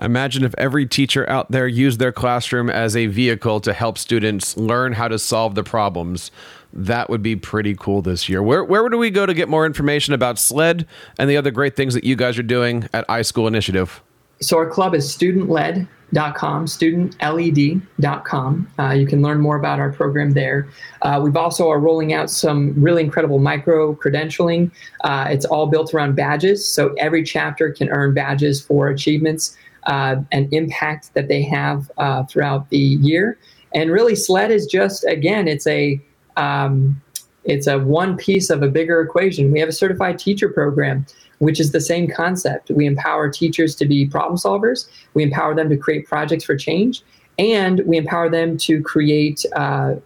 Imagine 0.00 0.44
if 0.44 0.54
every 0.58 0.84
teacher 0.84 1.28
out 1.30 1.50
there 1.50 1.66
used 1.66 1.98
their 1.98 2.12
classroom 2.12 2.68
as 2.68 2.96
a 2.96 3.06
vehicle 3.06 3.60
to 3.60 3.72
help 3.72 3.96
students 3.96 4.56
learn 4.56 4.92
how 4.92 5.08
to 5.08 5.18
solve 5.18 5.54
the 5.54 5.62
problems. 5.62 6.30
That 6.72 7.08
would 7.08 7.22
be 7.22 7.36
pretty 7.36 7.74
cool 7.74 8.02
this 8.02 8.28
year. 8.28 8.42
Where 8.42 8.64
where 8.64 8.88
do 8.88 8.98
we 8.98 9.10
go 9.10 9.24
to 9.24 9.32
get 9.32 9.48
more 9.48 9.64
information 9.64 10.12
about 10.12 10.38
SLED 10.38 10.86
and 11.18 11.30
the 11.30 11.36
other 11.36 11.50
great 11.50 11.76
things 11.76 11.94
that 11.94 12.04
you 12.04 12.16
guys 12.16 12.36
are 12.36 12.42
doing 12.42 12.88
at 12.92 13.06
iSchool 13.08 13.48
Initiative? 13.48 14.02
So 14.42 14.58
our 14.58 14.68
club 14.68 14.94
is 14.94 15.10
student 15.10 15.48
led 15.48 15.88
studentled.com, 16.12 16.66
studentled.com. 16.66 18.68
Uh, 18.78 18.92
you 18.92 19.06
can 19.06 19.22
learn 19.22 19.40
more 19.40 19.56
about 19.56 19.78
our 19.78 19.92
program 19.92 20.32
there. 20.32 20.68
Uh, 21.02 21.20
we've 21.22 21.36
also 21.36 21.68
are 21.68 21.78
rolling 21.78 22.12
out 22.12 22.30
some 22.30 22.72
really 22.76 23.02
incredible 23.02 23.38
micro 23.38 23.94
credentialing. 23.94 24.70
Uh, 25.04 25.26
it's 25.28 25.44
all 25.44 25.66
built 25.66 25.92
around 25.92 26.14
badges, 26.14 26.66
so 26.66 26.94
every 26.98 27.22
chapter 27.22 27.72
can 27.72 27.88
earn 27.90 28.14
badges 28.14 28.60
for 28.60 28.88
achievements 28.88 29.56
uh, 29.84 30.16
and 30.32 30.52
impact 30.52 31.12
that 31.14 31.28
they 31.28 31.42
have 31.42 31.90
uh, 31.98 32.24
throughout 32.24 32.68
the 32.70 32.78
year. 32.78 33.38
And 33.74 33.90
really, 33.90 34.14
SLED 34.14 34.50
is 34.50 34.66
just 34.66 35.04
again, 35.04 35.48
it's 35.48 35.66
a 35.66 36.00
um, 36.36 37.00
it's 37.44 37.66
a 37.66 37.78
one 37.78 38.16
piece 38.16 38.50
of 38.50 38.62
a 38.62 38.68
bigger 38.68 39.00
equation. 39.00 39.52
We 39.52 39.60
have 39.60 39.68
a 39.68 39.72
certified 39.72 40.18
teacher 40.18 40.48
program 40.48 41.06
which 41.38 41.60
is 41.60 41.72
the 41.72 41.80
same 41.80 42.08
concept. 42.08 42.70
We 42.70 42.86
empower 42.86 43.30
teachers 43.30 43.74
to 43.76 43.86
be 43.86 44.06
problem 44.06 44.38
solvers, 44.38 44.88
we 45.14 45.22
empower 45.22 45.54
them 45.54 45.68
to 45.68 45.76
create 45.76 46.06
projects 46.06 46.44
for 46.44 46.56
change, 46.56 47.02
and 47.38 47.80
we 47.86 47.96
empower 47.96 48.28
them 48.28 48.56
to 48.58 48.82
create 48.82 49.44
uh, 49.54 49.96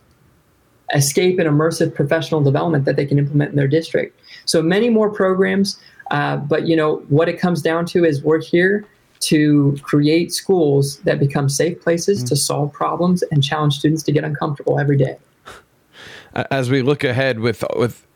escape 0.94 1.38
and 1.38 1.48
immersive 1.48 1.94
professional 1.94 2.40
development 2.42 2.84
that 2.84 2.96
they 2.96 3.06
can 3.06 3.18
implement 3.18 3.50
in 3.50 3.56
their 3.56 3.68
district. 3.68 4.20
So 4.44 4.62
many 4.62 4.90
more 4.90 5.10
programs, 5.10 5.78
uh, 6.10 6.38
but 6.38 6.66
you 6.66 6.76
know 6.76 6.96
what 7.08 7.28
it 7.28 7.38
comes 7.38 7.62
down 7.62 7.86
to 7.86 8.04
is 8.04 8.22
we're 8.22 8.42
here 8.42 8.86
to 9.20 9.76
create 9.82 10.32
schools 10.32 10.98
that 11.00 11.18
become 11.18 11.48
safe 11.48 11.80
places 11.80 12.18
mm-hmm. 12.18 12.28
to 12.28 12.36
solve 12.36 12.72
problems 12.72 13.22
and 13.30 13.44
challenge 13.44 13.78
students 13.78 14.02
to 14.04 14.12
get 14.12 14.24
uncomfortable 14.24 14.78
every 14.78 14.96
day. 14.96 15.16
As 16.32 16.70
we 16.70 16.82
look 16.82 17.04
ahead 17.04 17.40
with 17.40 17.64
with 17.76 18.06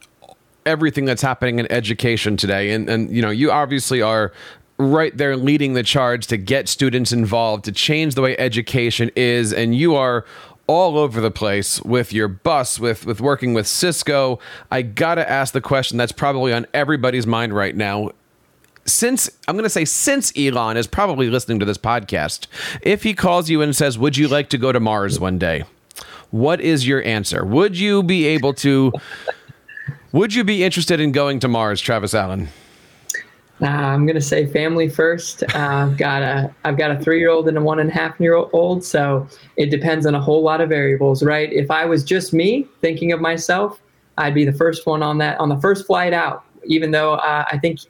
everything 0.66 1.05
that's 1.05 1.22
happening 1.22 1.59
in 1.59 1.70
education 1.70 2.37
today. 2.37 2.72
And 2.72 2.88
and 2.88 3.11
you 3.11 3.22
know, 3.22 3.31
you 3.31 3.50
obviously 3.50 4.03
are 4.03 4.33
right 4.79 5.16
there 5.16 5.37
leading 5.37 5.74
the 5.74 5.83
charge 5.83 6.27
to 6.29 6.37
get 6.37 6.68
students 6.68 7.12
involved, 7.12 7.64
to 7.64 7.72
change 7.72 8.14
the 8.14 8.22
way 8.22 8.37
education 8.38 9.11
is, 9.14 9.53
and 9.53 9.74
you 9.74 9.94
are 9.94 10.24
all 10.66 10.98
over 10.98 11.20
the 11.20 11.31
place 11.31 11.81
with 11.83 12.12
your 12.12 12.29
bus, 12.29 12.79
with 12.81 13.07
with 13.07 13.20
working 13.20 13.55
with 13.55 13.66
Cisco. 13.66 14.38
I 14.70 14.83
gotta 14.83 15.29
ask 15.29 15.53
the 15.53 15.61
question 15.61 15.98
that's 15.98 16.12
probably 16.12 16.53
on 16.53 16.66
everybody's 16.74 17.27
mind 17.27 17.55
right 17.55 17.77
now. 17.77 18.11
Since 18.87 19.31
I'm 19.48 19.55
going 19.55 19.64
to 19.64 19.70
say, 19.70 19.87
since 19.87 20.31
Elon 20.37 20.77
is 20.77 20.87
probably 20.87 21.31
listening 21.31 21.59
to 21.61 21.64
this 21.64 21.79
podcast, 21.79 22.48
if 22.83 23.03
he 23.03 23.14
calls 23.14 23.48
you 23.48 23.62
and 23.62 23.74
says, 23.74 23.96
Would 23.96 24.18
you 24.18 24.29
like 24.29 24.50
to 24.50 24.59
go 24.59 24.72
to 24.72 24.81
Mars 24.81 25.18
one 25.18 25.38
day? 25.38 25.64
What 26.31 26.61
is 26.61 26.87
your 26.87 27.03
answer? 27.03 27.46
Would 27.46 27.79
you 27.79 28.03
be 28.03 28.27
able 28.27 28.53
to 28.55 28.92
would 30.14 30.33
you 30.33 30.44
be 30.44 30.62
interested 30.62 31.00
in 31.00 31.11
going 31.11 31.40
to 31.40 31.48
Mars, 31.48 31.81
Travis 31.81 32.14
Allen? 32.14 32.48
Uh, 33.61 33.66
I'm 33.66 34.07
gonna 34.07 34.20
say 34.20 34.46
family 34.46 34.88
first. 34.88 35.42
Uh, 35.55 35.88
I've 35.88 35.96
got 35.96 36.22
a 36.22 36.55
I've 36.64 36.79
got 36.79 36.92
a 36.92 36.98
three 37.00 37.18
year 37.18 37.31
old 37.31 37.48
and 37.48 37.59
a 37.59 37.61
one 37.61 37.81
and 37.81 37.90
a 37.90 37.92
half 37.92 38.18
year 38.20 38.35
old, 38.35 38.85
so 38.85 39.27
it 39.57 39.70
depends 39.70 40.07
on 40.07 40.14
a 40.14 40.20
whole 40.20 40.42
lot 40.42 40.61
of 40.61 40.68
variables, 40.68 41.22
right? 41.22 41.53
If 41.53 41.70
I 41.70 41.85
was 41.85 42.05
just 42.05 42.33
me 42.33 42.66
thinking 42.81 43.12
of 43.12 43.20
myself, 43.20 43.81
I'd 44.18 44.35
be 44.35 44.44
the 44.44 44.53
first 44.53 44.87
one 44.87 45.03
on 45.03 45.18
that 45.18 45.38
on 45.40 45.48
the 45.48 45.61
first 45.61 45.87
flight 45.87 46.12
out. 46.12 46.44
Even 46.64 46.92
though 46.92 47.14
uh, 47.14 47.44
I 47.50 47.59
think 47.59 47.81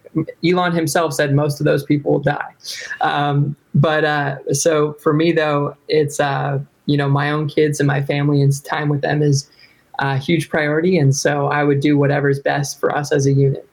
Elon 0.44 0.72
himself 0.72 1.12
said 1.12 1.34
most 1.34 1.60
of 1.60 1.64
those 1.64 1.84
people 1.84 2.12
will 2.12 2.20
die, 2.20 2.54
um, 3.00 3.54
but 3.74 4.04
uh, 4.04 4.36
so 4.52 4.94
for 4.94 5.12
me 5.12 5.32
though, 5.32 5.76
it's 5.88 6.20
uh, 6.20 6.58
you 6.86 6.96
know 6.96 7.08
my 7.08 7.30
own 7.30 7.48
kids 7.48 7.80
and 7.80 7.86
my 7.86 8.02
family 8.02 8.42
and 8.42 8.64
time 8.64 8.88
with 8.88 9.02
them 9.02 9.22
is 9.22 9.50
a 9.98 10.16
huge 10.18 10.48
priority. 10.48 10.98
And 10.98 11.14
so 11.14 11.46
I 11.46 11.64
would 11.64 11.80
do 11.80 11.96
whatever's 11.96 12.40
best 12.40 12.78
for 12.80 12.94
us 12.94 13.12
as 13.12 13.26
a 13.26 13.32
unit. 13.32 13.68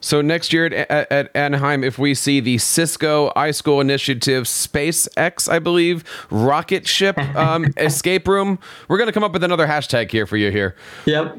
So 0.00 0.20
next 0.20 0.52
year 0.52 0.66
at, 0.66 0.72
at, 0.72 1.12
at, 1.12 1.36
Anaheim, 1.36 1.84
if 1.84 1.98
we 1.98 2.14
see 2.14 2.40
the 2.40 2.58
Cisco 2.58 3.30
iSchool 3.36 3.80
Initiative 3.80 4.44
SpaceX, 4.44 5.48
I 5.50 5.58
believe, 5.58 6.04
rocket 6.30 6.88
ship 6.88 7.18
um, 7.36 7.72
escape 7.76 8.26
room, 8.26 8.58
we're 8.88 8.98
going 8.98 9.08
to 9.08 9.12
come 9.12 9.24
up 9.24 9.32
with 9.32 9.44
another 9.44 9.66
hashtag 9.66 10.10
here 10.10 10.26
for 10.26 10.36
you 10.36 10.50
here. 10.50 10.74
Yep. 11.06 11.36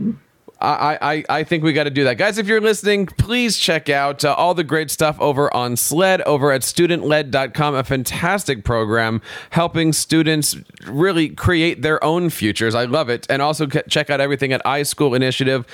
I, 0.61 0.97
I, 1.01 1.23
I 1.29 1.43
think 1.43 1.63
we 1.63 1.73
got 1.73 1.85
to 1.85 1.89
do 1.89 2.03
that. 2.03 2.17
Guys, 2.17 2.37
if 2.37 2.47
you're 2.47 2.61
listening, 2.61 3.07
please 3.07 3.57
check 3.57 3.89
out 3.89 4.23
uh, 4.23 4.33
all 4.33 4.53
the 4.53 4.63
great 4.63 4.91
stuff 4.91 5.19
over 5.19 5.51
on 5.55 5.75
SLED 5.75 6.21
over 6.21 6.51
at 6.51 6.61
studentled.com, 6.61 7.73
a 7.73 7.83
fantastic 7.83 8.63
program 8.63 9.21
helping 9.49 9.91
students 9.91 10.55
really 10.85 11.29
create 11.29 11.81
their 11.81 12.03
own 12.03 12.29
futures. 12.29 12.75
I 12.75 12.85
love 12.85 13.09
it. 13.09 13.25
And 13.29 13.41
also 13.41 13.65
check 13.65 14.11
out 14.11 14.21
everything 14.21 14.53
at 14.53 14.63
iSchool 14.63 15.15
Initiative. 15.15 15.65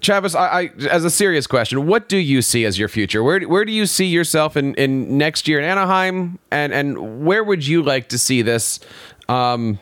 Travis, 0.00 0.34
I, 0.34 0.46
I, 0.46 0.70
as 0.88 1.04
a 1.04 1.10
serious 1.10 1.46
question, 1.46 1.86
what 1.86 2.08
do 2.08 2.16
you 2.16 2.40
see 2.40 2.64
as 2.64 2.78
your 2.78 2.88
future? 2.88 3.22
Where, 3.22 3.40
where 3.42 3.66
do 3.66 3.72
you 3.72 3.84
see 3.84 4.06
yourself 4.06 4.56
in, 4.56 4.74
in 4.76 5.18
next 5.18 5.48
year 5.48 5.58
in 5.58 5.64
Anaheim? 5.66 6.38
And, 6.50 6.72
and 6.72 7.26
where 7.26 7.44
would 7.44 7.66
you 7.66 7.82
like 7.82 8.08
to 8.08 8.18
see 8.18 8.40
this 8.40 8.80
um, 9.28 9.78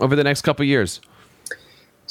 over 0.00 0.14
the 0.16 0.24
next 0.24 0.42
couple 0.42 0.66
years? 0.66 1.00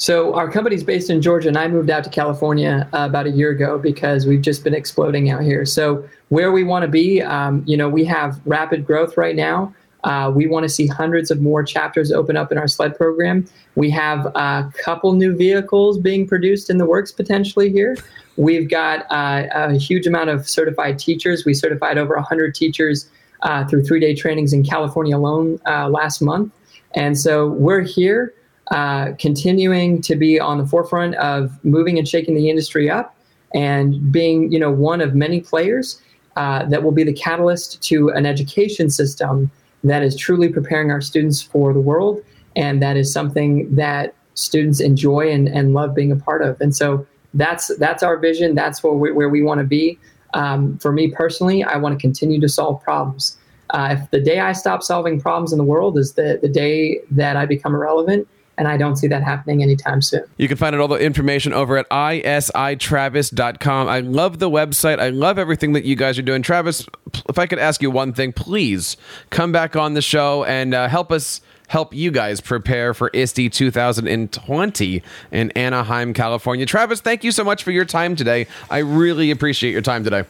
So 0.02 0.34
our 0.34 0.50
company's 0.50 0.82
based 0.82 1.10
in 1.10 1.22
Georgia, 1.22 1.46
and 1.46 1.56
I 1.56 1.68
moved 1.68 1.88
out 1.88 2.02
to 2.02 2.10
California 2.10 2.88
uh, 2.92 3.06
about 3.08 3.26
a 3.26 3.30
year 3.30 3.50
ago 3.50 3.78
because 3.78 4.26
we've 4.26 4.40
just 4.40 4.64
been 4.64 4.74
exploding 4.74 5.30
out 5.30 5.42
here. 5.42 5.64
So 5.64 6.04
where 6.28 6.50
we 6.50 6.64
want 6.64 6.82
to 6.82 6.88
be, 6.88 7.22
um, 7.22 7.62
you 7.68 7.76
know, 7.76 7.88
we 7.88 8.04
have 8.06 8.40
rapid 8.44 8.84
growth 8.84 9.16
right 9.16 9.36
now. 9.36 9.72
Uh, 10.02 10.32
we 10.34 10.48
want 10.48 10.64
to 10.64 10.68
see 10.68 10.88
hundreds 10.88 11.30
of 11.30 11.40
more 11.40 11.62
chapters 11.62 12.10
open 12.10 12.36
up 12.36 12.50
in 12.50 12.58
our 12.58 12.66
sled 12.66 12.96
program. 12.96 13.46
We 13.76 13.90
have 13.90 14.26
a 14.34 14.72
couple 14.82 15.12
new 15.12 15.36
vehicles 15.36 15.98
being 15.98 16.26
produced 16.26 16.68
in 16.68 16.78
the 16.78 16.86
works 16.86 17.12
potentially 17.12 17.70
here. 17.70 17.96
We've 18.36 18.68
got 18.68 19.06
uh, 19.08 19.46
a 19.52 19.74
huge 19.74 20.08
amount 20.08 20.30
of 20.30 20.48
certified 20.48 20.98
teachers. 20.98 21.44
We 21.44 21.54
certified 21.54 21.96
over 21.96 22.16
100 22.16 22.56
teachers 22.56 23.08
uh, 23.42 23.66
through 23.66 23.84
three 23.84 24.00
day 24.00 24.16
trainings 24.16 24.52
in 24.52 24.64
California 24.64 25.16
alone 25.16 25.60
uh, 25.64 25.88
last 25.88 26.20
month. 26.20 26.52
And 26.96 27.16
so 27.16 27.46
we're 27.46 27.82
here 27.82 28.34
uh, 28.70 29.12
continuing 29.18 30.00
to 30.02 30.16
be 30.16 30.38
on 30.38 30.58
the 30.58 30.66
forefront 30.66 31.14
of 31.16 31.52
moving 31.64 31.98
and 31.98 32.08
shaking 32.08 32.34
the 32.34 32.48
industry 32.48 32.88
up 32.88 33.14
and 33.54 34.10
being 34.12 34.50
you 34.50 34.58
know 34.58 34.70
one 34.70 35.00
of 35.00 35.14
many 35.14 35.40
players 35.40 36.00
uh, 36.36 36.64
that 36.66 36.82
will 36.82 36.92
be 36.92 37.04
the 37.04 37.12
catalyst 37.12 37.82
to 37.82 38.08
an 38.10 38.24
education 38.24 38.88
system 38.88 39.50
that 39.84 40.02
is 40.02 40.16
truly 40.16 40.48
preparing 40.48 40.90
our 40.90 41.00
students 41.00 41.42
for 41.42 41.72
the 41.72 41.80
world 41.80 42.22
and 42.56 42.82
that 42.82 42.96
is 42.96 43.12
something 43.12 43.74
that 43.74 44.14
students 44.34 44.80
enjoy 44.80 45.30
and, 45.30 45.48
and 45.48 45.74
love 45.74 45.94
being 45.94 46.12
a 46.12 46.16
part 46.16 46.42
of. 46.42 46.60
And 46.60 46.74
so 46.74 47.06
that's 47.34 47.74
that's 47.78 48.02
our 48.02 48.16
vision. 48.18 48.54
That's 48.54 48.82
where 48.82 48.92
we, 48.92 49.12
where 49.12 49.28
we 49.28 49.42
want 49.42 49.58
to 49.58 49.66
be. 49.66 49.98
Um, 50.34 50.78
for 50.78 50.92
me 50.92 51.10
personally 51.10 51.62
i 51.62 51.76
want 51.76 51.94
to 51.94 52.00
continue 52.00 52.40
to 52.40 52.48
solve 52.48 52.82
problems. 52.82 53.36
Uh, 53.68 53.96
if 53.98 54.10
the 54.10 54.20
day 54.20 54.40
I 54.40 54.52
stop 54.52 54.82
solving 54.82 55.20
problems 55.20 55.52
in 55.52 55.58
the 55.58 55.64
world 55.64 55.98
is 55.98 56.14
the, 56.14 56.38
the 56.40 56.48
day 56.48 57.00
that 57.10 57.36
I 57.36 57.46
become 57.46 57.74
irrelevant, 57.74 58.28
and 58.58 58.68
I 58.68 58.76
don't 58.76 58.96
see 58.96 59.06
that 59.08 59.22
happening 59.22 59.62
anytime 59.62 60.02
soon. 60.02 60.24
You 60.36 60.48
can 60.48 60.56
find 60.56 60.74
out 60.74 60.80
all 60.80 60.88
the 60.88 60.96
information 60.96 61.52
over 61.52 61.78
at 61.78 61.88
isitravis.com. 61.90 63.88
I 63.88 64.00
love 64.00 64.38
the 64.38 64.50
website. 64.50 64.98
I 64.98 65.08
love 65.08 65.38
everything 65.38 65.72
that 65.72 65.84
you 65.84 65.96
guys 65.96 66.18
are 66.18 66.22
doing. 66.22 66.42
Travis, 66.42 66.86
if 67.28 67.38
I 67.38 67.46
could 67.46 67.58
ask 67.58 67.82
you 67.82 67.90
one 67.90 68.12
thing, 68.12 68.32
please 68.32 68.96
come 69.30 69.52
back 69.52 69.76
on 69.76 69.94
the 69.94 70.02
show 70.02 70.44
and 70.44 70.74
uh, 70.74 70.88
help 70.88 71.10
us 71.10 71.40
help 71.68 71.94
you 71.94 72.10
guys 72.10 72.40
prepare 72.42 72.92
for 72.92 73.10
ISTE 73.14 73.50
2020 73.50 75.02
in 75.30 75.50
Anaheim, 75.52 76.12
California. 76.12 76.66
Travis, 76.66 77.00
thank 77.00 77.24
you 77.24 77.32
so 77.32 77.42
much 77.42 77.62
for 77.62 77.70
your 77.70 77.86
time 77.86 78.14
today. 78.14 78.46
I 78.70 78.78
really 78.78 79.30
appreciate 79.30 79.72
your 79.72 79.80
time 79.80 80.04
today. 80.04 80.24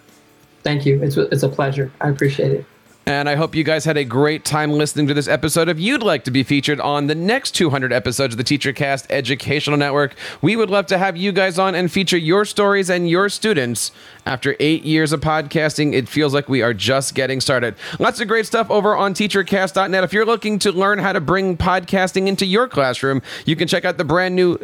Thank 0.62 0.86
you. 0.86 1.02
It's, 1.02 1.16
it's 1.16 1.42
a 1.42 1.48
pleasure. 1.48 1.90
I 2.00 2.10
appreciate 2.10 2.52
it. 2.52 2.66
And 3.04 3.28
I 3.28 3.34
hope 3.34 3.56
you 3.56 3.64
guys 3.64 3.84
had 3.84 3.96
a 3.96 4.04
great 4.04 4.44
time 4.44 4.70
listening 4.72 5.08
to 5.08 5.14
this 5.14 5.26
episode. 5.26 5.68
If 5.68 5.80
you'd 5.80 6.04
like 6.04 6.22
to 6.24 6.30
be 6.30 6.44
featured 6.44 6.78
on 6.78 7.08
the 7.08 7.16
next 7.16 7.50
200 7.52 7.92
episodes 7.92 8.34
of 8.34 8.38
the 8.38 8.44
TeacherCast 8.44 9.06
Educational 9.10 9.76
Network, 9.76 10.14
we 10.40 10.54
would 10.54 10.70
love 10.70 10.86
to 10.86 10.98
have 10.98 11.16
you 11.16 11.32
guys 11.32 11.58
on 11.58 11.74
and 11.74 11.90
feature 11.90 12.16
your 12.16 12.44
stories 12.44 12.88
and 12.88 13.10
your 13.10 13.28
students. 13.28 13.90
After 14.24 14.54
eight 14.60 14.84
years 14.84 15.12
of 15.12 15.20
podcasting, 15.20 15.94
it 15.94 16.08
feels 16.08 16.32
like 16.32 16.48
we 16.48 16.62
are 16.62 16.72
just 16.72 17.16
getting 17.16 17.40
started. 17.40 17.74
Lots 17.98 18.20
of 18.20 18.28
great 18.28 18.46
stuff 18.46 18.70
over 18.70 18.96
on 18.96 19.14
teachercast.net. 19.14 20.04
If 20.04 20.12
you're 20.12 20.26
looking 20.26 20.60
to 20.60 20.70
learn 20.70 21.00
how 21.00 21.12
to 21.12 21.20
bring 21.20 21.56
podcasting 21.56 22.28
into 22.28 22.46
your 22.46 22.68
classroom, 22.68 23.20
you 23.44 23.56
can 23.56 23.66
check 23.66 23.84
out 23.84 23.98
the 23.98 24.04
brand 24.04 24.36
new 24.36 24.58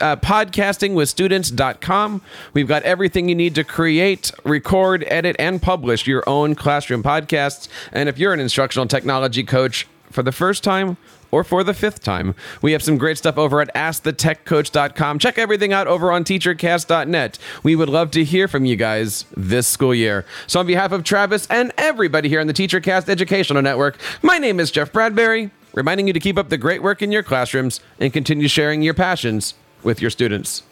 uh, 0.00 0.16
podcastingwithstudents.com. 0.16 2.22
We've 2.54 2.68
got 2.68 2.82
everything 2.82 3.28
you 3.28 3.34
need 3.34 3.54
to 3.56 3.64
create, 3.64 4.32
record, 4.44 5.04
edit, 5.08 5.36
and 5.38 5.60
publish 5.60 6.06
your 6.06 6.26
own 6.28 6.54
classroom 6.54 7.02
podcasts. 7.02 7.68
And 7.92 8.08
if 8.08 8.18
you're 8.18 8.32
an 8.32 8.40
instructional 8.40 8.86
technology 8.86 9.44
coach 9.44 9.86
for 10.10 10.22
the 10.22 10.32
first 10.32 10.64
time, 10.64 10.96
or 11.32 11.42
for 11.42 11.64
the 11.64 11.74
fifth 11.74 12.02
time. 12.02 12.36
We 12.60 12.72
have 12.72 12.82
some 12.82 12.98
great 12.98 13.18
stuff 13.18 13.38
over 13.38 13.60
at 13.60 13.74
AskTheTechCoach.com. 13.74 15.18
Check 15.18 15.38
everything 15.38 15.72
out 15.72 15.88
over 15.88 16.12
on 16.12 16.22
TeacherCast.net. 16.22 17.38
We 17.64 17.74
would 17.74 17.88
love 17.88 18.12
to 18.12 18.22
hear 18.22 18.46
from 18.46 18.66
you 18.66 18.76
guys 18.76 19.24
this 19.36 19.66
school 19.66 19.94
year. 19.94 20.24
So, 20.46 20.60
on 20.60 20.66
behalf 20.66 20.92
of 20.92 21.02
Travis 21.02 21.46
and 21.48 21.72
everybody 21.76 22.28
here 22.28 22.40
on 22.40 22.46
the 22.46 22.52
TeacherCast 22.52 23.08
Educational 23.08 23.62
Network, 23.62 23.98
my 24.20 24.38
name 24.38 24.60
is 24.60 24.70
Jeff 24.70 24.92
Bradbury, 24.92 25.50
reminding 25.72 26.06
you 26.06 26.12
to 26.12 26.20
keep 26.20 26.38
up 26.38 26.50
the 26.50 26.58
great 26.58 26.82
work 26.82 27.02
in 27.02 27.10
your 27.10 27.22
classrooms 27.22 27.80
and 27.98 28.12
continue 28.12 28.46
sharing 28.46 28.82
your 28.82 28.94
passions 28.94 29.54
with 29.82 30.00
your 30.00 30.10
students. 30.10 30.62